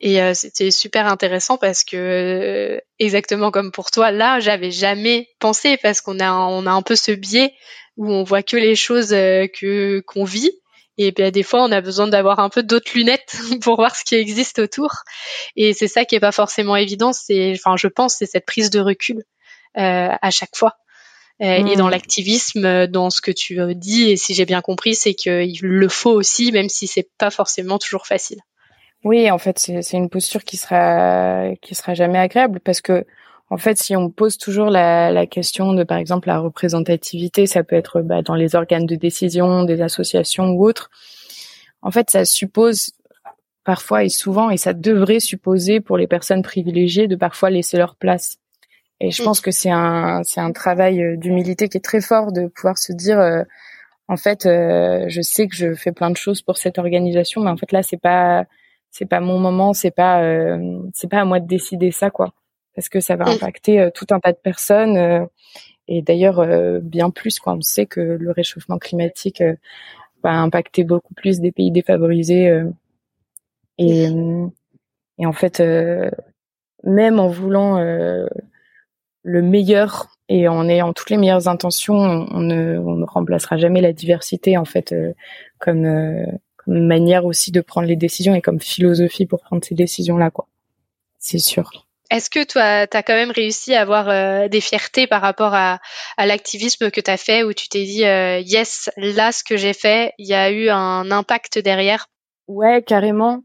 Et 0.00 0.22
euh, 0.22 0.34
c'était 0.34 0.70
super 0.70 1.06
intéressant 1.06 1.56
parce 1.56 1.84
que 1.84 2.80
exactement 2.98 3.50
comme 3.50 3.72
pour 3.72 3.90
toi, 3.90 4.10
là, 4.10 4.40
j'avais 4.40 4.70
jamais 4.70 5.28
pensé 5.40 5.78
parce 5.82 6.02
qu'on 6.02 6.20
a 6.20 6.32
on 6.32 6.66
a 6.66 6.70
un 6.70 6.82
peu 6.82 6.96
ce 6.96 7.12
biais 7.12 7.54
où 7.96 8.12
on 8.12 8.24
voit 8.24 8.42
que 8.42 8.56
les 8.58 8.76
choses 8.76 9.10
que 9.10 10.00
qu'on 10.00 10.24
vit. 10.24 10.52
Et 10.96 11.10
bien 11.10 11.30
des 11.30 11.42
fois, 11.42 11.64
on 11.64 11.72
a 11.72 11.80
besoin 11.80 12.06
d'avoir 12.06 12.38
un 12.40 12.50
peu 12.50 12.62
d'autres 12.62 12.92
lunettes 12.94 13.36
pour 13.62 13.76
voir 13.76 13.96
ce 13.96 14.04
qui 14.04 14.16
existe 14.16 14.58
autour. 14.58 14.90
Et 15.56 15.72
c'est 15.72 15.88
ça 15.88 16.04
qui 16.04 16.14
est 16.14 16.20
pas 16.20 16.30
forcément 16.30 16.76
évident. 16.76 17.12
C'est, 17.12 17.52
enfin, 17.56 17.76
je 17.76 17.88
pense, 17.88 18.16
c'est 18.16 18.26
cette 18.26 18.46
prise 18.46 18.70
de 18.70 18.80
recul 18.80 19.24
à 19.74 20.30
chaque 20.30 20.54
fois. 20.54 20.76
Euh, 21.42 21.66
et 21.66 21.76
dans 21.76 21.88
hmm. 21.88 21.90
l'activisme, 21.90 22.64
euh, 22.64 22.86
dans 22.86 23.10
ce 23.10 23.20
que 23.20 23.32
tu 23.32 23.58
dis, 23.74 24.10
et 24.10 24.16
si 24.16 24.34
j'ai 24.34 24.44
bien 24.44 24.60
compris, 24.60 24.94
c'est 24.94 25.14
qu'il 25.14 25.58
le 25.62 25.88
faut 25.88 26.12
aussi, 26.12 26.52
même 26.52 26.68
si 26.68 26.86
c'est 26.86 27.08
pas 27.18 27.30
forcément 27.30 27.78
toujours 27.78 28.06
facile. 28.06 28.38
Oui, 29.02 29.30
en 29.30 29.38
fait, 29.38 29.58
c'est 29.58 29.96
une 29.96 30.08
posture 30.08 30.44
qui 30.44 30.56
sera 30.56 31.50
qui 31.60 31.74
sera 31.74 31.92
jamais 31.92 32.18
agréable 32.18 32.60
parce 32.60 32.80
que 32.80 33.04
en 33.50 33.58
fait, 33.58 33.76
si 33.76 33.94
on 33.94 34.10
pose 34.10 34.38
toujours 34.38 34.70
la, 34.70 35.10
la 35.10 35.26
question 35.26 35.74
de, 35.74 35.84
par 35.84 35.98
exemple, 35.98 36.28
la 36.28 36.38
représentativité, 36.38 37.46
ça 37.46 37.62
peut 37.62 37.76
être 37.76 38.00
bah, 38.00 38.22
dans 38.22 38.34
les 38.34 38.56
organes 38.56 38.86
de 38.86 38.96
décision, 38.96 39.64
des 39.64 39.82
associations 39.82 40.52
ou 40.52 40.66
autres. 40.66 40.90
En 41.82 41.90
fait, 41.90 42.08
ça 42.08 42.24
suppose 42.24 42.92
parfois 43.64 44.04
et 44.04 44.08
souvent, 44.08 44.50
et 44.50 44.56
ça 44.56 44.72
devrait 44.72 45.20
supposer 45.20 45.80
pour 45.80 45.98
les 45.98 46.06
personnes 46.06 46.42
privilégiées 46.42 47.08
de 47.08 47.16
parfois 47.16 47.50
laisser 47.50 47.76
leur 47.76 47.96
place. 47.96 48.38
Et 49.04 49.10
je 49.10 49.22
mm. 49.22 49.24
pense 49.24 49.40
que 49.40 49.50
c'est 49.50 49.70
un 49.70 50.22
c'est 50.24 50.40
un 50.40 50.52
travail 50.52 51.02
euh, 51.02 51.16
d'humilité 51.16 51.68
qui 51.68 51.76
est 51.76 51.84
très 51.84 52.00
fort 52.00 52.32
de 52.32 52.46
pouvoir 52.46 52.78
se 52.78 52.92
dire 52.92 53.20
euh, 53.20 53.42
en 54.08 54.18
fait, 54.18 54.42
je 54.44 55.20
sais 55.22 55.48
que 55.48 55.56
je 55.56 55.72
fais 55.74 55.90
plein 55.90 56.10
de 56.10 56.16
choses 56.18 56.42
pour 56.42 56.58
cette 56.58 56.78
organisation, 56.78 57.40
mais 57.40 57.50
en 57.50 57.56
fait 57.56 57.72
là, 57.72 57.82
c'est 57.82 57.96
pas 57.96 58.44
c'est 58.90 59.06
pas 59.06 59.20
mon 59.20 59.38
moment, 59.38 59.72
c'est 59.72 59.90
pas 59.90 60.22
c'est 60.92 61.08
pas 61.08 61.20
à 61.22 61.24
moi 61.24 61.40
de 61.40 61.46
décider 61.46 61.90
ça 61.90 62.10
quoi, 62.10 62.34
parce 62.74 62.90
que 62.90 63.00
ça 63.00 63.16
va 63.16 63.24
mmh. 63.24 63.28
impacter 63.28 63.88
tout 63.94 64.04
un 64.10 64.20
tas 64.20 64.32
de 64.32 64.38
personnes 64.38 65.26
et 65.88 66.02
d'ailleurs 66.02 66.46
bien 66.82 67.08
plus 67.08 67.38
quoi. 67.38 67.54
On 67.54 67.62
sait 67.62 67.86
que 67.86 68.00
le 68.00 68.30
réchauffement 68.30 68.76
climatique 68.76 69.42
va 70.22 70.32
impacter 70.32 70.84
beaucoup 70.84 71.14
plus 71.14 71.40
des 71.40 71.50
pays 71.50 71.70
défavorisés 71.70 72.62
et 73.78 74.08
et 75.18 75.26
en 75.26 75.32
fait 75.32 75.62
même 76.82 77.20
en 77.20 77.28
voulant 77.28 77.78
le 79.24 79.42
meilleur 79.42 80.14
et 80.28 80.48
en 80.48 80.68
ayant 80.68 80.92
toutes 80.92 81.10
les 81.10 81.16
meilleures 81.16 81.48
intentions, 81.48 81.94
on 81.94 82.40
ne, 82.40 82.78
on 82.78 82.94
ne 82.96 83.04
remplacera 83.04 83.56
jamais 83.56 83.80
la 83.80 83.92
diversité 83.92 84.56
en 84.56 84.64
fait 84.64 84.92
euh, 84.92 85.12
comme, 85.58 85.84
euh, 85.84 86.24
comme, 86.56 86.86
manière 86.86 87.24
aussi 87.24 87.50
de 87.50 87.60
prendre 87.60 87.88
les 87.88 87.96
décisions 87.96 88.34
et 88.34 88.40
comme 88.40 88.60
philosophie 88.60 89.26
pour 89.26 89.40
prendre 89.40 89.64
ces 89.64 89.74
décisions 89.74 90.16
là 90.16 90.30
quoi. 90.30 90.46
C'est 91.18 91.38
sûr. 91.38 91.86
Est-ce 92.10 92.28
que 92.28 92.44
toi, 92.44 92.86
tu 92.86 92.96
as 92.96 93.02
quand 93.02 93.14
même 93.14 93.30
réussi 93.30 93.74
à 93.74 93.80
avoir 93.80 94.10
euh, 94.10 94.46
des 94.48 94.60
fiertés 94.60 95.06
par 95.06 95.22
rapport 95.22 95.54
à, 95.54 95.80
à 96.18 96.26
l'activisme 96.26 96.90
que 96.90 97.00
tu 97.00 97.10
as 97.10 97.16
fait, 97.16 97.42
où 97.42 97.54
tu 97.54 97.68
t'es 97.68 97.84
dit, 97.84 98.02
yes, 98.02 98.90
là, 98.98 99.32
ce 99.32 99.42
que 99.42 99.56
j'ai 99.56 99.72
fait, 99.72 100.12
il 100.18 100.28
y 100.28 100.34
a 100.34 100.50
eu 100.50 100.68
un 100.68 101.10
impact 101.10 101.58
derrière? 101.58 102.06
Ouais, 102.46 102.82
carrément. 102.82 103.42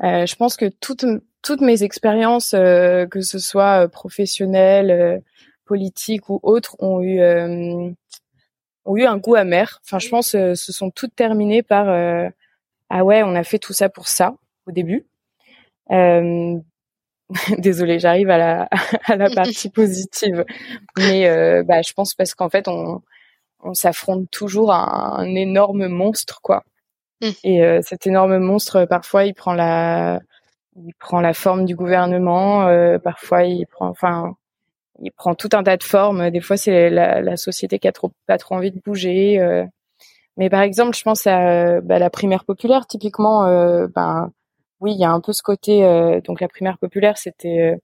je 0.00 0.34
pense 0.34 0.56
que 0.56 0.66
toutes, 0.66 1.04
toutes 1.42 1.60
mes 1.60 1.82
expériences, 1.82 2.50
que 2.52 3.20
ce 3.20 3.38
soit 3.38 3.88
professionnelles, 3.88 5.22
politiques 5.72 6.28
ou 6.28 6.38
autres 6.42 6.76
ont 6.80 7.00
eu 7.00 7.20
euh, 7.20 7.90
ont 8.84 8.96
eu 8.96 9.04
un 9.04 9.16
goût 9.16 9.36
amer. 9.36 9.80
Enfin, 9.84 9.98
je 9.98 10.08
pense 10.08 10.34
euh, 10.34 10.54
se 10.54 10.72
sont 10.72 10.90
toutes 10.90 11.14
terminées 11.14 11.62
par 11.62 11.88
euh, 11.88 12.28
ah 12.90 13.04
ouais, 13.04 13.22
on 13.22 13.34
a 13.34 13.44
fait 13.44 13.58
tout 13.58 13.72
ça 13.72 13.88
pour 13.88 14.08
ça 14.08 14.34
au 14.66 14.72
début. 14.72 15.06
Euh, 15.90 16.58
Désolée, 17.58 17.98
j'arrive 17.98 18.28
à 18.30 18.38
la 18.38 18.68
à 19.06 19.16
la 19.16 19.30
partie 19.30 19.70
positive, 19.70 20.44
mais 20.98 21.62
bah 21.64 21.80
je 21.82 21.92
pense 21.94 22.14
parce 22.14 22.34
qu'en 22.34 22.50
fait 22.50 22.68
on 22.68 23.02
on 23.64 23.74
s'affronte 23.74 24.28
toujours 24.30 24.72
à 24.72 25.20
un, 25.20 25.34
énorme 25.34 25.86
monstre 25.86 26.40
quoi. 26.42 26.64
Mmh. 27.22 27.30
Et 27.44 27.62
cet 27.82 28.06
énorme 28.06 28.38
monstre 28.38 28.84
parfois 28.84 29.24
il 29.24 29.32
prend 29.32 29.54
la 29.54 30.20
il 30.76 30.94
prend 30.98 31.20
la 31.20 31.34
forme 31.34 31.64
du 31.64 31.76
gouvernement, 31.76 32.66
parfois 33.00 33.44
il 33.44 33.66
prend 33.66 33.88
enfin 33.88 34.34
il 35.02 35.12
prend 35.12 35.34
tout 35.34 35.48
un 35.52 35.62
tas 35.62 35.76
de 35.76 35.82
formes. 35.82 36.30
Des 36.30 36.40
fois, 36.40 36.56
c'est 36.56 36.88
la, 36.90 37.20
la, 37.20 37.36
société 37.36 37.78
qui 37.78 37.88
a 37.88 37.92
trop, 37.92 38.12
pas 38.26 38.38
trop 38.38 38.54
envie 38.54 38.70
de 38.70 38.80
bouger. 38.80 39.40
Euh. 39.40 39.64
Mais 40.36 40.48
par 40.48 40.62
exemple, 40.62 40.96
je 40.96 41.02
pense 41.02 41.26
à 41.26 41.80
bah, 41.80 41.98
la 41.98 42.10
primaire 42.10 42.44
populaire. 42.44 42.86
Typiquement, 42.86 43.46
euh, 43.46 43.86
ben 43.94 44.32
oui, 44.80 44.92
il 44.92 45.00
y 45.00 45.04
a 45.04 45.10
un 45.10 45.20
peu 45.20 45.32
ce 45.32 45.42
côté. 45.42 45.84
Euh, 45.84 46.20
donc 46.20 46.40
la 46.40 46.48
primaire 46.48 46.78
populaire, 46.78 47.18
c'était 47.18 47.78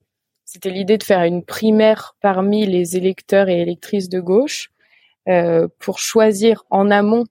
c'était 0.44 0.70
l'idée 0.70 0.96
de 0.96 1.02
faire 1.02 1.24
une 1.24 1.44
primaire 1.44 2.16
parmi 2.22 2.64
les 2.66 2.96
électeurs 2.96 3.48
et 3.48 3.60
électrices 3.60 4.08
de 4.08 4.20
gauche 4.20 4.70
pour 5.78 5.98
choisir 5.98 6.64
en 6.70 6.90
amont 6.90 7.24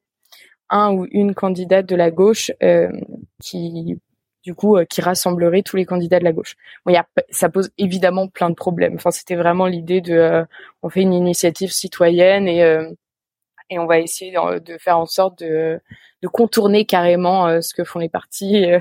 un 0.70 0.94
ou 0.94 1.08
une 1.10 1.34
candidate 1.34 1.88
de 1.88 1.96
la 1.96 2.12
gauche 2.12 2.52
qui 3.42 4.00
du 4.48 4.56
coup, 4.56 4.78
euh, 4.78 4.86
qui 4.86 5.02
rassemblerait 5.02 5.62
tous 5.62 5.76
les 5.76 5.84
candidats 5.84 6.20
de 6.20 6.24
la 6.24 6.32
gauche. 6.32 6.56
Bon, 6.86 6.94
y 6.94 6.96
a, 6.96 7.06
ça 7.32 7.50
pose 7.50 7.70
évidemment 7.78 8.30
plein 8.30 8.50
de 8.50 8.56
problèmes. 8.56 8.96
Enfin, 8.96 9.12
c'était 9.12 9.36
vraiment 9.36 9.66
l'idée 9.66 10.00
de, 10.00 10.14
euh, 10.14 10.46
on 10.84 10.90
fait 10.90 11.02
une 11.02 11.14
initiative 11.14 11.70
citoyenne 11.70 12.48
et 12.48 12.64
euh, 12.64 12.90
et 13.70 13.78
on 13.80 13.86
va 13.86 14.00
essayer 14.00 14.32
de, 14.32 14.78
faire 14.78 14.98
en 14.98 15.06
sorte 15.06 15.40
de, 15.40 15.82
de 16.22 16.28
contourner 16.30 16.86
carrément 16.86 17.62
ce 17.62 17.74
que 17.74 17.84
font 17.84 18.00
les 18.00 18.08
partis 18.08 18.56
et, 18.56 18.80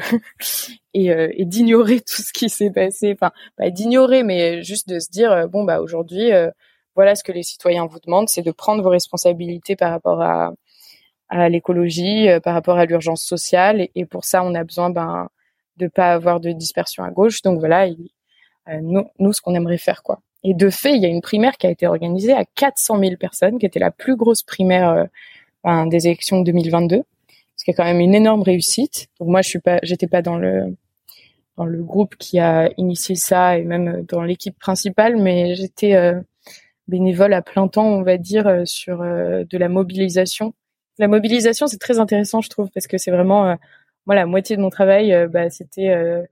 et 0.94 1.44
d'ignorer 1.44 1.96
tout 1.98 2.22
ce 2.22 2.32
qui 2.32 2.48
s'est 2.48 2.70
passé. 2.70 3.12
Enfin, 3.12 3.32
pas 3.56 3.70
d'ignorer, 3.70 4.22
mais 4.22 4.62
juste 4.62 4.88
de 4.88 5.00
se 5.00 5.10
dire 5.10 5.48
bon 5.48 5.64
bah 5.64 5.80
aujourd'hui, 5.80 6.30
voilà 6.94 7.16
ce 7.16 7.24
que 7.24 7.32
les 7.32 7.42
citoyens 7.42 7.86
vous 7.86 7.98
demandent, 7.98 8.28
c'est 8.28 8.42
de 8.42 8.52
prendre 8.52 8.80
vos 8.84 8.90
responsabilités 8.90 9.74
par 9.74 9.90
rapport 9.90 10.22
à 10.22 10.52
à 11.28 11.48
l'écologie, 11.48 12.28
par 12.44 12.54
rapport 12.54 12.78
à 12.78 12.86
l'urgence 12.86 13.24
sociale, 13.24 13.80
et, 13.80 13.90
et, 13.96 14.06
pour 14.06 14.24
ça, 14.24 14.44
on 14.44 14.54
a 14.54 14.62
besoin 14.62 14.90
ben 14.90 15.28
de 15.76 15.88
pas 15.88 16.12
avoir 16.12 16.40
de 16.40 16.50
dispersion 16.50 17.04
à 17.04 17.10
gauche. 17.10 17.42
Donc 17.42 17.58
voilà, 17.58 17.86
euh, 17.86 18.80
nous, 18.82 19.04
nous, 19.18 19.32
ce 19.32 19.40
qu'on 19.40 19.54
aimerait 19.54 19.78
faire, 19.78 20.02
quoi. 20.02 20.20
Et 20.42 20.54
de 20.54 20.70
fait, 20.70 20.94
il 20.94 21.02
y 21.02 21.06
a 21.06 21.08
une 21.08 21.22
primaire 21.22 21.56
qui 21.56 21.66
a 21.66 21.70
été 21.70 21.86
organisée 21.86 22.32
à 22.32 22.44
400 22.44 22.98
000 23.00 23.16
personnes, 23.16 23.58
qui 23.58 23.66
était 23.66 23.80
la 23.80 23.90
plus 23.90 24.16
grosse 24.16 24.42
primaire 24.42 25.08
euh, 25.66 25.86
des 25.86 26.06
élections 26.06 26.40
de 26.40 26.44
2022, 26.44 27.02
ce 27.56 27.64
qui 27.64 27.70
est 27.70 27.74
quand 27.74 27.84
même 27.84 28.00
une 28.00 28.14
énorme 28.14 28.42
réussite. 28.42 29.08
Donc 29.18 29.28
moi, 29.28 29.42
je 29.42 29.48
suis 29.48 29.58
pas, 29.58 29.80
j'étais 29.82 30.06
pas 30.06 30.22
dans 30.22 30.36
le 30.36 30.76
dans 31.56 31.64
le 31.64 31.82
groupe 31.82 32.16
qui 32.16 32.38
a 32.38 32.68
initié 32.76 33.14
ça 33.14 33.56
et 33.56 33.64
même 33.64 34.04
dans 34.10 34.22
l'équipe 34.22 34.58
principale, 34.58 35.16
mais 35.16 35.54
j'étais 35.54 35.94
euh, 35.94 36.20
bénévole 36.86 37.32
à 37.32 37.40
plein 37.40 37.66
temps, 37.66 37.86
on 37.86 38.02
va 38.02 38.18
dire, 38.18 38.62
sur 38.66 38.98
de 38.98 39.58
la 39.58 39.68
mobilisation. 39.70 40.52
La 40.98 41.08
mobilisation, 41.08 41.66
c'est 41.66 41.78
très 41.78 41.98
intéressant, 41.98 42.42
je 42.42 42.50
trouve, 42.50 42.68
parce 42.74 42.86
que 42.86 42.98
c'est 42.98 43.10
vraiment 43.10 43.56
moi, 44.06 44.14
la 44.14 44.26
moitié 44.26 44.56
de 44.56 44.62
mon 44.62 44.70
travail, 44.70 45.12
euh, 45.12 45.28
bah, 45.28 45.50
c'était 45.50 45.90
euh, 45.90 46.22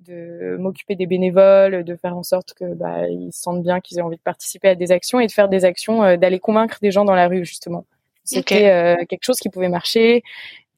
de 0.00 0.56
m'occuper 0.58 0.96
des 0.96 1.06
bénévoles, 1.06 1.84
de 1.84 1.96
faire 1.96 2.16
en 2.16 2.22
sorte 2.22 2.54
que 2.54 2.74
bah, 2.74 3.08
ils 3.08 3.32
se 3.32 3.40
sentent 3.42 3.62
bien, 3.62 3.80
qu'ils 3.80 3.98
aient 3.98 4.02
envie 4.02 4.16
de 4.16 4.22
participer 4.22 4.68
à 4.68 4.74
des 4.74 4.92
actions 4.92 5.20
et 5.20 5.26
de 5.26 5.32
faire 5.32 5.48
des 5.48 5.64
actions, 5.64 6.02
euh, 6.02 6.16
d'aller 6.16 6.40
convaincre 6.40 6.78
des 6.82 6.90
gens 6.90 7.04
dans 7.04 7.14
la 7.14 7.28
rue 7.28 7.44
justement. 7.44 7.86
C'était 8.24 9.06
quelque 9.08 9.24
chose 9.24 9.40
qui 9.40 9.48
pouvait 9.48 9.68
marcher 9.68 10.22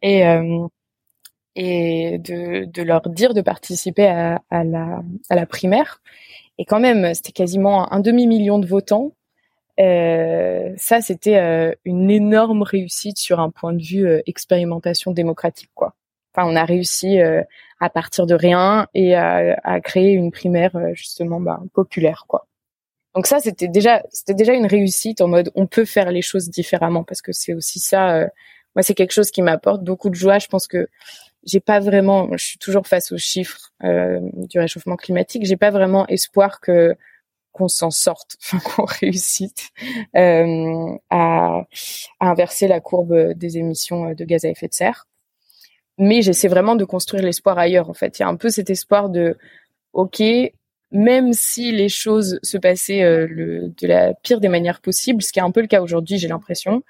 et 0.01 0.23
et 1.55 2.19
de, 2.19 2.65
de 2.65 2.83
leur 2.83 3.03
dire 3.11 3.35
de 3.35 3.43
participer 3.43 4.07
à, 4.07 4.41
à, 4.49 4.65
la, 4.65 5.03
à 5.29 5.37
la 5.37 5.45
primaire. 5.45 6.01
Et 6.57 6.65
quand 6.65 6.81
même, 6.81 7.13
c'était 7.13 7.33
quasiment 7.33 7.93
un 7.93 8.01
demi 8.01 8.27
million 8.27 8.59
de 8.59 8.67
votants. 8.67 9.13
Euh, 9.81 10.73
ça, 10.79 11.03
c'était 11.03 11.75
une 11.85 12.11
énorme 12.11 12.63
réussite 12.63 13.19
sur 13.19 13.39
un 13.41 13.51
point 13.51 13.75
de 13.75 13.83
vue 13.83 14.23
expérimentation 14.27 15.11
démocratique, 15.13 15.71
quoi. 15.75 15.95
Enfin, 16.35 16.49
on 16.51 16.57
a 16.57 16.65
réussi 16.65 17.21
euh, 17.21 17.43
à 17.81 17.91
partir 17.91 18.27
de 18.27 18.35
rien 18.35 18.89
et 18.95 19.15
à, 19.15 19.61
à 19.65 19.81
créer 19.81 20.13
une 20.13 20.31
primaire 20.31 20.77
euh, 20.77 20.95
justement 20.95 21.41
bah, 21.41 21.61
populaire, 21.75 22.25
quoi. 22.29 22.47
Donc 23.15 23.27
ça, 23.27 23.41
c'était 23.41 23.69
déjà, 23.69 24.03
c'était 24.11 24.35
déjà 24.35 24.55
une 24.55 24.67
réussite 24.67 25.21
en 25.21 25.29
mode 25.29 25.51
on 25.55 25.67
peut 25.67 25.85
faire 25.85 26.11
les 26.11 26.23
choses 26.23 26.49
différemment 26.49 27.05
parce 27.05 27.21
que 27.23 27.33
c'est 27.33 27.55
aussi 27.55 27.79
ça. 27.79 28.17
Euh, 28.17 28.27
moi, 28.75 28.83
c'est 28.83 28.95
quelque 28.95 29.13
chose 29.13 29.31
qui 29.31 29.43
m'apporte 29.43 29.85
beaucoup 29.85 30.09
de 30.09 30.15
joie. 30.15 30.39
Je 30.39 30.47
pense 30.49 30.67
que 30.67 30.89
j'ai 31.45 31.61
pas 31.61 31.81
vraiment, 31.81 32.29
je 32.37 32.45
suis 32.45 32.59
toujours 32.59 32.87
face 32.87 33.13
aux 33.13 33.19
chiffres 33.19 33.73
euh, 33.85 34.21
du 34.49 34.59
réchauffement 34.59 34.97
climatique. 34.97 35.45
J'ai 35.45 35.57
pas 35.57 35.71
vraiment 35.71 36.07
espoir 36.09 36.61
que 36.61 36.95
qu'on 37.53 37.69
s'en 37.69 37.91
sorte, 37.91 38.39
qu'on 38.65 38.87
réussisse 38.87 39.53
euh, 40.17 40.97
à, 41.11 41.67
à, 42.21 42.31
inverser 42.31 42.67
la 42.67 42.81
courbe 42.81 43.35
des 43.35 43.59
émissions 43.59 44.15
de 44.15 44.25
gaz 44.25 44.47
à 44.47 44.49
effet 44.49 44.69
de 44.69 44.75
serre 44.75 45.07
mais 45.99 46.23
j'essaie 46.23 46.49
vraiment 46.49 46.77
de 46.77 46.85
construire 46.85 47.23
l'espoir 47.23 47.59
ailleurs 47.59 47.91
en 47.91 47.95
fait. 47.95 48.19
Il 48.19 48.23
y 48.23 48.25
a 48.25 48.29
un 48.29 48.37
peu 48.37 48.49
cet 48.49 48.71
espoir 48.71 49.09
de 49.09 49.37
OK, 49.93 50.23
même 50.91 51.33
si 51.33 51.73
les 51.73 51.89
choses 51.89 52.39
se 52.43 52.59
passaient 52.59 53.03
euh, 53.03 53.27
le, 53.29 53.69
de 53.69 53.87
la 53.87 54.15
pire 54.15 54.41
des 54.41 54.49
manières 54.49 54.81
possibles, 54.81 55.23
ce 55.23 55.33
qui 55.33 55.39
est 55.39 55.43
un 55.43 55.51
peu 55.51 55.61
le 55.61 55.67
cas 55.67 55.81
aujourd'hui, 55.81 56.19
j'ai 56.19 56.29
l'impression, 56.29 56.83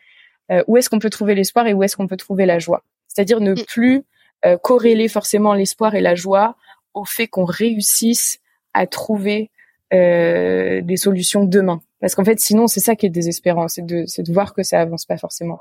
euh, 0.50 0.62
où 0.66 0.76
est-ce 0.76 0.90
qu'on 0.90 0.98
peut 0.98 1.10
trouver 1.10 1.34
l'espoir 1.34 1.66
et 1.66 1.72
où 1.72 1.82
est-ce 1.82 1.96
qu'on 1.96 2.08
peut 2.08 2.16
trouver 2.16 2.46
la 2.46 2.58
joie? 2.58 2.84
C'est-à-dire 3.08 3.40
ne 3.40 3.52
mm. 3.52 3.64
plus 3.66 4.02
euh, 4.44 4.56
corréler 4.58 5.08
forcément 5.08 5.54
l'espoir 5.54 5.94
et 5.94 6.00
la 6.00 6.14
joie 6.14 6.56
au 6.94 7.04
fait 7.04 7.28
qu'on 7.28 7.44
réussisse 7.44 8.38
à 8.74 8.86
trouver 8.86 9.50
des 9.94 10.96
solutions 10.96 11.44
demain. 11.44 11.82
Parce 12.00 12.14
qu'en 12.14 12.24
fait, 12.24 12.40
sinon, 12.40 12.66
c'est 12.66 12.80
ça 12.80 12.96
qui 12.96 13.04
est 13.04 13.10
désespérant, 13.10 13.68
c'est 13.68 13.84
de, 13.84 14.06
de 14.06 14.32
voir 14.32 14.54
que 14.54 14.62
ça 14.62 14.80
avance 14.80 15.04
pas 15.04 15.18
forcément. 15.18 15.60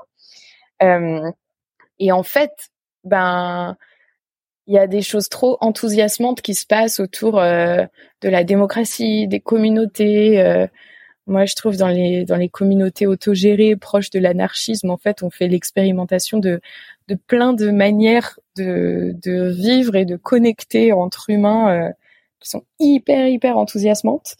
et 0.80 2.12
en 2.12 2.22
fait, 2.22 2.70
ben 3.04 3.76
il 4.66 4.74
y 4.74 4.78
a 4.78 4.86
des 4.86 5.02
choses 5.02 5.28
trop 5.28 5.58
enthousiasmantes 5.60 6.40
qui 6.40 6.54
se 6.54 6.66
passent 6.66 7.00
autour 7.00 7.38
euh, 7.38 7.84
de 8.20 8.28
la 8.28 8.44
démocratie, 8.44 9.26
des 9.28 9.40
communautés. 9.40 10.40
Euh. 10.40 10.66
moi, 11.26 11.44
je 11.46 11.54
trouve 11.56 11.76
dans 11.76 11.88
les 11.88 12.24
dans 12.24 12.36
les 12.36 12.48
communautés 12.48 13.06
autogérées 13.06 13.76
proches 13.76 14.10
de 14.10 14.18
l'anarchisme, 14.20 14.90
en 14.90 14.96
fait, 14.96 15.22
on 15.22 15.30
fait 15.30 15.48
l'expérimentation 15.48 16.38
de 16.38 16.60
de 17.08 17.14
plein 17.14 17.52
de 17.54 17.70
manières 17.70 18.38
de 18.56 19.14
de 19.22 19.50
vivre 19.50 19.96
et 19.96 20.04
de 20.04 20.16
connecter 20.16 20.92
entre 20.92 21.30
humains 21.30 21.88
euh, 21.88 21.90
qui 22.40 22.50
sont 22.50 22.64
hyper 22.80 23.28
hyper 23.28 23.58
enthousiasmantes. 23.58 24.36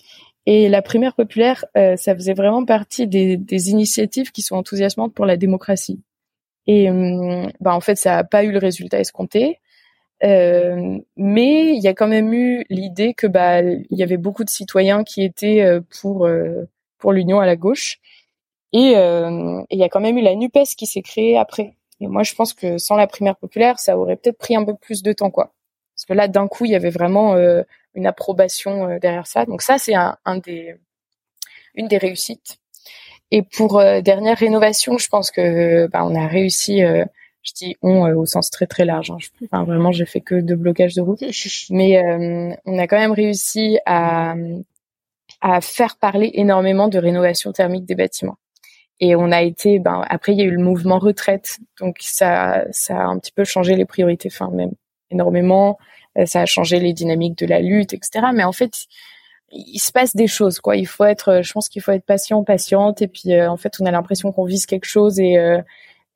Et 0.47 0.69
la 0.69 0.83
primaire 0.83 1.15
populaire, 1.15 1.65
ça 1.75 2.17
faisait 2.17 2.35
vraiment 2.35 2.65
partie 2.65 3.07
des, 3.07 3.37
des 3.37 3.71
initiatives 3.71 4.33
qui 4.33 4.43
sont 4.43 4.57
enthousiasmantes 4.57 5.15
pour 5.15 5.25
la 5.25 5.37
démocratie. 5.37 6.01
Et 6.67 6.91
hum, 6.91 7.51
bah 7.61 7.75
en 7.75 7.81
fait, 7.81 7.97
ça 7.97 8.17
n'a 8.17 8.25
pas 8.25 8.45
eu 8.45 8.53
le 8.53 8.59
résultat 8.59 9.01
escompté. 9.01 9.61
Euh, 10.25 10.99
mais 11.17 11.75
il 11.77 11.83
y 11.83 11.89
a 11.89 11.95
quand 11.95 12.09
même 12.09 12.33
eu 12.33 12.65
l'idée 12.71 13.15
que 13.15 13.27
bah 13.27 13.61
il 13.63 13.87
y 13.91 14.03
avait 14.05 14.19
beaucoup 14.19 14.45
de 14.45 14.51
citoyens 14.51 15.05
qui 15.05 15.25
étaient 15.25 15.63
euh, 15.63 15.81
pour 16.01 16.27
euh, 16.27 16.69
pour 16.99 17.13
l'union 17.13 17.41
à 17.41 17.47
la 17.47 17.57
gauche 17.57 17.99
Et 18.73 18.93
il 18.95 19.79
y 19.79 19.85
a 19.85 19.89
quand 19.91 20.01
même 20.01 20.19
eu 20.19 20.23
la 20.23 20.35
Nupes 20.37 20.77
qui 20.79 20.87
s'est 20.87 21.03
créée 21.03 21.39
après. 21.39 21.77
Et 22.01 22.09
moi, 22.09 22.23
je 22.25 22.35
pense 22.35 22.55
que 22.55 22.79
sans 22.79 22.97
la 22.97 23.07
primaire 23.07 23.37
populaire, 23.37 23.79
ça 23.81 23.99
aurait 23.99 24.17
peut-être 24.17 24.39
pris 24.39 24.57
un 24.57 24.65
peu 24.65 24.75
plus 24.77 25.03
de 25.03 25.13
temps, 25.13 25.31
quoi. 25.31 25.55
Parce 25.97 26.07
que 26.07 26.15
là, 26.15 26.29
d'un 26.29 26.49
coup, 26.49 26.65
il 26.67 26.73
y 26.73 26.75
avait 26.77 26.91
vraiment 26.91 27.37
une 27.95 28.07
approbation 28.07 28.99
derrière 28.99 29.27
ça. 29.27 29.47
Donc 29.47 29.63
ça, 29.63 29.79
c'est 29.79 29.95
un, 29.95 30.19
un 30.25 30.39
des 30.39 30.77
une 31.75 31.89
des 31.89 31.99
réussites. 31.99 32.62
Et 33.33 33.43
pour 33.43 33.81
euh, 33.81 34.03
dernière 34.03 34.37
rénovation, 34.37 34.99
je 34.99 35.09
pense 35.09 35.31
que 35.31 35.87
bah, 35.89 36.05
on 36.05 36.15
a 36.15 36.27
réussi. 36.27 36.85
Euh, 36.85 37.05
je 37.43 37.53
dis 37.55 37.77
on 37.81 38.07
euh, 38.07 38.15
au 38.15 38.27
sens 38.27 38.51
très 38.51 38.67
très 38.67 38.85
large. 38.85 39.11
Hein. 39.11 39.17
Enfin, 39.45 39.65
vraiment, 39.65 39.91
j'ai 39.91 40.05
fait 40.05 40.21
que 40.21 40.35
de 40.35 40.55
blocage 40.55 40.95
de 40.95 41.01
route, 41.01 41.25
mais 41.71 41.99
on 42.67 42.79
a 42.79 42.87
quand 42.87 42.99
même 42.99 43.13
réussi 43.13 43.79
à 43.87 44.35
à 45.41 45.61
faire 45.61 45.97
parler 45.97 46.31
énormément 46.35 46.89
de 46.89 46.99
rénovation 46.99 47.51
thermique 47.53 47.87
des 47.87 47.97
bâtiments. 47.97 48.37
Et 49.01 49.17
on 49.17 49.33
a 49.33 49.43
été, 49.43 49.81
ben 49.81 50.05
après 50.09 50.33
il 50.33 50.39
y 50.39 50.43
a 50.43 50.45
eu 50.45 50.53
le 50.53 50.63
mouvement 50.63 50.99
retraite, 50.99 51.59
donc 51.81 51.97
ça 52.01 52.65
ça 52.71 52.99
a 52.99 53.05
un 53.07 53.19
petit 53.19 53.33
peu 53.33 53.45
changé 53.45 53.75
les 53.75 53.87
priorités, 53.87 54.29
enfin 54.31 54.51
même 54.51 54.73
énormément. 55.11 55.79
Ça 56.27 56.43
a 56.43 56.47
changé 56.47 56.79
les 56.79 56.93
dynamiques 56.93 57.39
de 57.39 57.47
la 57.47 57.61
lutte, 57.61 57.95
etc. 57.95 58.27
Mais 58.35 58.45
en 58.45 58.53
fait, 58.53 58.87
il 59.53 59.79
se 59.79 59.93
passe 59.93 60.17
des 60.17 60.27
choses 60.27 60.61
quoi. 60.61 60.77
Il 60.77 60.87
faut 60.87 61.05
être 61.05 61.29
euh, 61.29 61.43
je 61.43 61.53
pense 61.53 61.69
qu'il 61.69 61.83
faut 61.83 61.93
être 61.93 62.05
patient 62.05 62.43
patiente 62.43 63.03
et 63.03 63.09
puis 63.09 63.35
euh, 63.35 63.51
en 63.51 63.57
fait 63.57 63.75
on 63.81 63.87
a 63.87 63.91
l'impression 63.91 64.33
qu'on 64.33 64.45
vise 64.45 64.67
quelque 64.67 64.87
chose 64.87 65.21
et 65.21 65.39
euh, 65.39 65.61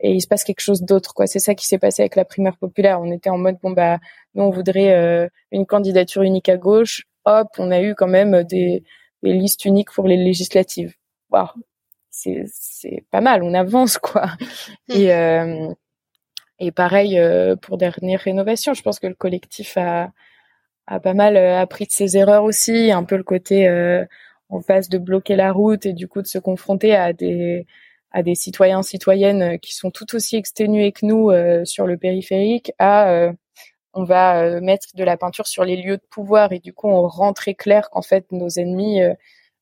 et 0.00 0.12
il 0.12 0.20
se 0.20 0.26
passe 0.26 0.44
quelque 0.44 0.60
chose 0.60 0.82
d'autre 0.82 1.14
quoi. 1.14 1.26
C'est 1.26 1.38
ça 1.38 1.54
qui 1.54 1.66
s'est 1.66 1.78
passé 1.78 2.02
avec 2.02 2.16
la 2.16 2.24
primaire 2.24 2.56
populaire. 2.58 3.00
On 3.00 3.10
était 3.12 3.30
en 3.30 3.38
mode 3.38 3.56
bon 3.62 3.70
bah 3.70 3.98
nous 4.34 4.44
on 4.44 4.50
voudrait 4.50 5.30
une 5.52 5.66
candidature 5.66 6.22
unique 6.22 6.48
à 6.48 6.56
gauche. 6.56 7.04
Hop 7.24 7.48
on 7.58 7.70
a 7.70 7.80
eu 7.80 7.94
quand 7.94 8.08
même 8.08 8.42
des, 8.44 8.84
des 9.22 9.32
listes 9.32 9.64
uniques 9.64 9.92
pour 9.92 10.06
les 10.08 10.16
législatives. 10.16 10.94
Waouh. 11.30 11.48
C'est 12.10 12.44
c'est 12.46 13.04
pas 13.10 13.20
mal. 13.20 13.42
On 13.42 13.54
avance 13.54 13.98
quoi. 13.98 14.26
Mmh. 14.88 14.94
et 14.94 15.76
et 16.58 16.72
pareil 16.72 17.18
pour 17.62 17.76
dernière 17.78 18.20
rénovation 18.20 18.74
je 18.74 18.82
pense 18.82 18.98
que 18.98 19.06
le 19.06 19.14
collectif 19.14 19.76
a 19.76 20.10
a 20.86 21.00
pas 21.00 21.14
mal 21.14 21.36
euh, 21.36 21.60
appris 21.60 21.86
de 21.86 21.92
ses 21.92 22.16
erreurs 22.16 22.44
aussi, 22.44 22.90
un 22.92 23.04
peu 23.04 23.16
le 23.16 23.24
côté 23.24 23.68
euh, 23.68 24.04
on 24.50 24.62
passe 24.62 24.88
de 24.88 24.98
bloquer 24.98 25.36
la 25.36 25.52
route 25.52 25.86
et 25.86 25.92
du 25.92 26.08
coup 26.08 26.22
de 26.22 26.26
se 26.26 26.38
confronter 26.38 26.94
à 26.94 27.12
des 27.12 27.66
à 28.12 28.22
des 28.22 28.34
citoyens 28.34 28.82
citoyennes 28.82 29.42
euh, 29.42 29.56
qui 29.58 29.74
sont 29.74 29.90
tout 29.90 30.14
aussi 30.14 30.36
exténués 30.36 30.92
que 30.92 31.06
nous 31.06 31.30
sur 31.64 31.86
le 31.86 31.96
périphérique 31.98 32.72
à 32.78 33.32
on 33.94 34.04
va 34.04 34.60
mettre 34.60 34.88
de 34.94 35.04
la 35.04 35.16
peinture 35.16 35.46
sur 35.46 35.64
les 35.64 35.76
lieux 35.76 35.96
de 35.96 36.02
pouvoir 36.10 36.52
et 36.52 36.60
du 36.60 36.72
coup 36.72 36.88
on 36.88 37.08
rend 37.08 37.32
très 37.32 37.54
clair 37.54 37.90
qu'en 37.90 38.02
fait 38.02 38.30
nos 38.32 38.48
ennemis 38.48 39.00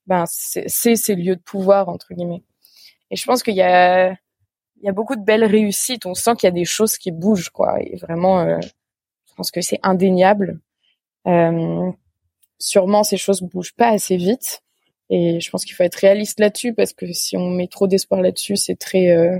ben 0.07 0.25
c'est 0.27 0.69
ces 0.69 1.15
lieux 1.15 1.37
de 1.37 1.43
pouvoir 1.43 1.89
entre 1.89 2.15
guillemets. 2.15 2.43
Et 3.11 3.17
je 3.17 3.25
pense 3.27 3.43
qu'il 3.43 3.55
y 3.55 3.63
a 3.63 4.11
il 4.11 4.87
y 4.87 4.89
a 4.89 4.93
beaucoup 4.93 5.17
de 5.17 5.25
belles 5.25 5.45
réussites. 5.45 6.07
On 6.07 6.15
sent 6.15 6.33
qu'il 6.37 6.47
y 6.47 6.49
a 6.49 6.51
des 6.53 6.65
choses 6.67 6.99
qui 6.99 7.11
bougent 7.13 7.51
quoi. 7.51 7.81
Et 7.81 7.97
vraiment 7.97 8.61
je 8.61 9.35
pense 9.37 9.51
que 9.51 9.61
c'est 9.61 9.81
indéniable. 9.83 10.61
euh, 10.61 10.74
sûrement, 12.59 13.05
ces 13.05 13.17
choses 13.17 13.43
bougent 13.43 13.75
pas 13.75 13.89
assez 13.89 14.17
vite. 14.17 14.63
Et 15.11 15.41
je 15.41 15.51
pense 15.51 15.65
qu'il 15.65 15.75
faut 15.75 15.83
être 15.83 15.97
réaliste 15.97 16.41
là-dessus 16.41 16.73
parce 16.75 16.93
que 16.93 17.13
si 17.13 17.37
on 17.37 17.51
met 17.51 17.69
trop 17.69 17.87
d'espoir 17.87 18.23
là-dessus, 18.23 18.57
c'est 18.57 18.77
très, 18.77 19.11
euh, 19.11 19.39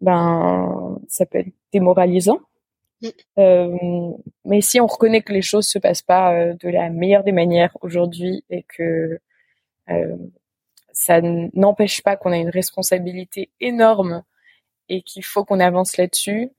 ben, 0.00 0.98
ça 1.08 1.26
peut 1.26 1.38
être 1.38 1.52
démoralisant. 1.72 2.40
Mm. 3.02 3.08
Euh, 3.38 4.10
mais 4.44 4.60
si 4.60 4.80
on 4.80 4.86
reconnaît 4.86 5.22
que 5.22 5.32
les 5.32 5.42
choses 5.42 5.66
se 5.66 5.78
passent 5.78 6.02
pas 6.02 6.32
euh, 6.32 6.54
de 6.54 6.68
la 6.68 6.88
meilleure 6.88 7.24
des 7.24 7.32
manières 7.32 7.76
aujourd'hui 7.82 8.44
et 8.48 8.62
que 8.62 9.20
euh, 9.90 10.16
ça 10.92 11.20
n'empêche 11.20 12.02
pas 12.02 12.16
qu'on 12.16 12.32
a 12.32 12.38
une 12.38 12.48
responsabilité 12.48 13.50
énorme 13.60 14.22
et 14.88 15.02
qu'il 15.02 15.24
faut 15.24 15.44
qu'on 15.44 15.60
avance 15.60 15.98
là-dessus 15.98 16.50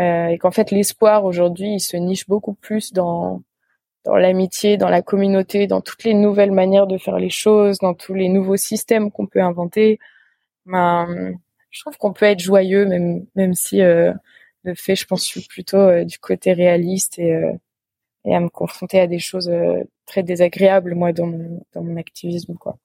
euh, 0.00 0.28
et 0.28 0.38
qu'en 0.38 0.50
fait 0.50 0.70
l'espoir 0.70 1.24
aujourd'hui 1.24 1.74
il 1.74 1.80
se 1.80 1.96
niche 1.96 2.26
beaucoup 2.26 2.54
plus 2.54 2.92
dans 2.92 3.42
dans 4.04 4.16
l'amitié, 4.16 4.76
dans 4.76 4.90
la 4.90 5.02
communauté, 5.02 5.66
dans 5.66 5.80
toutes 5.80 6.04
les 6.04 6.14
nouvelles 6.14 6.52
manières 6.52 6.86
de 6.86 6.98
faire 6.98 7.18
les 7.18 7.30
choses, 7.30 7.78
dans 7.78 7.94
tous 7.94 8.14
les 8.14 8.28
nouveaux 8.28 8.56
systèmes 8.56 9.10
qu'on 9.10 9.26
peut 9.26 9.40
inventer. 9.40 9.98
Ben, 10.66 11.34
je 11.70 11.80
trouve 11.80 11.96
qu'on 11.98 12.12
peut 12.12 12.26
être 12.26 12.40
joyeux, 12.40 12.86
même 12.86 13.26
même 13.34 13.54
si 13.54 13.82
euh, 13.82 14.12
de 14.64 14.74
fait, 14.74 14.96
je 14.96 15.04
pense, 15.04 15.24
je 15.26 15.30
suis 15.30 15.42
plutôt 15.42 15.76
euh, 15.76 16.04
du 16.04 16.18
côté 16.18 16.52
réaliste 16.52 17.18
et 17.18 17.32
euh, 17.32 17.52
et 18.26 18.34
à 18.34 18.40
me 18.40 18.48
confronter 18.48 19.00
à 19.00 19.06
des 19.06 19.18
choses 19.18 19.50
euh, 19.50 19.84
très 20.06 20.22
désagréables 20.22 20.94
moi 20.94 21.12
dans 21.12 21.26
mon 21.26 21.62
dans 21.74 21.82
mon 21.82 21.96
activisme 21.98 22.54
quoi. 22.54 22.78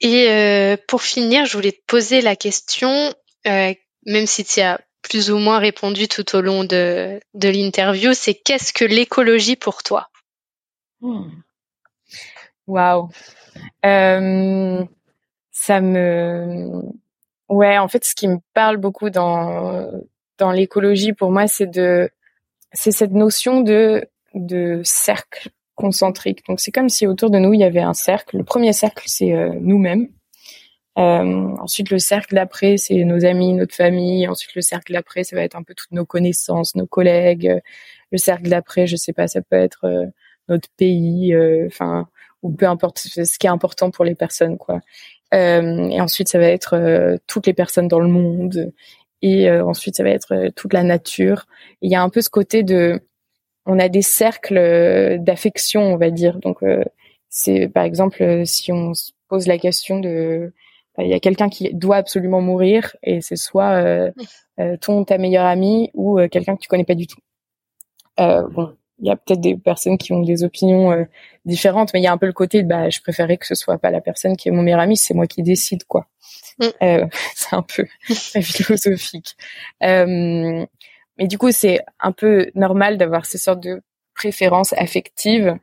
Et 0.00 0.76
pour 0.88 1.02
finir, 1.02 1.46
je 1.46 1.56
voulais 1.56 1.70
te 1.70 1.84
poser 1.86 2.22
la 2.22 2.34
question, 2.34 3.14
même 3.44 4.26
si 4.26 4.44
tu 4.44 4.60
as 4.60 4.80
plus 5.02 5.30
ou 5.30 5.38
moins 5.38 5.58
répondu 5.58 6.08
tout 6.08 6.36
au 6.36 6.40
long 6.40 6.64
de, 6.64 7.20
l'interview, 7.34 8.12
c'est 8.14 8.34
qu'est-ce 8.34 8.72
que 8.72 8.84
l'écologie 8.84 9.56
pour 9.56 9.82
toi? 9.82 10.08
Hmm. 11.00 11.30
Waouh. 12.66 13.08
Euh, 13.84 14.84
ça 15.50 15.80
me, 15.80 16.82
ouais, 17.48 17.78
en 17.78 17.88
fait, 17.88 18.04
ce 18.04 18.14
qui 18.14 18.28
me 18.28 18.38
parle 18.54 18.76
beaucoup 18.76 19.10
dans 19.10 19.90
l'écologie 20.52 21.12
pour 21.12 21.30
moi, 21.30 21.46
c'est 21.46 21.66
de, 21.66 22.10
cette 22.72 23.12
notion 23.12 23.60
de 23.60 24.08
de 24.34 24.80
cercle 24.84 25.50
concentrique. 25.74 26.46
Donc 26.48 26.60
c'est 26.60 26.72
comme 26.72 26.88
si 26.88 27.06
autour 27.06 27.30
de 27.30 27.38
nous 27.38 27.54
il 27.54 27.60
y 27.60 27.64
avait 27.64 27.80
un 27.80 27.94
cercle. 27.94 28.38
Le 28.38 28.44
premier 28.44 28.72
cercle, 28.72 29.04
c'est 29.06 29.32
euh, 29.32 29.52
nous-mêmes. 29.60 30.08
Euh, 30.98 31.56
ensuite, 31.60 31.90
le 31.90 31.98
cercle 31.98 32.34
d'après, 32.34 32.76
c'est 32.76 33.04
nos 33.04 33.24
amis, 33.24 33.54
notre 33.54 33.74
famille. 33.74 34.28
Ensuite, 34.28 34.54
le 34.54 34.62
cercle 34.62 34.92
d'après, 34.92 35.24
ça 35.24 35.36
va 35.36 35.42
être 35.42 35.56
un 35.56 35.62
peu 35.62 35.74
toutes 35.74 35.92
nos 35.92 36.04
connaissances, 36.04 36.74
nos 36.74 36.86
collègues. 36.86 37.60
Le 38.10 38.18
cercle 38.18 38.48
d'après, 38.48 38.86
je 38.86 38.96
sais 38.96 39.12
pas, 39.12 39.26
ça 39.26 39.40
peut 39.42 39.56
être 39.56 39.84
euh, 39.84 40.06
notre 40.48 40.68
pays, 40.76 41.34
euh, 41.34 41.66
enfin, 41.66 42.08
ou 42.42 42.52
peu 42.52 42.66
importe 42.66 42.98
ce 42.98 43.38
qui 43.38 43.46
est 43.46 43.50
important 43.50 43.90
pour 43.90 44.04
les 44.04 44.14
personnes, 44.14 44.58
quoi. 44.58 44.80
Et 45.34 46.00
ensuite, 46.00 46.28
ça 46.28 46.38
va 46.38 46.46
être 46.46 47.18
toutes 47.26 47.46
les 47.46 47.54
personnes 47.54 47.88
dans 47.88 48.00
le 48.00 48.08
monde. 48.08 48.70
Et 49.22 49.50
ensuite, 49.50 49.96
ça 49.96 50.02
va 50.02 50.10
être 50.10 50.50
toute 50.56 50.74
la 50.74 50.82
nature. 50.82 51.46
Il 51.80 51.90
y 51.90 51.94
a 51.94 52.02
un 52.02 52.10
peu 52.10 52.20
ce 52.20 52.28
côté 52.28 52.62
de, 52.62 53.00
on 53.64 53.78
a 53.78 53.88
des 53.88 54.02
cercles 54.02 55.16
d'affection, 55.20 55.94
on 55.94 55.96
va 55.96 56.10
dire. 56.10 56.38
Donc, 56.38 56.58
c'est 57.30 57.68
par 57.68 57.84
exemple, 57.84 58.42
si 58.44 58.72
on 58.72 58.92
se 58.92 59.12
pose 59.28 59.46
la 59.46 59.56
question 59.56 60.00
de 60.00 60.52
il 60.98 61.08
y 61.08 61.14
a 61.14 61.20
quelqu'un 61.20 61.48
qui 61.48 61.72
doit 61.72 61.96
absolument 61.96 62.40
mourir 62.40 62.96
et 63.02 63.20
c'est 63.20 63.36
soit 63.36 63.72
euh, 63.72 64.10
euh, 64.60 64.76
ton 64.76 65.04
ta 65.04 65.18
meilleure 65.18 65.46
amie 65.46 65.90
ou 65.94 66.18
euh, 66.18 66.28
quelqu'un 66.28 66.56
que 66.56 66.60
tu 66.60 66.68
connais 66.68 66.84
pas 66.84 66.94
du 66.94 67.06
tout. 67.06 67.20
bon, 68.18 68.76
il 68.98 69.06
y 69.06 69.10
a 69.10 69.16
peut-être 69.16 69.40
des 69.40 69.56
personnes 69.56 69.98
qui 69.98 70.12
ont 70.12 70.20
des 70.20 70.44
opinions 70.44 71.06
différentes, 71.44 71.92
mais 71.92 72.00
il 72.00 72.04
y 72.04 72.06
a 72.06 72.12
un 72.12 72.18
peu 72.18 72.26
le 72.26 72.32
côté 72.32 72.62
bah 72.62 72.90
je 72.90 73.00
préférais 73.00 73.36
que 73.36 73.46
ce 73.46 73.54
soit 73.54 73.78
pas 73.78 73.90
la 73.90 74.00
personne 74.00 74.36
qui 74.36 74.48
est 74.48 74.52
mon 74.52 74.62
meilleur 74.62 74.80
ami, 74.80 74.96
c'est 74.96 75.14
moi 75.14 75.26
qui 75.26 75.42
décide 75.42 75.84
quoi. 75.84 76.06
Mm. 76.58 76.68
c'est 77.34 77.56
un 77.56 77.62
peu 77.62 77.86
philosophique. 78.42 79.36
mais 79.80 80.66
du 81.18 81.38
coup, 81.38 81.50
c'est 81.50 81.80
un 82.00 82.12
peu 82.12 82.50
normal 82.54 82.98
d'avoir 82.98 83.24
ces 83.24 83.38
sortes 83.38 83.62
de 83.62 83.82
préférences 84.14 84.74
affectives 84.74 85.56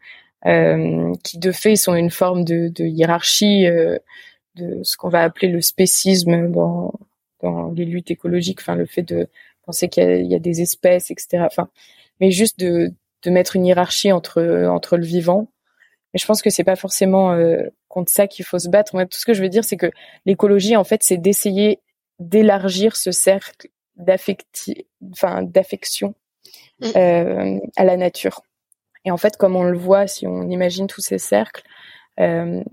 qui 0.43 1.38
de 1.38 1.51
fait 1.51 1.75
sont 1.75 1.93
une 1.95 2.09
forme 2.09 2.43
de, 2.43 2.69
de 2.69 2.84
hiérarchie 2.84 3.67
de 4.60 4.84
ce 4.84 4.97
qu'on 4.97 5.10
va 5.10 5.24
appeler 5.24 5.47
le 5.47 5.62
spécisme 5.62 6.51
dans, 6.51 6.93
dans 7.41 7.72
les 7.72 7.86
luttes 7.86 8.12
écologiques, 8.12 8.60
enfin 8.62 8.76
le 8.76 8.86
fait 8.86 9.03
de 9.03 9.28
penser 9.66 9.89
qu'il 9.89 10.26
y, 10.26 10.36
a 10.36 10.39
des 10.39 10.62
espèces, 10.62 11.12
etc. 11.12 11.43
Enfin, 11.45 11.70
mais 12.20 12.32
juste 12.32 12.60
de, 12.60 12.91
de 13.24 13.30
mettre 13.30 13.55
une 13.55 13.66
hiérarchie 13.66 14.12
entre 14.12 14.68
entre 14.68 14.97
le 14.97 15.05
vivant. 15.05 15.47
Mais 16.14 16.20
je 16.20 16.26
pense 16.26 16.41
que 16.41 16.49
c'est 16.49 16.64
pas 16.64 16.76
forcément 16.76 17.32
euh, 17.34 17.64
contre 17.88 18.12
ça 18.12 18.28
qu'il 18.28 18.45
faut 18.45 18.60
se 18.60 18.70
battre. 18.70 18.91
tout 18.91 19.18
ce 19.18 19.26
que 19.26 19.34
je 19.34 19.41
veux 19.41 19.49
dire, 19.49 19.64
c'est 19.64 19.78
que 19.78 19.91
l'écologie, 20.26 20.76
en 20.76 20.84
fait, 20.84 21.03
c'est 21.03 21.18
d'essayer 21.18 21.80
d'élargir 22.20 22.95
ce 22.95 23.12
cercle 23.12 23.70
enfin 25.12 25.43
d'affection 25.43 26.14
mm. 26.80 26.86
euh, 26.95 27.60
à 27.76 27.84
la 27.84 27.97
nature. 27.97 28.41
Et 29.05 29.12
en 29.12 29.18
fait, 29.18 29.38
comme 29.38 29.55
on 29.55 29.64
le 29.64 29.78
voit, 29.78 30.07
si 30.07 30.28
on 30.28 30.49
imagine 30.49 30.88
tous 30.88 31.01
ces 31.01 31.18
cercles, 31.20 31.64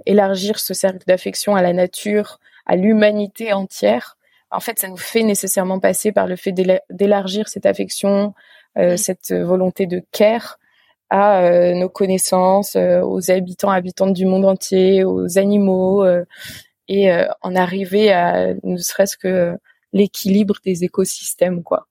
élargir 0.07 0.59
ce 0.59 0.75
cercle 0.75 1.05
d'affection 1.07 1.55
à 1.55 1.63
la 1.63 1.73
nature, 1.73 2.41
à 2.67 2.77
l'humanité 2.77 3.53
entière, 3.53 4.17
en 4.51 4.61
fait, 4.61 4.79
ça 4.79 4.89
nous 4.89 4.97
fait 4.97 5.23
nécessairement 5.23 5.81
passer 5.81 6.13
par 6.13 6.27
le 6.27 6.37
fait 6.37 6.53
d'élargir 6.53 7.49
cette 7.49 7.67
affection, 7.67 8.35
euh, 8.79 8.97
cette 8.97 9.33
volonté 9.33 9.87
de 9.87 10.03
care 10.13 10.59
à 11.11 11.43
euh, 11.43 11.75
nos 11.75 11.89
connaissances, 11.89 12.77
aux 12.77 13.31
habitants, 13.31 13.71
habitantes 13.71 14.13
du 14.13 14.27
monde 14.27 14.45
entier, 14.45 15.05
aux 15.05 15.39
animaux, 15.39 16.05
et 16.89 17.11
en 17.43 17.57
arriver 17.57 18.13
à 18.13 18.55
ne 18.63 18.77
serait-ce 18.77 19.17
que 19.17 19.57
l'équilibre 19.93 20.57
des 20.65 20.85
écosystèmes, 20.85 21.63
quoi. 21.63 21.87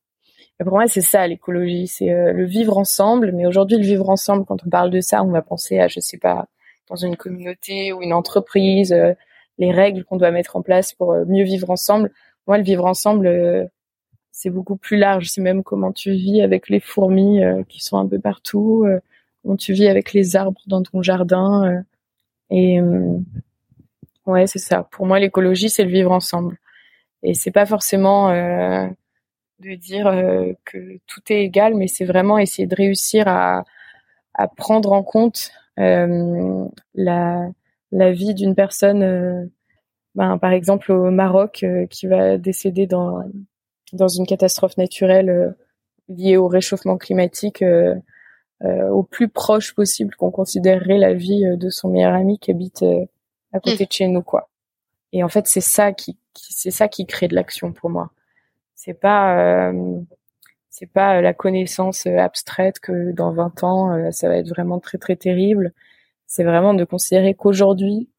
Et 0.60 0.64
pour 0.64 0.74
moi, 0.74 0.88
c'est 0.88 1.01
ça 1.01 1.28
l'écologie, 1.28 1.88
c'est 1.88 2.08
le 2.08 2.45
vivre 2.45 2.78
ensemble. 2.78 3.32
Mais 3.34 3.45
aujourd'hui, 3.45 3.78
le 3.78 3.84
vivre 3.84 4.10
ensemble, 4.10 4.45
quand 4.45 4.66
on 4.66 4.70
parle 4.70 4.89
de 4.89 5.01
ça, 5.01 5.24
on 5.24 5.32
va 5.32 5.41
penser 5.41 5.80
à, 5.80 5.88
je 5.89 5.99
sais 5.99 6.18
pas, 6.18 6.47
dans 6.90 6.96
une 6.96 7.16
communauté 7.16 7.94
ou 7.94 8.02
une 8.02 8.14
entreprise, 8.14 8.94
euh, 8.94 9.14
les 9.58 9.72
règles 9.72 10.04
qu'on 10.04 10.18
doit 10.18 10.32
mettre 10.32 10.56
en 10.56 10.62
place 10.62 10.94
pour 10.94 11.14
euh, 11.14 11.26
mieux 11.26 11.44
vivre 11.44 11.70
ensemble. 11.70 12.12
Moi, 12.48 12.58
le 12.58 12.64
vivre 12.64 12.86
ensemble, 12.86 13.28
euh, 13.28 13.66
c'est 14.32 14.50
beaucoup 14.50 14.76
plus 14.76 14.98
large. 14.98 15.30
C'est 15.30 15.42
même 15.42 15.64
comment 15.64 15.92
tu 15.92 16.12
vis 16.12 16.42
avec 16.42 16.70
les 16.70 16.80
fourmis 16.80 17.42
qui 17.70 17.82
sont 17.84 17.98
un 17.98 18.06
peu 18.06 18.20
partout, 18.20 18.86
comment 19.42 19.56
tu 19.56 19.72
vis 19.72 19.88
avec 19.88 20.12
les 20.12 20.36
arbres 20.36 20.62
dans 20.68 20.84
ton 20.84 21.02
jardin. 21.02 21.84
et 22.50 22.82
ouais, 24.26 24.46
c'est 24.46 24.60
ça. 24.60 24.84
Pour 24.92 25.06
moi, 25.06 25.20
l'écologie, 25.20 25.70
c'est 25.70 25.86
le 25.86 25.90
vivre 25.90 26.12
ensemble. 26.12 26.58
Et 27.24 27.34
c'est 27.34 27.52
pas 27.52 27.66
forcément 27.66 28.30
de 28.30 29.76
dire 29.76 30.04
que 30.66 30.98
tout 31.08 31.22
est 31.30 31.42
égal, 31.42 31.74
mais 31.74 31.88
c'est 31.88 32.04
vraiment 32.04 32.38
essayer 32.38 32.68
de 32.68 32.76
réussir 32.76 33.30
à, 33.30 33.64
à 34.34 34.48
prendre 34.50 34.92
en 34.92 35.02
compte 35.02 35.52
euh, 35.54 35.64
la, 35.78 37.50
la 37.92 38.12
vie 38.12 38.34
d'une 38.34 38.56
personne, 38.56 39.04
euh, 39.04 39.46
ben, 40.16 40.38
par 40.38 40.52
exemple 40.52 40.92
au 40.92 41.12
Maroc, 41.12 41.64
euh, 41.64 41.86
qui 41.88 42.08
va 42.08 42.38
décéder 42.38 42.88
dans, 42.88 43.24
dans 43.94 44.08
une 44.08 44.26
catastrophe 44.26 44.78
naturelle 44.78 45.56
liée 46.08 46.38
au 46.38 46.48
réchauffement 46.48 46.98
climatique 46.98 47.64
au 48.64 49.04
plus 49.04 49.28
proche 49.28 49.76
possible 49.76 50.16
qu'on 50.16 50.32
considérerait 50.32 50.98
la 50.98 51.14
vie 51.14 51.46
de 51.58 51.70
son 51.70 51.90
meilleur 51.90 52.14
ami 52.14 52.40
qui 52.40 52.52
habite 52.52 52.84
à 53.54 53.60
côté 53.60 53.84
mmh. 53.84 53.88
de 53.88 53.92
chez 53.92 54.08
nous, 54.08 54.22
quoi. 54.22 54.50
Et 55.14 55.24
en 55.24 55.30
fait, 55.30 55.48
c'est 55.48 55.62
ça 55.62 55.94
qui, 55.94 56.18
qui 56.34 56.54
c'est 56.54 56.72
ça 56.72 56.88
qui 56.88 57.06
crée 57.06 57.28
de 57.28 57.36
l'action 57.36 57.74
pour 57.74 57.90
moi. 57.90 58.12
C'est 58.76 58.94
pas 58.94 59.72
c'est 60.78 60.92
pas 60.92 61.18
euh, 61.18 61.22
la 61.22 61.34
connaissance 61.34 62.06
euh, 62.06 62.18
abstraite 62.18 62.80
que 62.80 63.14
dans 63.14 63.32
20 63.32 63.64
ans 63.64 63.94
euh, 63.94 64.12
ça 64.12 64.28
va 64.28 64.36
être 64.36 64.50
vraiment 64.50 64.80
très 64.80 64.98
très 64.98 65.16
terrible. 65.16 65.72
C'est 66.28 66.44
vraiment 66.44 66.74
de 66.74 66.84
considérer 66.84 67.34
qu'aujourd'hui 67.34 68.10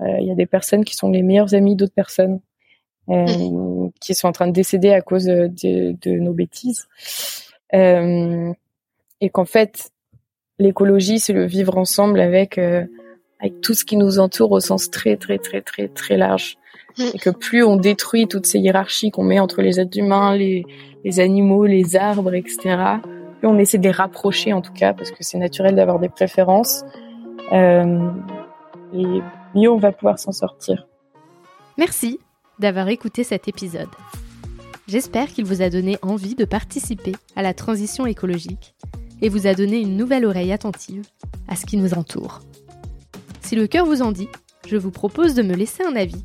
il 0.00 0.26
y 0.26 0.32
a 0.32 0.34
des 0.34 0.46
personnes 0.46 0.84
qui 0.84 0.96
sont 0.96 1.10
les 1.10 1.22
meilleures 1.22 1.54
amies 1.54 1.76
d'autres 1.76 1.94
personnes 1.94 2.40
mmh. 3.06 3.90
qui 4.00 4.16
sont 4.16 4.26
en 4.26 4.32
train 4.32 4.48
de 4.48 4.52
décéder 4.52 4.90
à 4.90 5.00
cause 5.00 5.26
de, 5.26 5.46
de, 5.46 6.10
nos 6.18 6.32
bêtises 6.32 6.88
et 7.72 9.30
qu'en 9.30 9.44
fait 9.44 9.92
l'écologie 10.58 11.20
c'est 11.20 11.32
le 11.32 11.46
vivre 11.46 11.78
ensemble 11.78 12.18
avec 12.18 12.58
avec 12.58 13.60
tout 13.60 13.74
ce 13.74 13.84
qui 13.84 13.96
nous 13.96 14.18
entoure 14.18 14.50
au 14.50 14.58
sens 14.58 14.90
très 14.90 15.16
très 15.16 15.38
très 15.38 15.60
très 15.60 15.86
très 15.86 16.16
large. 16.16 16.56
Et 16.98 17.18
que 17.18 17.30
plus 17.30 17.64
on 17.64 17.76
détruit 17.76 18.28
toutes 18.28 18.46
ces 18.46 18.58
hiérarchies 18.58 19.10
qu'on 19.10 19.24
met 19.24 19.40
entre 19.40 19.62
les 19.62 19.80
êtres 19.80 19.98
humains 19.98 20.36
les 20.36 21.20
animaux, 21.20 21.66
les 21.66 21.96
arbres, 21.96 22.34
etc. 22.34 22.58
Et 23.42 23.46
on 23.46 23.58
essaie 23.58 23.78
de 23.78 23.84
les 23.84 23.90
rapprocher 23.90 24.52
en 24.52 24.60
tout 24.60 24.72
cas 24.72 24.92
parce 24.92 25.10
que 25.10 25.18
c'est 25.20 25.38
naturel 25.38 25.74
d'avoir 25.74 25.98
des 25.98 26.08
préférences. 26.08 26.84
Euh, 27.52 28.10
et 28.94 29.20
mieux 29.54 29.70
on 29.70 29.78
va 29.78 29.92
pouvoir 29.92 30.18
s'en 30.18 30.32
sortir. 30.32 30.86
Merci 31.78 32.20
d'avoir 32.58 32.88
écouté 32.88 33.24
cet 33.24 33.48
épisode. 33.48 33.88
J'espère 34.86 35.28
qu'il 35.28 35.44
vous 35.44 35.62
a 35.62 35.70
donné 35.70 35.98
envie 36.02 36.34
de 36.34 36.44
participer 36.44 37.12
à 37.34 37.42
la 37.42 37.54
transition 37.54 38.06
écologique 38.06 38.74
et 39.22 39.28
vous 39.28 39.46
a 39.46 39.54
donné 39.54 39.80
une 39.80 39.96
nouvelle 39.96 40.24
oreille 40.24 40.52
attentive 40.52 41.04
à 41.48 41.56
ce 41.56 41.66
qui 41.66 41.76
nous 41.76 41.94
entoure. 41.94 42.40
Si 43.40 43.56
le 43.56 43.66
cœur 43.66 43.86
vous 43.86 44.02
en 44.02 44.12
dit, 44.12 44.28
je 44.66 44.76
vous 44.76 44.90
propose 44.90 45.34
de 45.34 45.42
me 45.42 45.54
laisser 45.54 45.82
un 45.84 45.96
avis, 45.96 46.24